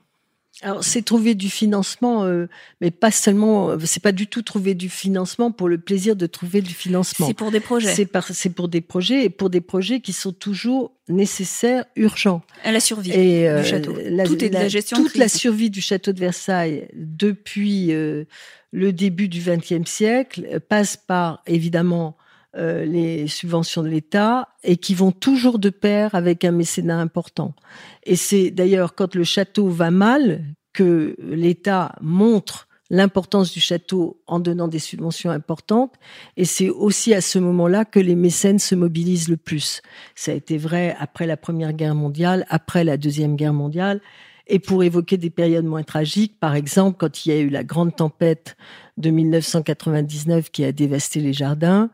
Alors 0.62 0.84
c'est 0.84 1.02
trouver 1.02 1.36
du 1.36 1.50
financement, 1.50 2.24
euh, 2.24 2.48
mais 2.82 2.92
pas 2.92 3.12
seulement. 3.12 3.78
C'est 3.84 4.02
pas 4.02 4.12
du 4.12 4.28
tout 4.28 4.42
trouver 4.42 4.74
du 4.76 4.90
financement 4.90 5.52
pour 5.52 5.68
le 5.68 5.78
plaisir 5.78 6.16
de 6.16 6.28
trouver 6.28 6.62
du 6.62 6.74
financement. 6.74 7.28
C'est 7.28 7.34
pour 7.34 7.52
des 7.52 7.60
projets. 7.60 7.94
C'est 7.96 8.50
pour 8.50 8.68
des 8.68 8.82
projets 8.82 9.26
et 9.26 9.30
pour 9.30 9.50
des 9.50 9.62
projets 9.62 10.02
qui 10.02 10.14
sont 10.14 10.32
toujours 10.32 10.92
nécessaires, 11.10 11.86
urgents. 11.96 12.42
À 12.64 12.72
la 12.72 12.80
survie 12.80 13.12
et, 13.12 13.50
euh, 13.50 13.62
du 13.62 13.68
château. 13.68 13.96
La, 14.06 14.26
Tout 14.26 14.44
est 14.44 14.50
de 14.50 14.54
la, 14.54 14.68
gestion. 14.68 14.98
Toute 14.98 15.18
la 15.18 15.28
survie 15.28 15.70
du 15.70 15.82
château 15.82 16.14
de 16.14 16.20
Versailles 16.20 16.88
depuis 16.94 17.92
euh, 17.92 18.26
le 18.72 18.94
début 18.94 19.28
du 19.28 19.42
XXe 19.42 19.90
siècle 19.90 20.60
passe 20.70 20.96
par 20.96 21.42
évidemment 21.48 22.18
euh, 22.58 22.84
les 22.84 23.28
subventions 23.28 23.82
de 23.82 23.88
l'État 23.88 24.50
et 24.64 24.78
qui 24.78 24.94
vont 24.94 25.12
toujours 25.12 25.58
de 25.58 25.70
pair 25.70 26.16
avec 26.16 26.44
un 26.44 26.52
mécénat 26.52 27.00
important. 27.00 27.56
Et 28.04 28.16
c'est 28.16 28.52
d'ailleurs 28.52 28.94
quand 28.94 29.16
le 29.16 29.24
château 29.24 29.70
va 29.70 29.90
mal 29.90 30.44
que 30.74 31.16
l'État 31.20 31.96
montre 32.02 32.68
l'importance 32.90 33.54
du 33.54 33.62
château 33.62 34.22
en 34.28 34.40
donnant 34.40 34.68
des 34.68 34.80
subventions 34.80 35.32
importantes. 35.32 35.96
Et 36.36 36.44
c'est 36.44 36.70
aussi 36.70 37.14
à 37.14 37.22
ce 37.22 37.40
moment-là 37.40 37.86
que 37.86 38.02
les 38.02 38.16
mécènes 38.16 38.60
se 38.60 38.76
mobilisent 38.76 39.30
le 39.30 39.38
plus. 39.38 39.82
Ça 40.14 40.34
a 40.34 40.36
été 40.36 40.58
vrai 40.58 40.96
après 41.00 41.26
la 41.26 41.38
Première 41.38 41.72
Guerre 41.72 41.96
mondiale, 41.96 42.46
après 42.50 42.84
la 42.84 42.98
Deuxième 42.98 43.38
Guerre 43.38 43.54
mondiale. 43.54 44.02
Et 44.48 44.60
pour 44.60 44.84
évoquer 44.84 45.16
des 45.16 45.30
périodes 45.30 45.64
moins 45.64 45.84
tragiques, 45.84 46.38
par 46.38 46.56
exemple, 46.56 46.98
quand 47.00 47.26
il 47.26 47.30
y 47.30 47.32
a 47.32 47.40
eu 47.40 47.48
la 47.48 47.64
grande 47.64 47.96
tempête 47.96 48.58
de 48.98 49.10
1999 49.10 50.52
qui 50.52 50.66
a 50.66 50.74
dévasté 50.74 51.22
les 51.22 51.32
jardins, 51.32 51.90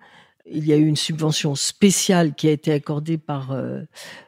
il 0.52 0.66
y 0.66 0.74
a 0.74 0.78
eu 0.78 0.86
une 0.86 0.96
subvention 0.96 1.56
spéciale 1.56 2.34
qui 2.34 2.48
a 2.48 2.52
été 2.52 2.72
accordée 2.72 3.18
par 3.18 3.52
euh, 3.52 3.82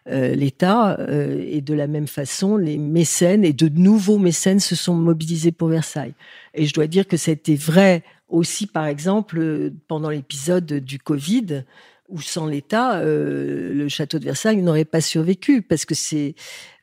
euh, 0.08 0.34
l'État 0.36 1.00
euh, 1.00 1.44
et 1.46 1.62
de 1.62 1.74
la 1.74 1.88
même 1.88 2.08
façon, 2.08 2.58
les 2.58 2.78
mécènes 2.78 3.46
et 3.46 3.54
de 3.54 3.70
nouveaux 3.70 4.18
mécènes 4.18 4.60
se 4.60 4.76
sont 4.76 4.96
mobilisés 4.96 5.52
pour 5.52 5.70
Versailles. 5.70 6.14
Et 6.54 6.66
je 6.66 6.74
dois 6.74 6.88
dire 6.88 7.08
que 7.08 7.18
ça 7.18 7.32
a 7.32 7.34
été 7.34 7.56
vrai 7.56 8.04
aussi, 8.28 8.68
par 8.68 8.86
exemple, 8.86 9.72
pendant 9.88 10.10
l'épisode 10.10 10.66
du 10.66 11.00
Covid, 11.00 11.64
où 12.10 12.19
sans 12.22 12.48
l'État, 12.48 13.00
euh, 13.00 13.74
le 13.74 13.88
château 13.88 14.19
de 14.19 14.26
Versailles 14.26 14.62
n'aurait 14.62 14.86
pas 14.86 15.02
survécu. 15.02 15.62
Parce 15.62 15.86
que 15.86 15.95
c'est, 15.95 16.36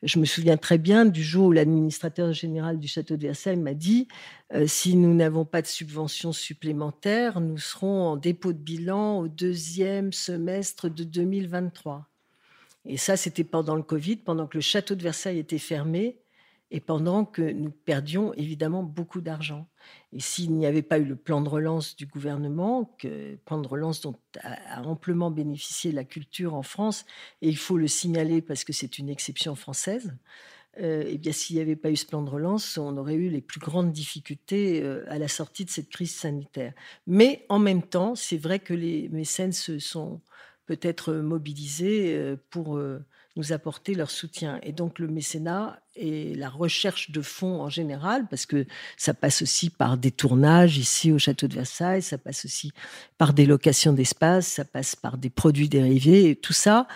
je 0.03 0.19
me 0.19 0.25
souviens 0.25 0.57
très 0.57 0.77
bien 0.77 1.05
du 1.05 1.23
jour 1.23 1.47
où 1.47 1.51
l'administrateur 1.51 2.33
général 2.33 2.79
du 2.79 2.87
château 2.87 3.17
de 3.17 3.23
Versailles 3.23 3.57
m'a 3.57 3.73
dit 3.73 4.07
euh, 4.53 4.65
si 4.67 4.95
nous 4.95 5.13
n'avons 5.13 5.45
pas 5.45 5.61
de 5.61 5.67
subventions 5.67 6.31
supplémentaires, 6.31 7.39
nous 7.41 7.57
serons 7.57 8.07
en 8.07 8.17
dépôt 8.17 8.53
de 8.53 8.57
bilan 8.57 9.19
au 9.19 9.27
deuxième 9.27 10.13
semestre 10.13 10.89
de 10.89 11.03
2023. 11.03 12.09
Et 12.85 12.97
ça, 12.97 13.17
c'était 13.17 13.43
pendant 13.43 13.75
le 13.75 13.83
Covid, 13.83 14.17
pendant 14.17 14.47
que 14.47 14.57
le 14.57 14.61
château 14.61 14.95
de 14.95 15.03
Versailles 15.03 15.39
était 15.39 15.57
fermé 15.57 16.19
et 16.69 16.79
pendant 16.79 17.23
que 17.23 17.41
nous 17.41 17.71
perdions 17.71 18.33
évidemment 18.33 18.83
beaucoup 18.83 19.21
d'argent. 19.21 19.69
Et 20.11 20.19
s'il 20.19 20.53
n'y 20.53 20.65
avait 20.65 20.81
pas 20.81 20.99
eu 20.99 21.05
le 21.05 21.15
plan 21.15 21.41
de 21.41 21.47
relance 21.47 21.95
du 21.95 22.05
gouvernement, 22.05 22.97
plan 23.45 23.61
de 23.61 23.67
relance 23.67 24.01
dont 24.01 24.15
a, 24.41 24.81
amplement 24.83 25.31
bénéficié 25.31 25.91
la 25.91 26.03
culture 26.03 26.55
en 26.55 26.63
France, 26.63 27.05
et 27.41 27.47
il 27.47 27.57
faut 27.57 27.77
le 27.77 27.87
signaler 27.87 28.41
parce 28.41 28.63
que 28.63 28.73
c'est 28.73 28.97
une 28.97 29.09
exception 29.09 29.55
française, 29.55 30.13
euh, 30.79 31.03
eh 31.07 31.17
bien, 31.17 31.31
s'il 31.31 31.55
n'y 31.55 31.61
avait 31.61 31.75
pas 31.75 31.89
eu 31.89 31.95
ce 31.95 32.05
plan 32.05 32.21
de 32.21 32.29
relance, 32.29 32.77
on 32.77 32.97
aurait 32.97 33.15
eu 33.15 33.29
les 33.29 33.41
plus 33.41 33.59
grandes 33.59 33.91
difficultés 33.91 34.83
euh, 34.83 35.05
à 35.07 35.17
la 35.17 35.27
sortie 35.27 35.65
de 35.65 35.71
cette 35.71 35.89
crise 35.89 36.13
sanitaire. 36.13 36.73
Mais 37.07 37.45
en 37.49 37.59
même 37.59 37.81
temps, 37.81 38.13
c'est 38.13 38.37
vrai 38.37 38.59
que 38.59 38.73
les 38.73 39.09
mécènes 39.09 39.53
se 39.53 39.79
sont 39.79 40.21
peut 40.67 40.79
être 40.81 41.13
mobilisés 41.13 42.35
pour 42.49 42.77
nous 43.37 43.53
apporter 43.53 43.93
leur 43.93 44.11
soutien. 44.11 44.59
Et 44.63 44.73
donc 44.73 44.99
le 44.99 45.07
mécénat 45.07 45.81
et 45.99 46.35
la 46.35 46.49
recherche 46.49 47.11
de 47.11 47.21
fonds 47.21 47.61
en 47.61 47.69
général, 47.69 48.25
parce 48.29 48.45
que 48.45 48.65
ça 48.97 49.13
passe 49.13 49.41
aussi 49.41 49.69
par 49.69 49.97
des 49.97 50.11
tournages 50.11 50.77
ici 50.77 51.11
au 51.11 51.19
château 51.19 51.47
de 51.47 51.55
Versailles, 51.55 52.01
ça 52.01 52.17
passe 52.17 52.45
aussi 52.45 52.71
par 53.17 53.33
des 53.33 53.45
locations 53.45 53.93
d'espace, 53.93 54.47
ça 54.47 54.65
passe 54.65 54.95
par 54.95 55.17
des 55.17 55.29
produits 55.29 55.69
dérivés, 55.69 56.29
et 56.29 56.35
tout 56.35 56.53
ça, 56.53 56.87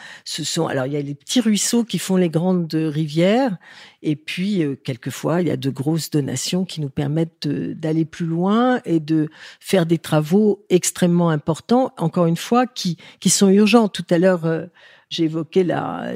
alors 0.70 0.86
il 0.86 0.94
y 0.94 0.98
a 0.98 1.02
les 1.02 1.16
petits 1.16 1.42
ruisseaux 1.42 1.84
qui 1.84 2.00
font 2.00 2.16
les 2.16 2.30
grandes 2.30 2.74
rivières, 2.74 3.58
et 4.04 4.16
puis 4.16 4.64
euh, 4.64 4.76
quelquefois 4.76 5.42
il 5.42 5.48
y 5.48 5.52
a 5.52 5.58
de 5.58 5.70
grosses 5.70 6.10
donations 6.10 6.66
qui 6.66 6.82
nous 6.82 6.90
permettent 6.90 7.48
d'aller 7.48 8.06
plus 8.06 8.26
loin 8.26 8.82
et 8.86 9.00
de 9.00 9.30
faire 9.60 9.86
des 9.86 9.98
travaux 9.98 10.66
extrêmement 10.70 11.30
importants, 11.30 11.94
encore 11.98 12.26
une 12.26 12.38
fois, 12.38 12.68
qui, 12.68 12.98
sont 13.28 13.50
urgents. 13.50 13.88
Tout 13.88 14.06
à 14.10 14.18
l'heure, 14.18 14.46
euh, 14.46 14.66
j'ai 15.10 15.24
évoqué 15.24 15.64
la 15.64 16.14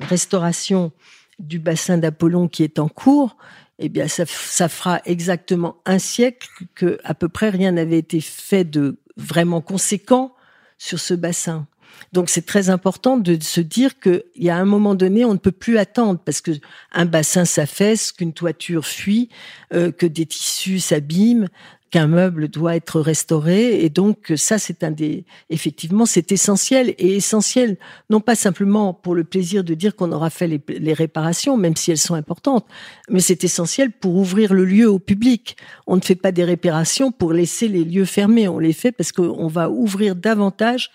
restauration 0.00 0.92
du 1.38 1.58
bassin 1.58 1.98
d'Apollon 1.98 2.48
qui 2.48 2.62
est 2.64 2.78
en 2.78 2.88
cours, 2.88 3.36
eh 3.78 3.88
bien, 3.88 4.08
ça, 4.08 4.24
ça, 4.26 4.68
fera 4.68 5.00
exactement 5.04 5.76
un 5.86 5.98
siècle 5.98 6.48
que 6.74 6.98
à 7.04 7.14
peu 7.14 7.28
près 7.28 7.50
rien 7.50 7.72
n'avait 7.72 7.98
été 7.98 8.20
fait 8.20 8.64
de 8.64 8.98
vraiment 9.16 9.60
conséquent 9.60 10.34
sur 10.78 10.98
ce 10.98 11.14
bassin. 11.14 11.66
Donc, 12.12 12.30
c'est 12.30 12.46
très 12.46 12.70
important 12.70 13.16
de 13.16 13.38
se 13.42 13.60
dire 13.60 13.98
qu'il 14.00 14.22
y 14.36 14.50
a 14.50 14.56
un 14.56 14.64
moment 14.64 14.94
donné, 14.94 15.24
on 15.24 15.34
ne 15.34 15.38
peut 15.38 15.52
plus 15.52 15.78
attendre 15.78 16.20
parce 16.24 16.40
que 16.40 16.52
un 16.92 17.04
bassin 17.04 17.44
s'affaisse, 17.44 18.12
qu'une 18.12 18.32
toiture 18.32 18.86
fuit, 18.86 19.28
euh, 19.74 19.92
que 19.92 20.06
des 20.06 20.26
tissus 20.26 20.80
s'abîment 20.80 21.48
qu'un 21.90 22.06
meuble 22.06 22.48
doit 22.48 22.76
être 22.76 23.00
restauré. 23.00 23.84
Et 23.84 23.90
donc 23.90 24.32
ça 24.36 24.58
c'est 24.58 24.84
un 24.84 24.90
des 24.90 25.24
effectivement 25.50 26.06
c'est 26.06 26.32
essentiel 26.32 26.94
et 26.98 27.16
essentiel. 27.16 27.76
Non 28.10 28.20
pas 28.20 28.34
simplement 28.34 28.92
pour 28.92 29.14
le 29.14 29.24
plaisir 29.24 29.64
de 29.64 29.74
dire 29.74 29.96
qu'on 29.96 30.12
aura 30.12 30.30
fait 30.30 30.46
les, 30.46 30.60
les, 30.68 30.92
réparations 30.92 31.56
même 31.56 31.76
si 31.76 31.90
elles 31.90 31.98
sont 31.98 32.14
importantes 32.14 32.66
mais 33.08 33.20
c'est 33.20 33.44
essentiel 33.44 33.90
pour 33.90 34.16
ouvrir 34.16 34.52
le 34.52 34.64
lieu 34.64 34.90
au 34.90 34.98
public. 34.98 35.56
On 35.86 35.96
ne 35.96 36.02
fait 36.02 36.14
pas 36.14 36.32
des 36.32 36.44
réparations 36.44 37.12
pour 37.12 37.32
laisser 37.32 37.68
les 37.68 37.84
lieux 37.84 38.04
fermés. 38.04 38.48
On 38.48 38.58
les 38.58 38.72
fait 38.72 38.92
parce 38.92 39.12
qu'on 39.12 39.48
va 39.48 39.70
ouvrir 39.70 40.14
davantage 40.14 40.90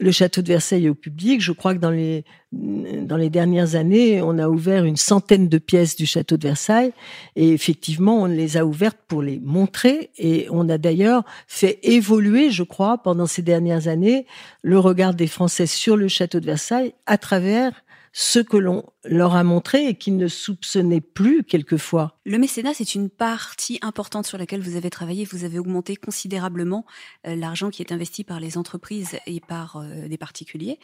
le 0.00 0.10
château 0.10 0.42
de 0.42 0.48
Versailles 0.48 0.88
au 0.88 0.94
public. 0.94 1.40
Je 1.40 1.52
crois 1.52 1.74
que 1.74 1.78
dans 1.78 1.90
les, 1.90 2.24
dans 2.52 3.16
les 3.16 3.30
dernières 3.30 3.74
années, 3.74 4.22
on 4.22 4.38
a 4.38 4.48
ouvert 4.48 4.84
une 4.84 4.96
centaine 4.96 5.48
de 5.48 5.58
pièces 5.58 5.94
du 5.94 6.06
château 6.06 6.36
de 6.36 6.48
Versailles 6.48 6.92
et 7.36 7.50
effectivement, 7.50 8.22
on 8.22 8.26
les 8.26 8.56
a 8.56 8.64
ouvertes 8.64 8.98
pour 9.06 9.22
les 9.22 9.38
montrer 9.38 10.10
et 10.18 10.46
on 10.50 10.68
a 10.68 10.78
d'ailleurs 10.78 11.24
fait 11.46 11.78
évoluer, 11.82 12.50
je 12.50 12.62
crois, 12.62 12.98
pendant 12.98 13.26
ces 13.26 13.42
dernières 13.42 13.88
années, 13.88 14.26
le 14.62 14.78
regard 14.78 15.14
des 15.14 15.26
Français 15.26 15.66
sur 15.66 15.96
le 15.96 16.08
château 16.08 16.40
de 16.40 16.46
Versailles 16.46 16.94
à 17.06 17.18
travers 17.18 17.72
ce 18.12 18.40
que 18.40 18.56
l'on 18.56 18.84
leur 19.04 19.34
a 19.34 19.44
montré 19.44 19.86
et 19.86 19.94
qu'ils 19.94 20.16
ne 20.16 20.26
soupçonnaient 20.26 21.00
plus 21.00 21.44
quelquefois. 21.44 22.18
Le 22.24 22.38
mécénat, 22.38 22.74
c'est 22.74 22.94
une 22.94 23.08
partie 23.08 23.78
importante 23.82 24.26
sur 24.26 24.38
laquelle 24.38 24.60
vous 24.60 24.76
avez 24.76 24.90
travaillé. 24.90 25.24
Vous 25.24 25.44
avez 25.44 25.58
augmenté 25.58 25.96
considérablement 25.96 26.84
euh, 27.26 27.36
l'argent 27.36 27.70
qui 27.70 27.82
est 27.82 27.92
investi 27.92 28.24
par 28.24 28.40
les 28.40 28.58
entreprises 28.58 29.18
et 29.26 29.40
par 29.40 29.76
euh, 29.76 30.08
des 30.08 30.18
particuliers. 30.18 30.78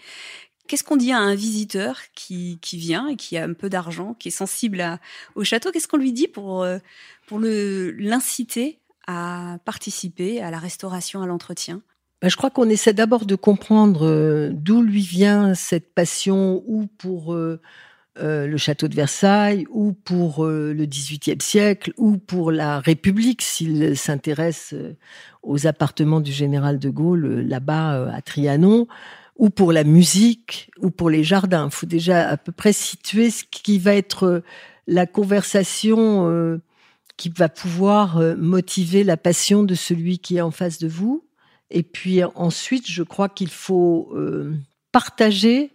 Qu'est-ce 0.69 0.85
qu'on 0.85 0.97
dit 0.97 1.13
à 1.13 1.19
un 1.19 1.35
visiteur 1.35 2.01
qui, 2.15 2.59
vient 2.73 3.09
et 3.09 3.17
qui 3.17 3.37
a 3.37 3.45
un 3.45 3.53
peu 3.53 3.69
d'argent, 3.69 4.15
qui 4.15 4.29
est 4.29 4.33
sensible 4.33 4.99
au 5.37 5.45
château? 5.45 5.71
Qu'est-ce 5.71 5.87
qu'on 5.87 5.97
lui 5.97 6.13
dit 6.13 6.27
pour, 6.27 6.65
euh, 6.65 6.79
pour 7.29 7.39
l'inciter 7.39 8.81
à 9.07 9.59
participer 9.65 10.43
à 10.43 10.51
la 10.51 10.59
restauration, 10.59 11.23
à 11.23 11.27
l'entretien? 11.27 11.83
Je 12.23 12.37
crois 12.37 12.51
qu'on 12.51 12.69
essaie 12.69 12.95
d'abord 12.95 13.27
de 13.27 13.35
comprendre 13.35 14.07
euh, 14.07 14.51
d'où 14.53 14.83
lui 14.83 15.03
vient 15.03 15.55
cette 15.55 15.93
passion, 15.95 16.63
ou 16.67 16.87
pour 16.87 17.35
euh, 17.35 17.61
euh, 18.19 18.47
le 18.47 18.57
château 18.57 18.89
de 18.89 18.95
Versailles, 18.95 19.67
ou 19.71 19.93
pour 19.93 20.47
le 20.47 20.87
XVIIIe 20.87 21.41
siècle, 21.41 21.93
ou 21.99 22.17
pour 22.17 22.51
la 22.51 22.81
République, 22.81 23.43
s'il 23.43 23.97
s'intéresse 23.97 24.75
aux 25.43 25.67
appartements 25.67 26.21
du 26.21 26.33
général 26.33 26.79
de 26.79 26.89
Gaulle 26.89 27.41
là-bas 27.41 28.11
à 28.13 28.23
Trianon, 28.23 28.89
ou 29.37 29.51
pour 29.51 29.73
la 29.73 29.85
musique, 29.85 30.71
ou 30.81 30.91
pour 30.91 31.11
les 31.11 31.23
jardins. 31.23 31.67
Il 31.67 31.75
faut 31.75 31.87
déjà 31.87 32.27
à 32.27 32.39
peu 32.39 32.53
près 32.53 32.73
situer 32.73 33.31
ce 33.31 33.45
qui 33.45 33.79
va 33.79 33.95
être 33.95 34.43
la 34.87 35.07
conversation 35.07 36.59
qui 37.19 37.29
va 37.29 37.51
pouvoir 37.51 38.19
motiver 38.39 39.05
la 39.05 39.19
passion 39.19 39.63
de 39.63 39.75
celui 39.75 40.19
qui 40.19 40.39
est 40.39 40.43
en 40.43 40.51
face 40.51 40.79
de 40.79 40.89
vous 40.89 41.27
et 41.71 41.83
puis 41.83 42.23
ensuite, 42.35 42.89
je 42.89 43.03
crois 43.03 43.29
qu'il 43.29 43.51
faut 43.51 44.11
euh, 44.15 44.55
partager 44.93 45.73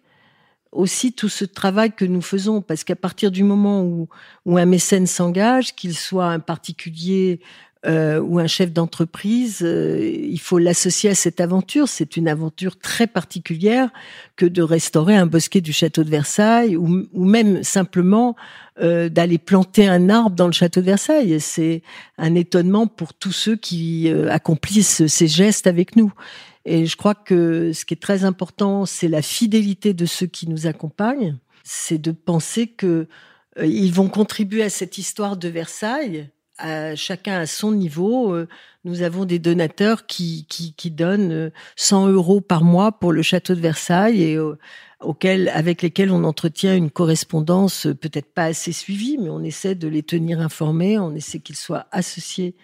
aussi 0.71 1.11
tout 1.11 1.27
ce 1.27 1.43
travail 1.43 1.91
que 1.91 2.05
nous 2.05 2.21
faisons, 2.21 2.61
parce 2.61 2.83
qu'à 2.83 2.95
partir 2.95 3.29
du 3.29 3.43
moment 3.43 3.83
où, 3.83 4.07
où 4.45 4.57
un 4.57 4.65
mécène 4.65 5.05
s'engage, 5.05 5.75
qu'il 5.75 5.95
soit 5.95 6.27
un 6.27 6.39
particulier 6.39 7.41
euh, 7.85 8.19
ou 8.19 8.37
un 8.37 8.47
chef 8.47 8.71
d'entreprise, 8.71 9.61
euh, 9.63 9.99
il 9.99 10.39
faut 10.39 10.59
l'associer 10.59 11.09
à 11.09 11.15
cette 11.15 11.41
aventure. 11.41 11.87
C'est 11.87 12.15
une 12.15 12.27
aventure 12.27 12.77
très 12.77 13.07
particulière 13.07 13.89
que 14.35 14.45
de 14.45 14.61
restaurer 14.61 15.15
un 15.15 15.25
bosquet 15.25 15.61
du 15.61 15.73
château 15.73 16.03
de 16.03 16.09
Versailles 16.09 16.77
ou, 16.77 17.07
même 17.13 17.63
simplement 17.63 18.35
euh, 18.79 19.09
d'aller 19.09 19.37
planter 19.37 19.87
un 19.87 20.09
arbre 20.09 20.35
dans 20.35 20.45
le 20.45 20.53
château 20.53 20.81
de 20.81 20.85
Versailles. 20.85 21.39
C'est 21.39 21.81
un 22.17 22.35
étonnement 22.35 22.87
pour 22.87 23.13
tous 23.13 23.31
ceux 23.31 23.55
qui 23.55 24.09
euh, 24.09 24.31
accomplissent 24.31 25.07
ces 25.07 25.27
gestes 25.27 25.65
avec 25.65 25.95
nous. 25.95 26.13
Et 26.65 26.85
je 26.85 26.95
crois 26.95 27.15
que 27.15 27.73
ce 27.73 27.85
qui 27.85 27.95
est 27.95 28.01
très 28.01 28.23
important, 28.23 28.85
c'est 28.85 29.07
la 29.07 29.21
fidélité 29.21 29.93
de 29.93 30.05
ceux 30.05 30.27
qui 30.27 30.47
nous 30.47 30.67
accompagnent. 30.67 31.37
C'est 31.63 31.97
de 31.97 32.11
penser 32.11 32.67
que 32.67 33.07
euh, 33.59 33.65
ils 33.65 33.91
vont 33.91 34.09
contribuer 34.09 34.63
à 34.63 34.69
cette 34.69 34.97
histoire 34.97 35.37
de 35.37 35.47
Versailles 35.47 36.29
chacun 36.95 37.39
à 37.39 37.45
son 37.45 37.71
niveau. 37.71 38.33
Euh, 38.33 38.47
nous 38.83 39.01
avons 39.01 39.25
des 39.25 39.39
donateurs 39.39 40.05
qui, 40.05 40.45
qui, 40.49 40.73
qui, 40.73 40.91
donnent 40.91 41.51
100 41.75 42.07
euh, 42.07 42.13
euros 42.13 42.41
par 42.41 42.63
mois 42.63 42.91
pour 42.91 43.11
le 43.11 43.21
château 43.21 43.55
de 43.55 43.59
Versailles 43.59 44.23
et 44.23 44.35
euh, 44.35 44.57
auquel, 44.99 45.49
avec 45.49 45.81
lesquels 45.81 46.11
on 46.11 46.23
entretient 46.23 46.75
une 46.75 46.91
correspondance 46.91 47.87
peut-être 48.01 48.33
pas 48.33 48.45
assez 48.45 48.71
suivie, 48.71 49.17
mais 49.19 49.29
on 49.29 49.43
essaie 49.43 49.75
de 49.75 49.87
les 49.87 50.03
tenir 50.03 50.39
informés, 50.39 50.99
on 50.99 51.15
essaie 51.15 51.39
qu'ils 51.39 51.55
soient 51.55 51.87
associés 51.91 52.55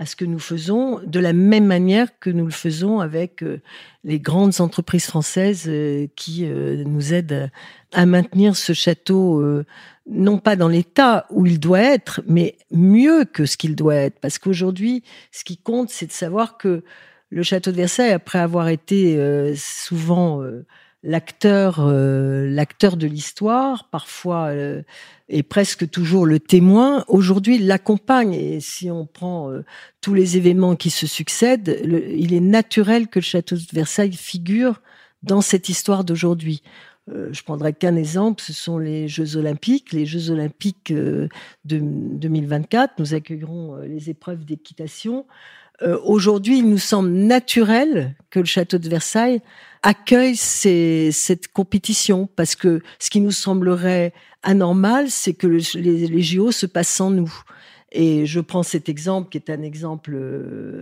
à 0.00 0.06
ce 0.06 0.16
que 0.16 0.24
nous 0.24 0.38
faisons, 0.38 0.98
de 1.04 1.20
la 1.20 1.34
même 1.34 1.66
manière 1.66 2.18
que 2.18 2.30
nous 2.30 2.46
le 2.46 2.50
faisons 2.50 3.00
avec 3.00 3.44
les 4.02 4.18
grandes 4.18 4.62
entreprises 4.62 5.04
françaises 5.04 5.70
qui 6.16 6.46
nous 6.46 7.12
aident 7.12 7.50
à 7.92 8.06
maintenir 8.06 8.56
ce 8.56 8.72
château 8.72 9.62
non 10.10 10.38
pas 10.38 10.56
dans 10.56 10.68
l'état 10.68 11.26
où 11.30 11.46
il 11.46 11.60
doit 11.60 11.80
être, 11.80 12.20
mais 12.26 12.56
mieux 12.70 13.24
que 13.24 13.46
ce 13.46 13.56
qu'il 13.56 13.76
doit 13.76 13.94
être. 13.94 14.18
Parce 14.20 14.38
qu'aujourd'hui, 14.38 15.02
ce 15.32 15.44
qui 15.44 15.56
compte, 15.56 15.90
c'est 15.90 16.06
de 16.06 16.12
savoir 16.12 16.58
que 16.58 16.82
le 17.30 17.42
château 17.42 17.70
de 17.70 17.76
Versailles, 17.76 18.12
après 18.12 18.40
avoir 18.40 18.68
été 18.68 19.16
euh, 19.16 19.54
souvent 19.56 20.42
euh, 20.42 20.66
l'acteur, 21.02 21.80
euh, 21.80 22.48
l'acteur 22.48 22.96
de 22.96 23.06
l'histoire, 23.06 23.88
parfois 23.90 24.52
et 25.28 25.42
presque 25.42 25.88
toujours 25.88 26.26
le 26.26 26.40
témoin, 26.40 27.04
aujourd'hui 27.08 27.58
l'accompagne. 27.58 28.34
Et 28.34 28.60
si 28.60 28.90
on 28.90 29.06
prend 29.06 29.50
tous 30.00 30.14
les 30.14 30.36
événements 30.36 30.76
qui 30.76 30.90
se 30.90 31.06
succèdent, 31.06 31.80
il 31.84 32.34
est 32.34 32.40
naturel 32.40 33.08
que 33.08 33.18
le 33.18 33.24
château 33.24 33.56
de 33.56 33.62
Versailles 33.72 34.12
figure 34.12 34.80
dans 35.22 35.40
cette 35.40 35.68
histoire 35.68 36.04
d'aujourd'hui. 36.04 36.62
Euh, 37.08 37.32
je 37.32 37.42
prendrai 37.42 37.72
qu'un 37.72 37.96
exemple, 37.96 38.42
ce 38.42 38.52
sont 38.52 38.78
les 38.78 39.08
Jeux 39.08 39.36
Olympiques. 39.36 39.92
Les 39.92 40.06
Jeux 40.06 40.30
Olympiques 40.30 40.90
euh, 40.90 41.28
de 41.64 41.78
2024, 41.80 42.94
nous 42.98 43.14
accueillerons 43.14 43.76
euh, 43.76 43.86
les 43.86 44.10
épreuves 44.10 44.44
d'équitation. 44.44 45.26
Aujourd'hui, 46.04 46.58
il 46.58 46.68
nous 46.68 46.78
semble 46.78 47.10
naturel 47.10 48.14
que 48.30 48.38
le 48.38 48.44
château 48.44 48.78
de 48.78 48.88
Versailles 48.88 49.40
accueille 49.82 50.36
cette 50.36 51.48
compétition 51.52 52.28
parce 52.36 52.54
que 52.54 52.82
ce 52.98 53.08
qui 53.08 53.20
nous 53.20 53.30
semblerait 53.30 54.12
anormal, 54.42 55.10
c'est 55.10 55.32
que 55.32 55.46
les, 55.46 56.06
les 56.06 56.22
JO 56.22 56.52
se 56.52 56.66
passent 56.66 56.94
sans 56.94 57.10
nous. 57.10 57.32
Et 57.92 58.26
je 58.26 58.40
prends 58.40 58.62
cet 58.62 58.88
exemple 58.88 59.30
qui 59.30 59.38
est 59.38 59.50
un 59.50 59.62
exemple 59.62 60.16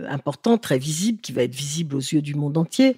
important, 0.09 0.57
très 0.57 0.77
visible, 0.77 1.19
qui 1.21 1.31
va 1.31 1.43
être 1.43 1.55
visible 1.55 1.95
aux 1.95 1.99
yeux 1.99 2.21
du 2.21 2.35
monde 2.35 2.57
entier 2.57 2.97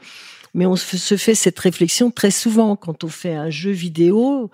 mais 0.54 0.66
on 0.66 0.76
se 0.76 1.16
fait 1.18 1.36
cette 1.36 1.60
réflexion 1.60 2.12
très 2.12 2.32
souvent 2.32 2.76
quand 2.76 3.04
on 3.04 3.08
fait 3.08 3.34
un 3.34 3.50
jeu 3.50 3.72
vidéo. 3.72 4.50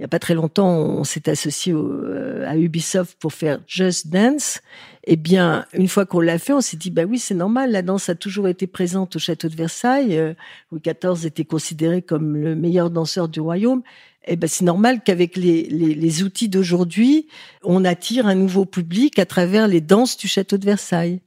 Il 0.00 0.04
n'y 0.04 0.06
a 0.06 0.08
pas 0.08 0.18
très 0.18 0.32
longtemps, 0.32 0.78
on 0.78 1.04
s'est 1.04 1.28
associé 1.28 1.74
euh, 1.74 2.48
à 2.48 2.56
Ubisoft 2.56 3.18
pour 3.20 3.34
faire 3.34 3.60
Just 3.66 4.08
Dance. 4.08 4.62
Eh 5.04 5.16
bien, 5.16 5.66
une 5.74 5.88
fois 5.88 6.06
qu'on 6.06 6.20
l'a 6.20 6.38
fait, 6.38 6.54
on 6.54 6.62
s'est 6.62 6.78
dit, 6.78 6.90
bah 6.90 7.02
oui, 7.04 7.18
c'est 7.18 7.34
normal, 7.34 7.70
la 7.70 7.82
danse 7.82 8.08
a 8.08 8.14
toujours 8.14 8.48
été 8.48 8.66
présente 8.66 9.16
au 9.16 9.18
château 9.18 9.50
de 9.50 9.56
Versailles. 9.56 10.16
Euh, 10.16 10.32
Louis 10.72 10.80
XIV 10.80 11.26
était 11.26 11.44
considéré 11.44 12.00
comme 12.00 12.34
le 12.34 12.56
meilleur 12.56 12.88
danseur 12.88 13.28
du 13.28 13.40
royaume 13.40 13.82
eh 14.26 14.36
ben 14.36 14.48
c'est 14.48 14.64
normal 14.64 15.02
qu'avec 15.02 15.36
les, 15.36 15.64
les, 15.64 15.94
les 15.94 16.22
outils 16.22 16.48
d'aujourd'hui, 16.48 17.26
on 17.62 17.84
attire 17.84 18.26
un 18.26 18.34
nouveau 18.34 18.64
public 18.64 19.18
à 19.18 19.26
travers 19.26 19.66
les 19.66 19.80
danses 19.80 20.16
du 20.16 20.28
château 20.28 20.56
de 20.56 20.64
Versailles. 20.64 21.20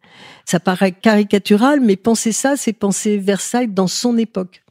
Ça 0.46 0.60
paraît 0.60 0.92
caricatural, 0.92 1.80
mais 1.80 1.96
penser 1.96 2.32
ça, 2.32 2.56
c'est 2.56 2.74
penser 2.74 3.18
Versailles 3.18 3.68
dans 3.68 3.88
son 3.88 4.18
époque. 4.18 4.64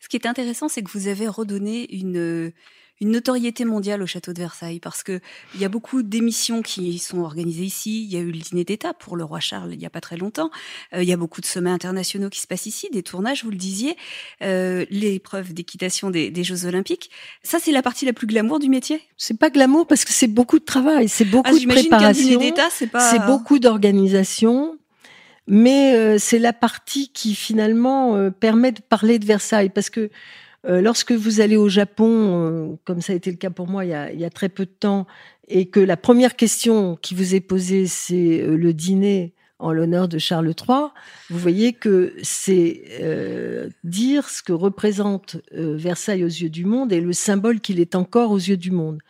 Ce 0.00 0.08
qui 0.08 0.16
est 0.16 0.26
intéressant, 0.26 0.68
c'est 0.68 0.82
que 0.82 0.90
vous 0.90 1.06
avez 1.08 1.28
redonné 1.28 1.92
une 1.92 2.52
une 3.00 3.10
notoriété 3.10 3.64
mondiale 3.64 4.02
au 4.02 4.06
château 4.06 4.32
de 4.32 4.38
Versailles 4.38 4.80
parce 4.80 5.02
que 5.02 5.20
il 5.54 5.60
y 5.60 5.64
a 5.64 5.68
beaucoup 5.68 6.02
d'émissions 6.02 6.62
qui 6.62 6.98
sont 6.98 7.20
organisées 7.20 7.64
ici. 7.64 8.04
Il 8.04 8.12
y 8.12 8.16
a 8.16 8.20
eu 8.20 8.32
le 8.32 8.38
dîner 8.38 8.64
d'État 8.64 8.94
pour 8.94 9.16
le 9.16 9.24
roi 9.24 9.40
Charles 9.40 9.72
il 9.72 9.80
y 9.80 9.86
a 9.86 9.90
pas 9.90 10.00
très 10.00 10.16
longtemps. 10.16 10.50
Euh, 10.94 11.02
il 11.02 11.08
y 11.08 11.12
a 11.12 11.16
beaucoup 11.16 11.40
de 11.40 11.46
sommets 11.46 11.70
internationaux 11.70 12.28
qui 12.28 12.40
se 12.40 12.46
passent 12.46 12.66
ici, 12.66 12.88
des 12.92 13.02
tournages, 13.02 13.44
vous 13.44 13.50
le 13.50 13.56
disiez, 13.56 13.96
euh, 14.42 14.84
l'épreuve 14.90 15.52
d'équitation 15.52 16.10
des, 16.10 16.30
des, 16.30 16.44
Jeux 16.44 16.66
Olympiques. 16.66 17.10
Ça, 17.42 17.58
c'est 17.60 17.72
la 17.72 17.82
partie 17.82 18.04
la 18.04 18.12
plus 18.12 18.26
glamour 18.26 18.58
du 18.58 18.68
métier? 18.68 19.02
C'est 19.16 19.38
pas 19.38 19.50
glamour 19.50 19.86
parce 19.86 20.04
que 20.04 20.12
c'est 20.12 20.28
beaucoup 20.28 20.58
de 20.58 20.64
travail, 20.64 21.08
c'est 21.08 21.24
beaucoup 21.24 21.50
ah, 21.54 21.58
de 21.58 21.66
préparation, 21.66 22.40
c'est 22.70 22.86
pas... 22.90 23.18
beaucoup 23.26 23.58
d'organisation. 23.58 24.78
Mais 25.50 25.96
euh, 25.96 26.18
c'est 26.18 26.38
la 26.38 26.52
partie 26.52 27.08
qui 27.08 27.34
finalement 27.34 28.16
euh, 28.16 28.30
permet 28.30 28.70
de 28.70 28.82
parler 28.82 29.18
de 29.18 29.24
Versailles 29.24 29.70
parce 29.70 29.88
que 29.88 30.10
euh, 30.66 30.80
lorsque 30.80 31.12
vous 31.12 31.40
allez 31.40 31.56
au 31.56 31.68
Japon, 31.68 32.08
euh, 32.10 32.76
comme 32.84 33.00
ça 33.00 33.12
a 33.12 33.16
été 33.16 33.30
le 33.30 33.36
cas 33.36 33.50
pour 33.50 33.68
moi 33.68 33.84
il 33.84 33.90
y, 33.90 34.24
a, 34.24 34.30
très 34.30 34.48
peu 34.48 34.64
de 34.64 34.70
temps, 34.70 35.06
et 35.46 35.66
que 35.66 35.80
la 35.80 35.96
première 35.96 36.36
question 36.36 36.96
qui 36.96 37.14
vous 37.14 37.34
est 37.34 37.40
posée, 37.40 37.86
c'est 37.86 38.40
euh, 38.40 38.56
le 38.56 38.74
dîner 38.74 39.34
en 39.60 39.72
l'honneur 39.72 40.08
de 40.08 40.18
Charles 40.18 40.46
III, 40.48 40.90
vous 41.30 41.38
voyez 41.38 41.72
que 41.72 42.14
c'est 42.22 42.84
dire 43.82 44.28
ce 44.28 44.40
que 44.40 44.52
représente 44.52 45.36
Versailles 45.50 46.22
aux 46.22 46.28
yeux 46.28 46.48
du 46.48 46.64
monde 46.64 46.92
et 46.92 47.00
le 47.00 47.12
symbole 47.12 47.58
qu'il 47.58 47.80
est 47.80 47.96
encore 47.96 48.30
aux 48.30 48.38
yeux 48.38 48.56
du 48.56 48.70
monde. 48.70 49.00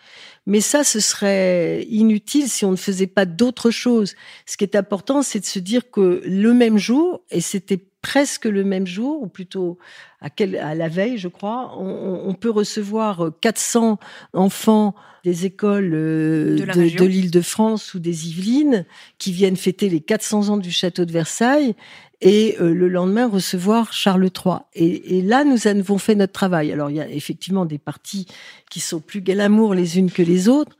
Mais 0.46 0.62
ça, 0.62 0.84
ce 0.84 1.00
serait 1.00 1.84
inutile 1.90 2.48
si 2.48 2.64
on 2.64 2.70
ne 2.70 2.76
faisait 2.76 3.06
pas 3.06 3.26
d'autre 3.26 3.70
chose. 3.70 4.14
Ce 4.46 4.56
qui 4.56 4.64
est 4.64 4.74
important, 4.74 5.20
c'est 5.20 5.40
de 5.40 5.44
se 5.44 5.58
dire 5.58 5.90
que 5.90 6.22
le 6.24 6.54
même 6.54 6.78
jour, 6.78 7.20
et 7.30 7.42
c'était 7.42 7.82
presque 8.02 8.44
le 8.44 8.64
même 8.64 8.86
jour, 8.86 9.22
ou 9.22 9.26
plutôt 9.26 9.78
à, 10.20 10.30
quel, 10.30 10.56
à 10.56 10.74
la 10.74 10.88
veille, 10.88 11.18
je 11.18 11.28
crois, 11.28 11.74
on, 11.78 12.22
on, 12.26 12.34
peut 12.34 12.50
recevoir 12.50 13.30
400 13.40 13.98
enfants 14.32 14.94
des 15.24 15.46
écoles 15.46 15.92
euh, 15.94 16.58
de, 16.58 17.04
l'île 17.04 17.30
de 17.30 17.40
France 17.40 17.94
ou 17.94 17.98
des 17.98 18.28
Yvelines 18.28 18.86
qui 19.18 19.32
viennent 19.32 19.56
fêter 19.56 19.88
les 19.88 20.00
400 20.00 20.48
ans 20.48 20.56
du 20.56 20.70
château 20.70 21.04
de 21.04 21.12
Versailles 21.12 21.74
et 22.20 22.56
euh, 22.60 22.72
le 22.72 22.88
lendemain 22.88 23.28
recevoir 23.28 23.92
Charles 23.92 24.24
III. 24.24 24.56
Et, 24.74 25.18
et, 25.18 25.22
là, 25.22 25.44
nous 25.44 25.66
avons 25.66 25.98
fait 25.98 26.14
notre 26.14 26.32
travail. 26.32 26.72
Alors, 26.72 26.90
il 26.90 26.96
y 26.96 27.00
a 27.00 27.08
effectivement 27.08 27.64
des 27.64 27.78
parties 27.78 28.26
qui 28.70 28.80
sont 28.80 29.00
plus 29.00 29.20
glamour 29.20 29.74
les 29.74 29.98
unes 29.98 30.10
que 30.10 30.22
les 30.22 30.48
autres, 30.48 30.76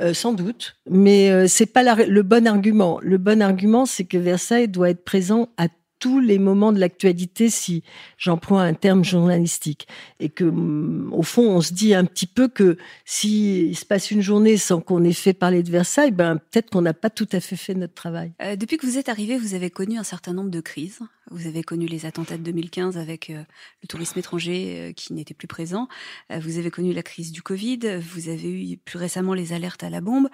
euh, 0.00 0.14
sans 0.14 0.32
doute, 0.32 0.76
mais 0.88 1.30
euh, 1.30 1.46
c'est 1.46 1.66
pas 1.66 1.82
la, 1.82 1.94
le 1.94 2.22
bon 2.22 2.46
argument. 2.46 3.00
Le 3.02 3.18
bon 3.18 3.42
argument, 3.42 3.86
c'est 3.86 4.04
que 4.04 4.16
Versailles 4.16 4.68
doit 4.68 4.90
être 4.90 5.04
présent 5.04 5.48
à 5.56 5.66
tous 6.00 6.18
les 6.18 6.38
moments 6.38 6.72
de 6.72 6.80
l'actualité, 6.80 7.50
si 7.50 7.84
j'emploie 8.16 8.62
un 8.62 8.74
terme 8.74 9.04
journalistique. 9.04 9.86
Et 10.18 10.30
que, 10.30 10.44
mm, 10.44 11.12
au 11.12 11.22
fond, 11.22 11.48
on 11.48 11.60
se 11.60 11.72
dit 11.72 11.94
un 11.94 12.04
petit 12.06 12.26
peu 12.26 12.48
que 12.48 12.78
s'il 13.04 13.76
se 13.76 13.84
passe 13.84 14.10
une 14.10 14.22
journée 14.22 14.56
sans 14.56 14.80
qu'on 14.80 15.04
ait 15.04 15.12
fait 15.12 15.34
parler 15.34 15.62
de 15.62 15.70
Versailles, 15.70 16.10
ben, 16.10 16.36
peut-être 16.36 16.70
qu'on 16.70 16.82
n'a 16.82 16.94
pas 16.94 17.10
tout 17.10 17.28
à 17.32 17.40
fait 17.40 17.56
fait 17.56 17.74
notre 17.74 17.94
travail. 17.94 18.32
Euh, 18.42 18.56
depuis 18.56 18.78
que 18.78 18.86
vous 18.86 18.98
êtes 18.98 19.08
arrivé, 19.08 19.36
vous 19.36 19.54
avez 19.54 19.70
connu 19.70 19.98
un 19.98 20.02
certain 20.02 20.32
nombre 20.32 20.50
de 20.50 20.60
crises. 20.60 21.00
Vous 21.30 21.46
avez 21.46 21.62
connu 21.62 21.86
les 21.86 22.06
attentats 22.06 22.38
de 22.38 22.42
2015 22.42 22.96
avec 22.96 23.30
euh, 23.30 23.44
le 23.82 23.86
tourisme 23.86 24.18
étranger 24.18 24.76
euh, 24.78 24.92
qui 24.92 25.12
n'était 25.12 25.34
plus 25.34 25.46
présent. 25.46 25.86
vous 26.30 26.58
avez 26.58 26.70
connu 26.70 26.92
la 26.92 27.02
crise 27.02 27.30
du 27.30 27.42
Covid. 27.42 28.00
Vous 28.00 28.28
avez 28.28 28.72
eu 28.72 28.76
plus 28.78 28.98
récemment 28.98 29.34
les 29.34 29.52
alertes 29.52 29.84
à 29.84 29.90
la 29.90 30.00
bombe. 30.00 30.28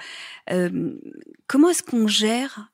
comment 1.46 1.68
est-ce 1.68 1.82
qu'on 1.82 2.06
gère 2.06 2.72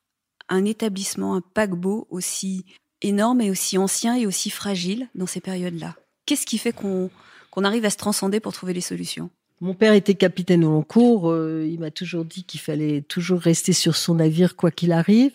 un 0.48 0.64
établissement, 0.64 1.35
un 1.35 1.40
paquebot 1.40 2.07
aussi 2.11 2.66
énorme 3.03 3.41
et 3.41 3.51
aussi 3.51 3.79
ancien 3.79 4.17
et 4.17 4.27
aussi 4.27 4.51
fragile 4.51 5.09
dans 5.15 5.27
ces 5.27 5.41
périodes-là 5.41 5.97
Qu'est-ce 6.27 6.47
qui 6.47 6.59
fait 6.59 6.73
qu'on 6.73 7.11
arrive 7.57 7.85
à 7.85 7.91
se 7.91 7.97
transcender 7.97 8.41
pour 8.41 8.53
trouver 8.53 8.73
les 8.73 8.81
solutions? 8.81 9.31
Mon 9.61 9.75
père 9.75 9.93
était 9.93 10.15
capitaine 10.15 10.65
au 10.65 10.71
long 10.71 10.83
cours. 10.83 11.31
Euh, 11.31 11.65
il 11.69 11.79
m'a 11.79 11.91
toujours 11.91 12.25
dit 12.25 12.45
qu'il 12.45 12.61
fallait 12.61 13.03
toujours 13.03 13.41
rester 13.41 13.73
sur 13.73 13.97
son 13.97 14.17
navire 14.17 14.57
quoi 14.57 14.71
qu'il 14.71 14.93
arrive. 14.93 15.35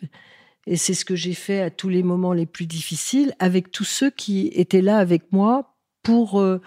Et 0.66 0.76
c'est 0.76 0.94
ce 0.94 1.06
que 1.06 1.16
j'ai 1.16 1.34
fait 1.34 1.62
à 1.62 1.70
tous 1.70 1.88
les 1.88 2.04
moments 2.04 2.34
les 2.34 2.46
plus 2.46 2.66
difficiles, 2.66 3.34
avec 3.40 3.72
tous 3.72 3.86
ceux 3.86 4.10
qui 4.10 4.48
étaient 4.54 4.82
là 4.82 4.98
avec 4.98 5.32
moi 5.32 5.78
pour, 6.04 6.42
euh, 6.42 6.62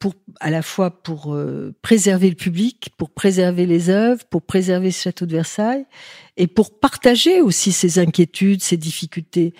pour 0.00 0.14
à 0.40 0.50
la 0.50 0.60
fois 0.60 0.90
pour 0.90 1.34
euh, 1.34 1.72
préserver 1.82 2.30
le 2.30 2.34
public, 2.34 2.90
pour 2.96 3.10
préserver 3.10 3.64
les 3.64 3.90
œuvres, 3.90 4.24
pour 4.24 4.42
préserver 4.42 4.90
ce 4.90 5.02
château 5.02 5.24
de 5.24 5.36
Versailles, 5.36 5.86
et 6.36 6.48
pour 6.48 6.80
partager 6.80 7.40
aussi 7.40 7.70
ses 7.70 8.00
inquiétudes, 8.00 8.60
ses 8.60 8.76
difficultés. 8.76 9.54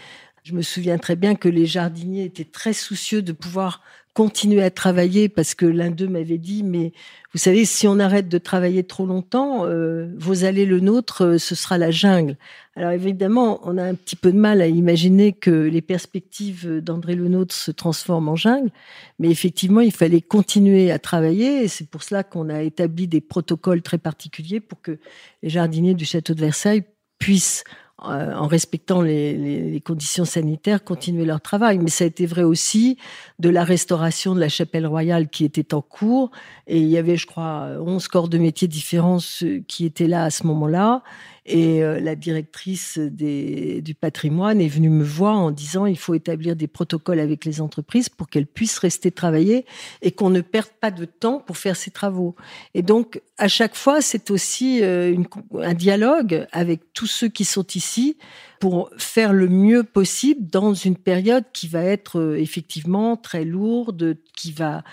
Je 0.48 0.54
me 0.54 0.62
souviens 0.62 0.96
très 0.96 1.14
bien 1.14 1.34
que 1.34 1.50
les 1.50 1.66
jardiniers 1.66 2.24
étaient 2.24 2.42
très 2.42 2.72
soucieux 2.72 3.20
de 3.20 3.32
pouvoir 3.32 3.82
continuer 4.14 4.62
à 4.62 4.70
travailler 4.70 5.28
parce 5.28 5.54
que 5.54 5.66
l'un 5.66 5.90
d'eux 5.90 6.08
m'avait 6.08 6.38
dit 6.38 6.62
mais 6.62 6.94
vous 7.34 7.38
savez 7.38 7.66
si 7.66 7.86
on 7.86 7.98
arrête 7.98 8.30
de 8.30 8.38
travailler 8.38 8.82
trop 8.82 9.04
longtemps 9.04 9.66
euh, 9.66 10.08
vos 10.16 10.44
allées 10.44 10.64
le 10.64 10.80
nôtre 10.80 11.26
euh, 11.26 11.38
ce 11.38 11.54
sera 11.54 11.76
la 11.76 11.90
jungle. 11.90 12.38
Alors 12.76 12.92
évidemment 12.92 13.60
on 13.62 13.76
a 13.76 13.84
un 13.84 13.94
petit 13.94 14.16
peu 14.16 14.32
de 14.32 14.38
mal 14.38 14.62
à 14.62 14.68
imaginer 14.68 15.34
que 15.34 15.50
les 15.50 15.82
perspectives 15.82 16.80
d'André 16.80 17.14
le 17.14 17.28
nôtre 17.28 17.54
se 17.54 17.70
transforment 17.70 18.30
en 18.30 18.36
jungle 18.36 18.70
mais 19.18 19.28
effectivement 19.28 19.82
il 19.82 19.92
fallait 19.92 20.22
continuer 20.22 20.90
à 20.90 20.98
travailler 20.98 21.64
et 21.64 21.68
c'est 21.68 21.90
pour 21.90 22.02
cela 22.02 22.24
qu'on 22.24 22.48
a 22.48 22.62
établi 22.62 23.06
des 23.06 23.20
protocoles 23.20 23.82
très 23.82 23.98
particuliers 23.98 24.60
pour 24.60 24.80
que 24.80 24.98
les 25.42 25.50
jardiniers 25.50 25.92
du 25.92 26.06
château 26.06 26.32
de 26.32 26.40
Versailles 26.40 26.84
puissent 27.18 27.64
en 27.98 28.46
respectant 28.46 29.02
les, 29.02 29.36
les, 29.36 29.70
les, 29.70 29.80
conditions 29.80 30.24
sanitaires, 30.24 30.84
continuer 30.84 31.24
leur 31.24 31.40
travail. 31.40 31.78
Mais 31.78 31.90
ça 31.90 32.04
a 32.04 32.06
été 32.06 32.26
vrai 32.26 32.44
aussi 32.44 32.96
de 33.38 33.48
la 33.48 33.64
restauration 33.64 34.34
de 34.34 34.40
la 34.40 34.48
chapelle 34.48 34.86
royale 34.86 35.28
qui 35.28 35.44
était 35.44 35.74
en 35.74 35.82
cours. 35.82 36.30
Et 36.68 36.78
il 36.78 36.88
y 36.88 36.96
avait, 36.96 37.16
je 37.16 37.26
crois, 37.26 37.70
11 37.80 38.06
corps 38.08 38.28
de 38.28 38.38
métiers 38.38 38.68
différents 38.68 39.18
qui 39.66 39.84
étaient 39.84 40.06
là 40.06 40.24
à 40.24 40.30
ce 40.30 40.46
moment-là. 40.46 41.02
Et 41.50 41.82
euh, 41.82 41.98
la 41.98 42.14
directrice 42.14 42.98
des, 42.98 43.80
du 43.80 43.94
patrimoine 43.94 44.60
est 44.60 44.68
venue 44.68 44.90
me 44.90 45.02
voir 45.02 45.38
en 45.38 45.50
disant 45.50 45.86
il 45.86 45.96
faut 45.96 46.12
établir 46.12 46.56
des 46.56 46.66
protocoles 46.66 47.20
avec 47.20 47.46
les 47.46 47.62
entreprises 47.62 48.10
pour 48.10 48.28
qu'elles 48.28 48.46
puissent 48.46 48.78
rester 48.78 49.10
travailler 49.10 49.64
et 50.02 50.12
qu'on 50.12 50.28
ne 50.28 50.42
perde 50.42 50.68
pas 50.78 50.90
de 50.90 51.06
temps 51.06 51.38
pour 51.38 51.56
faire 51.56 51.74
ces 51.74 51.90
travaux. 51.90 52.36
Et 52.74 52.82
donc, 52.82 53.22
à 53.38 53.48
chaque 53.48 53.76
fois, 53.76 54.02
c'est 54.02 54.30
aussi 54.30 54.82
euh, 54.82 55.10
une, 55.10 55.26
un 55.58 55.72
dialogue 55.72 56.46
avec 56.52 56.92
tous 56.92 57.06
ceux 57.06 57.28
qui 57.28 57.46
sont 57.46 57.66
ici 57.74 58.18
pour 58.60 58.90
faire 58.98 59.32
le 59.32 59.48
mieux 59.48 59.84
possible 59.84 60.50
dans 60.50 60.74
une 60.74 60.96
période 60.96 61.44
qui 61.54 61.66
va 61.66 61.82
être 61.82 62.20
euh, 62.20 62.38
effectivement 62.38 63.16
très 63.16 63.44
lourde, 63.44 64.18
qui 64.36 64.52
va 64.52 64.84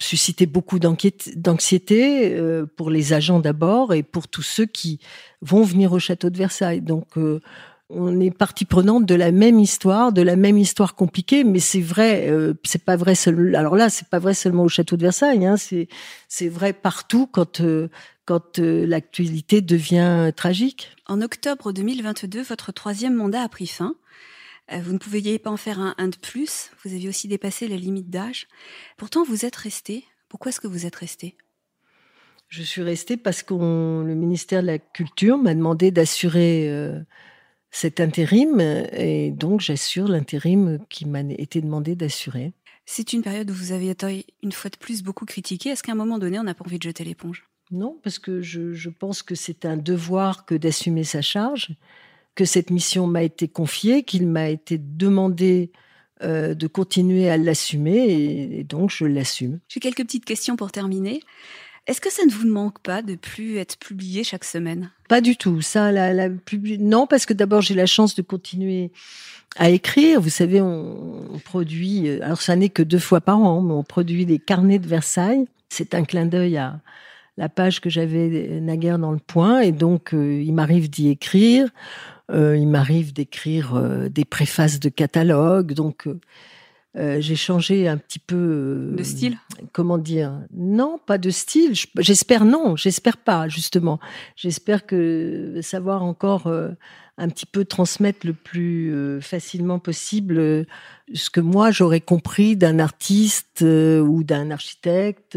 susciter 0.00 0.46
beaucoup 0.46 0.78
d'anxiété 0.78 2.32
euh, 2.32 2.66
pour 2.76 2.90
les 2.90 3.12
agents 3.12 3.38
d'abord 3.38 3.94
et 3.94 4.02
pour 4.02 4.28
tous 4.28 4.42
ceux 4.42 4.66
qui 4.66 4.98
vont 5.42 5.62
venir 5.62 5.92
au 5.92 5.98
château 5.98 6.30
de 6.30 6.38
Versailles. 6.38 6.80
Donc 6.80 7.18
euh, 7.18 7.40
on 7.90 8.18
est 8.18 8.30
partie 8.30 8.64
prenante 8.64 9.04
de 9.04 9.14
la 9.14 9.30
même 9.30 9.58
histoire, 9.58 10.12
de 10.12 10.22
la 10.22 10.36
même 10.36 10.56
histoire 10.56 10.94
compliquée, 10.94 11.44
mais 11.44 11.58
c'est 11.58 11.80
vrai, 11.80 12.28
euh, 12.30 12.54
c'est 12.64 12.84
pas 12.84 12.96
vrai 12.96 13.14
seulement. 13.14 13.58
Alors 13.58 13.76
là, 13.76 13.90
c'est 13.90 14.08
pas 14.08 14.18
vrai 14.18 14.32
seulement 14.32 14.64
au 14.64 14.68
château 14.68 14.96
de 14.96 15.02
Versailles, 15.02 15.44
hein, 15.44 15.56
c'est 15.56 15.88
c'est 16.28 16.48
vrai 16.48 16.72
partout 16.72 17.26
quand 17.26 17.62
quand 18.24 18.58
l'actualité 18.58 19.60
devient 19.60 20.32
tragique. 20.34 20.90
En 21.06 21.20
octobre 21.20 21.72
2022, 21.72 22.42
votre 22.42 22.72
troisième 22.72 23.14
mandat 23.14 23.42
a 23.42 23.48
pris 23.48 23.66
fin. 23.66 23.96
Euh, 24.72 24.78
vous 24.82 24.92
ne 24.92 24.98
pouviez 24.98 25.38
pas 25.38 25.50
en 25.50 25.56
faire 25.56 25.80
un, 25.80 26.08
de 26.08 26.16
plus. 26.16 26.70
Vous 26.84 26.92
aviez 26.92 27.08
aussi 27.08 27.28
dépassé 27.28 27.68
la 27.68 27.76
limite 27.76 28.10
d'âge. 28.10 28.46
Pourtant, 28.96 29.24
vous 29.24 29.44
êtes 29.44 29.56
resté. 29.56 30.04
Pourquoi 30.28 30.50
est-ce 30.50 30.60
que 30.60 30.68
vous 30.68 30.86
êtes 30.86 30.96
resté? 30.96 31.36
Je 32.48 32.62
suis 32.62 32.82
resté 32.82 33.16
parce 33.16 33.42
que 33.42 33.54
le 33.54 34.14
ministère 34.14 34.62
de 34.62 34.66
la 34.66 34.78
Culture 34.78 35.38
m'a 35.38 35.54
demandé 35.54 35.90
d'assurer 35.90 36.68
euh, 36.68 36.98
cet 37.70 38.00
intérim 38.00 38.60
et 38.60 39.30
donc 39.30 39.60
j'assure 39.60 40.08
l'intérim 40.08 40.78
qui 40.88 41.06
m'a 41.06 41.20
été 41.20 41.60
demandé 41.60 41.94
d'assurer. 41.94 42.52
C'est 42.86 43.12
une 43.12 43.22
période 43.22 43.48
où 43.50 43.54
vous 43.54 43.70
avez 43.70 43.90
été 43.90 44.26
une 44.42 44.50
fois 44.50 44.68
de 44.68 44.76
plus 44.76 45.02
beaucoup 45.04 45.26
critiqué. 45.26 45.70
Est-ce 45.70 45.84
qu'à 45.84 45.92
un 45.92 45.96
moment 45.96 46.18
donné, 46.18 46.40
on 46.40 46.42
n'a 46.42 46.54
pas 46.54 46.64
envie 46.64 46.78
de 46.78 46.82
jeter 46.82 47.04
l'éponge? 47.04 47.46
Non, 47.70 48.00
parce 48.02 48.18
que 48.18 48.42
je, 48.42 48.72
je 48.72 48.90
pense 48.90 49.22
que 49.22 49.36
c'est 49.36 49.64
un 49.64 49.76
devoir 49.76 50.44
que 50.44 50.56
d'assumer 50.56 51.04
sa 51.04 51.22
charge 51.22 51.76
que 52.34 52.44
cette 52.44 52.70
mission 52.70 53.06
m'a 53.06 53.22
été 53.22 53.48
confiée, 53.48 54.02
qu'il 54.02 54.26
m'a 54.26 54.48
été 54.48 54.78
demandé 54.78 55.72
euh, 56.22 56.54
de 56.54 56.66
continuer 56.66 57.30
à 57.30 57.36
l'assumer 57.36 58.58
et, 58.58 58.64
donc 58.64 58.90
je 58.90 59.06
l'assume. 59.06 59.58
J'ai 59.68 59.80
quelques 59.80 60.02
petites 60.02 60.24
questions 60.24 60.56
pour 60.56 60.70
terminer. 60.70 61.20
Est-ce 61.86 62.00
que 62.00 62.12
ça 62.12 62.24
ne 62.26 62.30
vous 62.30 62.46
manque 62.46 62.80
pas 62.82 63.00
de 63.00 63.14
plus 63.14 63.56
être 63.56 63.78
publié 63.78 64.22
chaque 64.22 64.44
semaine? 64.44 64.90
Pas 65.08 65.22
du 65.22 65.36
tout. 65.36 65.62
Ça, 65.62 65.90
la, 65.90 66.12
la 66.12 66.28
non, 66.78 67.06
parce 67.06 67.24
que 67.24 67.32
d'abord 67.32 67.62
j'ai 67.62 67.74
la 67.74 67.86
chance 67.86 68.14
de 68.14 68.22
continuer 68.22 68.92
à 69.56 69.70
écrire. 69.70 70.20
Vous 70.20 70.28
savez, 70.28 70.60
on, 70.60 71.40
produit. 71.44 72.08
Euh, 72.08 72.22
alors 72.22 72.42
ça 72.42 72.54
n'est 72.54 72.68
que 72.68 72.82
deux 72.82 72.98
fois 72.98 73.20
par 73.20 73.38
an, 73.38 73.62
mais 73.62 73.72
on 73.72 73.82
produit 73.82 74.26
des 74.26 74.38
carnets 74.38 74.78
de 74.78 74.86
Versailles. 74.86 75.46
C'est 75.68 75.94
un 75.94 76.04
clin 76.04 76.26
d'œil 76.26 76.58
à 76.58 76.80
la 77.36 77.48
page 77.48 77.80
que 77.80 77.88
j'avais 77.88 78.60
naguère 78.60 78.98
dans 78.98 79.12
le 79.12 79.18
point, 79.18 79.60
et 79.60 79.72
donc 79.72 80.12
euh, 80.12 80.42
il 80.42 80.52
m'arrive 80.52 80.90
d'y 80.90 81.08
écrire. 81.08 81.68
Euh, 82.30 82.56
il 82.56 82.68
m'arrive 82.68 83.12
d'écrire 83.12 83.74
euh, 83.74 84.08
des 84.08 84.24
préfaces 84.24 84.80
de 84.80 84.88
catalogues. 84.88 85.72
Donc, 85.72 86.08
euh, 86.96 87.20
j'ai 87.20 87.36
changé 87.36 87.88
un 87.88 87.96
petit 87.96 88.18
peu. 88.18 88.92
De 88.96 89.02
style? 89.02 89.38
Comment 89.72 89.98
dire 89.98 90.32
Non, 90.54 90.98
pas 91.04 91.18
de 91.18 91.30
style. 91.30 91.74
Je- 91.74 91.86
J'espère 91.98 92.44
non, 92.44 92.76
j'espère 92.76 93.16
pas, 93.16 93.48
justement. 93.48 93.98
J'espère 94.36 94.86
que 94.86 95.60
savoir 95.62 96.02
encore 96.02 96.46
euh, 96.46 96.70
un 97.18 97.28
petit 97.28 97.46
peu 97.46 97.64
transmettre 97.64 98.26
le 98.26 98.32
plus 98.32 98.94
euh, 98.94 99.20
facilement 99.20 99.78
possible 99.78 100.38
euh, 100.38 100.64
ce 101.12 101.28
que 101.30 101.40
moi 101.40 101.70
j'aurais 101.70 102.00
compris 102.00 102.56
d'un 102.56 102.78
artiste 102.78 103.62
ou 103.62 104.22
d'un 104.22 104.50
architecte. 104.50 105.36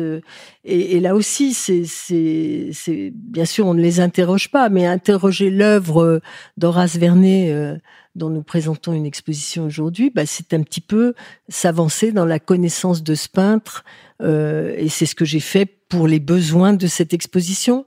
et, 0.64 1.00
là 1.00 1.16
aussi, 1.16 1.54
c'est, 1.54 3.12
bien 3.16 3.46
sûr, 3.46 3.66
on 3.66 3.74
ne 3.74 3.82
les 3.82 4.00
interroge 4.00 4.52
pas, 4.52 4.70
mais 4.70 4.86
interroger 4.86 5.50
l'œuvre 5.50 6.22
d'Horace 6.58 6.98
Vernet, 6.98 7.80
dont 8.16 8.30
nous 8.30 8.44
présentons 8.44 8.94
une 8.94 9.06
exposition 9.08 9.66
aujourd'hui, 9.66 10.12
bah, 10.12 10.26
c'est 10.26 10.54
un 10.54 10.62
petit 10.62 10.82
peu 10.82 11.16
s'avancer 11.50 12.12
dans 12.12 12.26
la 12.26 12.40
connaissance 12.40 13.04
de 13.04 13.16
ce 13.16 13.28
peintre, 13.28 13.84
euh, 14.22 14.74
et 14.78 14.90
c'est 14.90 15.06
ce 15.06 15.16
que 15.16 15.26
j'ai 15.26 15.40
fait 15.40 15.66
pour 15.66 16.08
les 16.08 16.20
besoins 16.20 16.74
de 16.74 16.88
cette 16.88 17.14
exposition. 17.14 17.86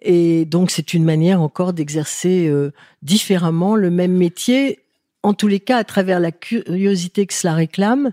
Et 0.00 0.44
donc, 0.44 0.70
c'est 0.70 0.94
une 0.94 1.04
manière 1.04 1.40
encore 1.40 1.72
d'exercer 1.72 2.46
euh, 2.48 2.72
différemment 3.02 3.74
le 3.74 3.90
même 3.90 4.12
métier, 4.12 4.80
en 5.22 5.32
tous 5.32 5.48
les 5.48 5.60
cas 5.60 5.78
à 5.78 5.84
travers 5.84 6.20
la 6.20 6.32
curiosité 6.32 7.26
que 7.26 7.32
cela 7.32 7.54
réclame, 7.54 8.12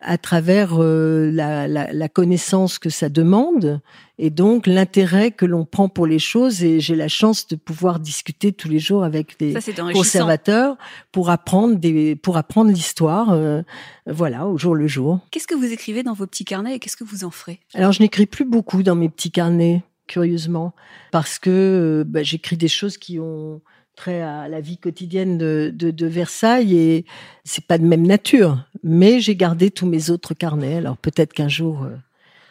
à 0.00 0.18
travers 0.18 0.76
euh, 0.78 1.30
la, 1.32 1.66
la, 1.66 1.92
la 1.92 2.08
connaissance 2.08 2.78
que 2.78 2.90
ça 2.90 3.08
demande, 3.08 3.80
et 4.18 4.30
donc 4.30 4.66
l'intérêt 4.66 5.30
que 5.30 5.46
l'on 5.46 5.64
prend 5.64 5.88
pour 5.88 6.06
les 6.06 6.18
choses. 6.18 6.62
Et 6.62 6.80
j'ai 6.80 6.94
la 6.94 7.08
chance 7.08 7.46
de 7.48 7.56
pouvoir 7.56 7.98
discuter 7.98 8.52
tous 8.52 8.68
les 8.68 8.78
jours 8.78 9.04
avec 9.04 9.38
des 9.38 9.60
Ça, 9.60 9.72
conservateurs 9.92 10.76
pour 11.12 11.30
apprendre 11.30 11.76
des, 11.76 12.16
pour 12.16 12.36
apprendre 12.36 12.70
l'histoire, 12.70 13.30
euh, 13.32 13.62
voilà, 14.06 14.46
au 14.46 14.56
jour 14.58 14.74
le 14.74 14.86
jour. 14.86 15.20
Qu'est-ce 15.30 15.46
que 15.46 15.54
vous 15.54 15.72
écrivez 15.72 16.02
dans 16.02 16.14
vos 16.14 16.26
petits 16.26 16.44
carnets 16.44 16.76
et 16.76 16.78
qu'est-ce 16.78 16.96
que 16.96 17.04
vous 17.04 17.24
en 17.24 17.30
ferez? 17.30 17.60
Alors, 17.74 17.92
je 17.92 18.02
n'écris 18.02 18.26
plus 18.26 18.44
beaucoup 18.44 18.82
dans 18.82 18.94
mes 18.94 19.08
petits 19.08 19.30
carnets, 19.30 19.82
curieusement, 20.06 20.74
parce 21.10 21.38
que 21.38 21.50
euh, 21.50 22.04
bah, 22.06 22.22
j'écris 22.22 22.56
des 22.56 22.68
choses 22.68 22.96
qui 22.96 23.18
ont 23.18 23.60
trait 23.96 24.20
à 24.20 24.46
la 24.48 24.60
vie 24.60 24.78
quotidienne 24.78 25.38
de, 25.38 25.72
de, 25.74 25.90
de 25.90 26.06
Versailles 26.06 26.76
et 26.76 27.04
c'est 27.44 27.64
pas 27.66 27.78
de 27.78 27.84
même 27.84 28.06
nature. 28.06 28.64
Mais 28.84 29.18
j'ai 29.20 29.34
gardé 29.34 29.70
tous 29.72 29.86
mes 29.86 30.10
autres 30.10 30.34
carnets. 30.34 30.76
Alors 30.76 30.96
peut-être 30.96 31.32
qu'un 31.32 31.48
jour 31.48 31.82
euh, 31.82 31.96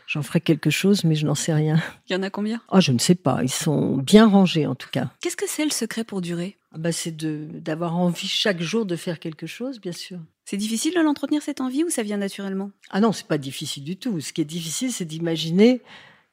j'en 0.07 0.21
ferai 0.21 0.41
quelque 0.41 0.69
chose, 0.69 1.03
mais 1.03 1.15
je 1.15 1.25
n'en 1.25 1.35
sais 1.35 1.53
rien. 1.53 1.81
Il 2.09 2.13
y 2.13 2.15
en 2.15 2.23
a 2.23 2.29
combien? 2.29 2.61
Oh, 2.71 2.81
je 2.81 2.91
ne 2.91 2.99
sais 2.99 3.15
pas. 3.15 3.39
Ils 3.43 3.49
sont 3.49 3.97
bien 3.97 4.27
rangés 4.27 4.67
en 4.67 4.75
tout 4.75 4.89
cas. 4.91 5.11
Qu'est-ce 5.21 5.37
que 5.37 5.47
c'est 5.47 5.65
le 5.65 5.71
secret 5.71 6.03
pour 6.03 6.21
durer? 6.21 6.57
Ah 6.73 6.77
bah, 6.77 6.91
c'est 6.91 7.15
de 7.15 7.47
d'avoir 7.53 7.95
envie 7.95 8.27
chaque 8.27 8.61
jour 8.61 8.85
de 8.85 8.97
faire 8.97 9.19
quelque 9.19 9.47
chose, 9.47 9.79
bien 9.79 9.93
sûr. 9.93 10.19
C'est 10.43 10.57
difficile 10.57 10.93
de 10.93 10.99
l'entretenir 10.99 11.41
cette 11.41 11.61
envie 11.61 11.83
ou 11.83 11.89
ça 11.89 12.03
vient 12.03 12.17
naturellement? 12.17 12.69
Ah 12.91 12.99
non, 12.99 13.11
c'est 13.13 13.27
pas 13.27 13.37
difficile 13.37 13.83
du 13.83 13.95
tout. 13.95 14.19
Ce 14.19 14.33
qui 14.33 14.41
est 14.41 14.45
difficile, 14.45 14.91
c'est 14.91 15.05
d'imaginer 15.05 15.81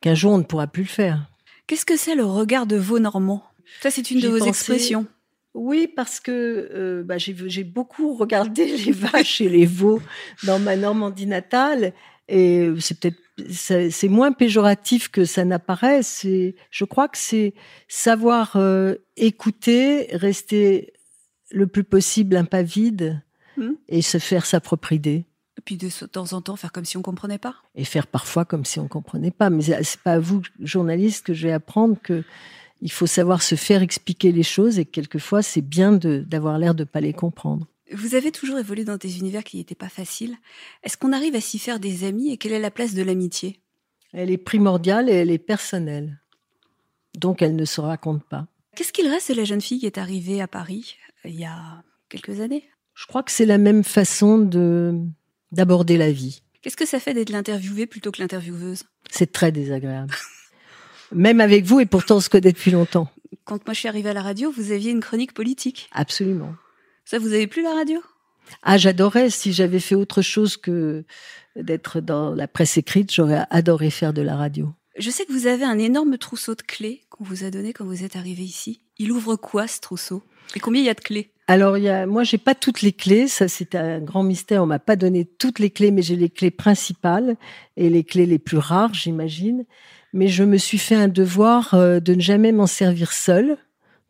qu'un 0.00 0.14
jour 0.14 0.32
on 0.32 0.38
ne 0.38 0.42
pourra 0.42 0.66
plus 0.66 0.82
le 0.82 0.88
faire. 0.88 1.26
Qu'est-ce 1.68 1.86
que 1.86 1.96
c'est 1.96 2.16
le 2.16 2.24
regard 2.24 2.66
de 2.66 2.76
veau 2.76 2.98
normand 2.98 3.44
Ça, 3.80 3.90
c'est 3.90 4.10
une 4.10 4.20
de 4.20 4.28
vos 4.28 4.44
expressions. 4.44 5.06
Oui, 5.54 5.86
parce 5.86 6.18
que 6.20 6.70
euh, 6.72 7.02
bah, 7.02 7.18
j'ai 7.18 7.64
beaucoup 7.64 8.14
regardé 8.14 8.64
les 8.86 8.92
vaches 8.92 9.40
et 9.40 9.48
les 9.48 9.66
veaux 9.66 10.00
dans 10.44 10.58
ma 10.58 10.76
Normandie 10.76 11.26
natale, 11.26 11.92
et 12.28 12.70
c'est 12.80 12.98
peut-être 12.98 13.18
c'est 13.48 14.08
moins 14.08 14.32
péjoratif 14.32 15.08
que 15.08 15.24
ça 15.24 15.44
n'apparaît. 15.44 16.02
C'est, 16.02 16.54
je 16.70 16.84
crois 16.84 17.08
que 17.08 17.18
c'est 17.18 17.54
savoir 17.88 18.56
euh, 18.56 18.94
écouter, 19.16 20.08
rester 20.12 20.92
le 21.50 21.66
plus 21.66 21.84
possible 21.84 22.36
impavide 22.36 23.22
Hmm. 23.56 23.72
et 23.88 24.00
se 24.00 24.16
faire 24.18 24.46
sa 24.46 24.60
propre 24.60 24.92
idée. 24.92 25.26
Et 25.58 25.60
puis 25.62 25.76
de 25.76 25.90
temps 26.06 26.32
en 26.32 26.40
temps 26.40 26.56
faire 26.56 26.72
comme 26.72 26.86
si 26.86 26.96
on 26.96 27.02
comprenait 27.02 27.38
pas. 27.38 27.56
et 27.74 27.84
faire 27.84 28.06
parfois 28.06 28.46
comme 28.46 28.64
si 28.64 28.80
on 28.80 28.88
comprenait 28.88 29.30
pas. 29.30 29.50
Mais 29.50 29.62
c'est 29.62 29.82
c'est 29.82 30.00
pas 30.00 30.14
à 30.14 30.18
vous, 30.18 30.40
journaliste, 30.60 31.26
que 31.26 31.34
je 31.34 31.48
vais 31.48 31.52
apprendre 31.52 31.96
que 32.02 32.24
il 32.82 32.90
faut 32.90 33.06
savoir 33.06 33.42
se 33.42 33.54
faire 33.54 33.80
expliquer 33.80 34.32
les 34.32 34.42
choses 34.42 34.78
et 34.78 34.84
que 34.84 34.90
quelquefois 34.90 35.42
c'est 35.42 35.62
bien 35.62 35.92
d'avoir 35.92 36.58
l'air 36.58 36.74
de 36.74 36.84
pas 36.84 37.00
les 37.00 37.12
comprendre. 37.12 37.68
Vous 37.92 38.16
avez 38.16 38.32
toujours 38.32 38.58
évolué 38.58 38.84
dans 38.84 38.96
des 38.96 39.18
univers 39.18 39.44
qui 39.44 39.58
n'étaient 39.58 39.74
pas 39.74 39.88
faciles. 39.88 40.36
Est-ce 40.82 40.96
qu'on 40.96 41.12
arrive 41.12 41.36
à 41.36 41.40
s'y 41.40 41.58
faire 41.58 41.78
des 41.78 42.04
amis 42.04 42.32
et 42.32 42.38
quelle 42.38 42.52
est 42.52 42.58
la 42.58 42.70
place 42.70 42.94
de 42.94 43.02
l'amitié? 43.02 43.60
Elle 44.12 44.30
est 44.30 44.38
primordiale 44.38 45.08
et 45.08 45.12
elle 45.12 45.30
est 45.30 45.38
personnelle. 45.38 46.20
Donc 47.14 47.40
elle 47.40 47.54
ne 47.54 47.64
se 47.64 47.80
raconte 47.80 48.24
pas. 48.24 48.48
Qu'est-ce 48.74 48.92
qu'il 48.92 49.08
reste 49.08 49.30
de 49.30 49.36
la 49.36 49.44
jeune 49.44 49.60
fille 49.60 49.78
qui 49.78 49.86
est 49.86 49.98
arrivée 49.98 50.40
à 50.40 50.48
Paris 50.48 50.96
euh, 51.24 51.28
il 51.28 51.38
y 51.38 51.44
a 51.44 51.84
quelques 52.08 52.40
années? 52.40 52.64
Je 52.94 53.06
crois 53.06 53.22
que 53.22 53.30
c'est 53.30 53.46
la 53.46 53.58
même 53.58 53.84
façon 53.84 54.38
de 54.38 54.98
d'aborder 55.52 55.98
la 55.98 56.10
vie. 56.10 56.42
Qu'est-ce 56.62 56.76
que 56.76 56.86
ça 56.86 56.98
fait 56.98 57.14
d'être 57.14 57.30
l'interviewée 57.30 57.86
plutôt 57.86 58.10
que 58.10 58.20
l'intervieweuse? 58.20 58.84
C'est 59.10 59.30
très 59.30 59.52
désagréable. 59.52 60.14
Même 61.12 61.40
avec 61.40 61.64
vous 61.64 61.80
et 61.80 61.86
pourtant 61.86 62.16
on 62.16 62.20
se 62.20 62.30
connaît 62.30 62.52
depuis 62.52 62.70
longtemps. 62.70 63.08
Quand 63.44 63.66
moi 63.66 63.74
je 63.74 63.80
suis 63.80 63.88
arrivée 63.88 64.10
à 64.10 64.14
la 64.14 64.22
radio, 64.22 64.50
vous 64.50 64.72
aviez 64.72 64.90
une 64.90 65.00
chronique 65.00 65.34
politique. 65.34 65.88
Absolument. 65.92 66.54
Ça, 67.04 67.18
vous 67.18 67.32
avez 67.32 67.46
plus 67.46 67.62
la 67.62 67.74
radio? 67.74 68.00
Ah, 68.62 68.78
j'adorais. 68.78 69.30
Si 69.30 69.52
j'avais 69.52 69.80
fait 69.80 69.94
autre 69.94 70.22
chose 70.22 70.56
que 70.56 71.04
d'être 71.56 72.00
dans 72.00 72.34
la 72.34 72.48
presse 72.48 72.76
écrite, 72.76 73.12
j'aurais 73.12 73.44
adoré 73.50 73.90
faire 73.90 74.12
de 74.12 74.22
la 74.22 74.36
radio. 74.36 74.72
Je 74.96 75.10
sais 75.10 75.24
que 75.24 75.32
vous 75.32 75.46
avez 75.46 75.64
un 75.64 75.78
énorme 75.78 76.18
trousseau 76.18 76.54
de 76.54 76.62
clés 76.62 77.02
qu'on 77.10 77.24
vous 77.24 77.44
a 77.44 77.50
donné 77.50 77.72
quand 77.72 77.84
vous 77.84 78.04
êtes 78.04 78.16
arrivé 78.16 78.42
ici. 78.42 78.80
Il 78.98 79.10
ouvre 79.10 79.36
quoi 79.36 79.66
ce 79.66 79.80
trousseau? 79.80 80.22
Et 80.54 80.60
combien 80.60 80.82
il 80.82 80.86
y 80.86 80.90
a 80.90 80.94
de 80.94 81.00
clés? 81.00 81.30
Alors, 81.48 81.78
il 81.78 81.84
y 81.84 81.88
a, 81.88 82.06
moi, 82.06 82.24
j'ai 82.24 82.38
pas 82.38 82.54
toutes 82.54 82.82
les 82.82 82.92
clés. 82.92 83.26
Ça, 83.26 83.48
c'est 83.48 83.74
un 83.74 84.00
grand 84.00 84.22
mystère. 84.22 84.62
On 84.62 84.66
m'a 84.66 84.78
pas 84.78 84.96
donné 84.96 85.24
toutes 85.24 85.58
les 85.58 85.70
clés, 85.70 85.90
mais 85.90 86.02
j'ai 86.02 86.16
les 86.16 86.30
clés 86.30 86.50
principales 86.50 87.36
et 87.76 87.88
les 87.88 88.04
clés 88.04 88.26
les 88.26 88.38
plus 88.38 88.58
rares, 88.58 88.94
j'imagine. 88.94 89.64
Mais 90.12 90.28
je 90.28 90.44
me 90.44 90.58
suis 90.58 90.78
fait 90.78 90.94
un 90.94 91.08
devoir 91.08 91.74
euh, 91.74 92.00
de 92.00 92.14
ne 92.14 92.20
jamais 92.20 92.52
m'en 92.52 92.66
servir 92.66 93.12
seule. 93.12 93.56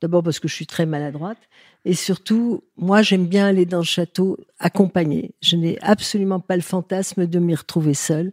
D'abord 0.01 0.23
parce 0.23 0.41
que 0.41 0.49
je 0.49 0.55
suis 0.55 0.67
très 0.67 0.85
maladroite. 0.85 1.38
Et 1.85 1.95
surtout, 1.95 2.65
moi, 2.77 3.03
j'aime 3.03 3.27
bien 3.27 3.47
aller 3.47 3.67
dans 3.67 3.79
le 3.79 3.85
château 3.85 4.37
accompagnée. 4.59 5.33
Je 5.41 5.57
n'ai 5.57 5.79
absolument 5.81 6.41
pas 6.41 6.57
le 6.57 6.62
fantasme 6.62 7.27
de 7.27 7.38
m'y 7.38 7.55
retrouver 7.55 7.95
seule. 7.95 8.33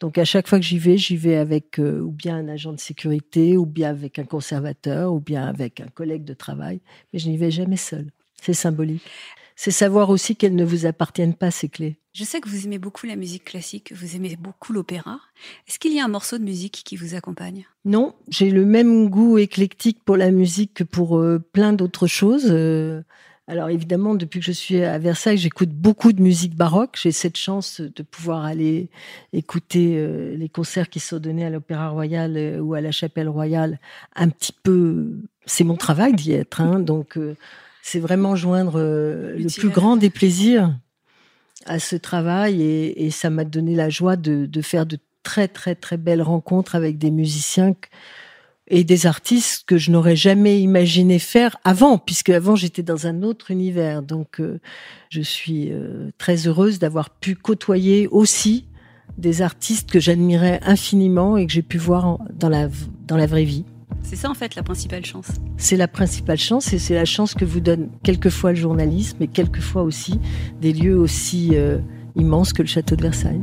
Donc, 0.00 0.18
à 0.18 0.24
chaque 0.24 0.48
fois 0.48 0.58
que 0.58 0.64
j'y 0.64 0.78
vais, 0.78 0.96
j'y 0.96 1.16
vais 1.16 1.36
avec 1.36 1.78
euh, 1.78 2.00
ou 2.00 2.10
bien 2.10 2.36
un 2.36 2.48
agent 2.48 2.72
de 2.72 2.80
sécurité, 2.80 3.56
ou 3.56 3.66
bien 3.66 3.90
avec 3.90 4.18
un 4.18 4.24
conservateur, 4.24 5.12
ou 5.12 5.20
bien 5.20 5.46
avec 5.46 5.80
un 5.80 5.86
collègue 5.86 6.24
de 6.24 6.34
travail. 6.34 6.80
Mais 7.12 7.18
je 7.18 7.28
n'y 7.28 7.36
vais 7.36 7.50
jamais 7.50 7.76
seule. 7.76 8.10
C'est 8.40 8.54
symbolique. 8.54 9.02
C'est 9.56 9.70
savoir 9.70 10.10
aussi 10.10 10.36
qu'elles 10.36 10.56
ne 10.56 10.64
vous 10.64 10.86
appartiennent 10.86 11.34
pas, 11.34 11.50
ces 11.50 11.68
clés. 11.68 11.98
Je 12.12 12.24
sais 12.24 12.42
que 12.42 12.48
vous 12.48 12.66
aimez 12.66 12.78
beaucoup 12.78 13.06
la 13.06 13.16
musique 13.16 13.44
classique, 13.44 13.92
vous 13.94 14.16
aimez 14.16 14.36
beaucoup 14.36 14.74
l'opéra. 14.74 15.18
Est-ce 15.66 15.78
qu'il 15.78 15.94
y 15.94 16.00
a 16.00 16.04
un 16.04 16.08
morceau 16.08 16.36
de 16.36 16.44
musique 16.44 16.82
qui 16.84 16.96
vous 16.96 17.14
accompagne? 17.14 17.64
Non, 17.86 18.14
j'ai 18.28 18.50
le 18.50 18.66
même 18.66 19.08
goût 19.08 19.38
éclectique 19.38 20.04
pour 20.04 20.18
la 20.18 20.30
musique 20.30 20.74
que 20.74 20.84
pour 20.84 21.18
euh, 21.18 21.38
plein 21.38 21.72
d'autres 21.72 22.06
choses. 22.06 22.48
Euh, 22.50 23.00
alors 23.48 23.70
évidemment, 23.70 24.14
depuis 24.14 24.40
que 24.40 24.46
je 24.46 24.52
suis 24.52 24.82
à 24.82 24.98
Versailles, 24.98 25.38
j'écoute 25.38 25.70
beaucoup 25.70 26.12
de 26.12 26.20
musique 26.20 26.54
baroque. 26.54 26.98
J'ai 27.00 27.12
cette 27.12 27.38
chance 27.38 27.80
de 27.80 28.02
pouvoir 28.02 28.44
aller 28.44 28.90
écouter 29.32 29.94
euh, 29.96 30.36
les 30.36 30.50
concerts 30.50 30.90
qui 30.90 31.00
sont 31.00 31.18
donnés 31.18 31.46
à 31.46 31.50
l'Opéra 31.50 31.88
Royal 31.88 32.60
ou 32.60 32.74
à 32.74 32.82
la 32.82 32.92
Chapelle 32.92 33.30
Royale 33.30 33.80
un 34.16 34.28
petit 34.28 34.52
peu. 34.62 35.12
C'est 35.46 35.64
mon 35.64 35.76
travail 35.76 36.12
d'y 36.12 36.32
être, 36.32 36.60
hein, 36.60 36.78
donc 36.78 37.18
c'est 37.82 37.98
vraiment 38.00 38.34
joindre 38.36 38.74
euh, 38.78 39.34
le 39.36 39.48
plus 39.60 39.68
grand 39.74 39.96
des 39.96 40.08
plaisirs 40.10 40.74
à 41.66 41.78
ce 41.78 41.96
travail 41.96 42.62
et, 42.62 43.04
et 43.04 43.10
ça 43.10 43.28
m'a 43.28 43.44
donné 43.44 43.74
la 43.74 43.90
joie 43.90 44.16
de, 44.16 44.46
de 44.46 44.62
faire 44.62 44.86
de 44.86 44.98
très 45.22 45.48
très 45.48 45.74
très 45.74 45.96
belles 45.96 46.22
rencontres 46.22 46.74
avec 46.74 46.96
des 46.98 47.10
musiciens 47.10 47.74
et 48.68 48.84
des 48.84 49.06
artistes 49.06 49.64
que 49.66 49.76
je 49.76 49.90
n'aurais 49.90 50.16
jamais 50.16 50.60
imaginé 50.60 51.18
faire 51.18 51.56
avant, 51.64 51.98
puisque 51.98 52.30
avant 52.30 52.56
j'étais 52.56 52.82
dans 52.82 53.06
un 53.06 53.22
autre 53.22 53.50
univers. 53.50 54.02
Donc 54.02 54.40
euh, 54.40 54.60
je 55.10 55.20
suis 55.20 55.70
euh, 55.70 56.10
très 56.18 56.46
heureuse 56.46 56.78
d'avoir 56.78 57.10
pu 57.10 57.34
côtoyer 57.34 58.08
aussi 58.08 58.64
des 59.18 59.42
artistes 59.42 59.90
que 59.90 60.00
j'admirais 60.00 60.58
infiniment 60.62 61.36
et 61.36 61.46
que 61.46 61.52
j'ai 61.52 61.62
pu 61.62 61.76
voir 61.76 62.06
en- 62.06 62.18
dans 62.32 62.48
la, 62.48 62.68
dans 63.06 63.16
la 63.18 63.26
vraie 63.26 63.44
vie. 63.44 63.64
C'est 64.02 64.16
ça 64.16 64.30
en 64.30 64.34
fait 64.34 64.54
la 64.54 64.62
principale 64.62 65.04
chance. 65.04 65.26
C'est 65.56 65.76
la 65.76 65.88
principale 65.88 66.38
chance 66.38 66.72
et 66.72 66.78
c'est 66.78 66.94
la 66.94 67.04
chance 67.04 67.34
que 67.34 67.44
vous 67.44 67.60
donne 67.60 67.88
quelquefois 68.02 68.50
le 68.50 68.56
journalisme 68.56 69.22
et 69.22 69.28
quelquefois 69.28 69.82
aussi 69.82 70.20
des 70.60 70.72
lieux 70.72 70.98
aussi 70.98 71.50
euh, 71.54 71.78
immenses 72.16 72.52
que 72.52 72.62
le 72.62 72.68
château 72.68 72.96
de 72.96 73.02
Versailles. 73.02 73.40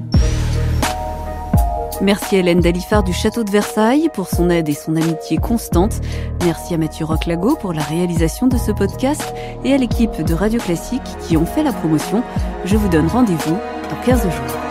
Merci 2.01 2.37
à 2.37 2.39
Hélène 2.39 2.61
Dalifard 2.61 3.03
du 3.03 3.11
Château 3.11 3.43
de 3.43 3.51
Versailles 3.51 4.09
pour 4.13 4.29
son 4.29 4.49
aide 4.49 4.69
et 4.69 4.73
son 4.73 4.95
amitié 4.95 5.37
constante. 5.37 5.99
Merci 6.45 6.73
à 6.73 6.77
Mathieu 6.77 7.03
Roclago 7.03 7.57
pour 7.57 7.73
la 7.73 7.83
réalisation 7.83 8.47
de 8.47 8.57
ce 8.57 8.71
podcast 8.71 9.33
et 9.65 9.73
à 9.73 9.77
l'équipe 9.77 10.21
de 10.21 10.33
Radio 10.33 10.61
Classique 10.61 11.01
qui 11.27 11.35
ont 11.35 11.45
fait 11.45 11.63
la 11.63 11.73
promotion. 11.73 12.23
Je 12.63 12.77
vous 12.77 12.87
donne 12.87 13.07
rendez-vous 13.07 13.57
dans 13.89 14.01
15 14.05 14.23
jours. 14.23 14.68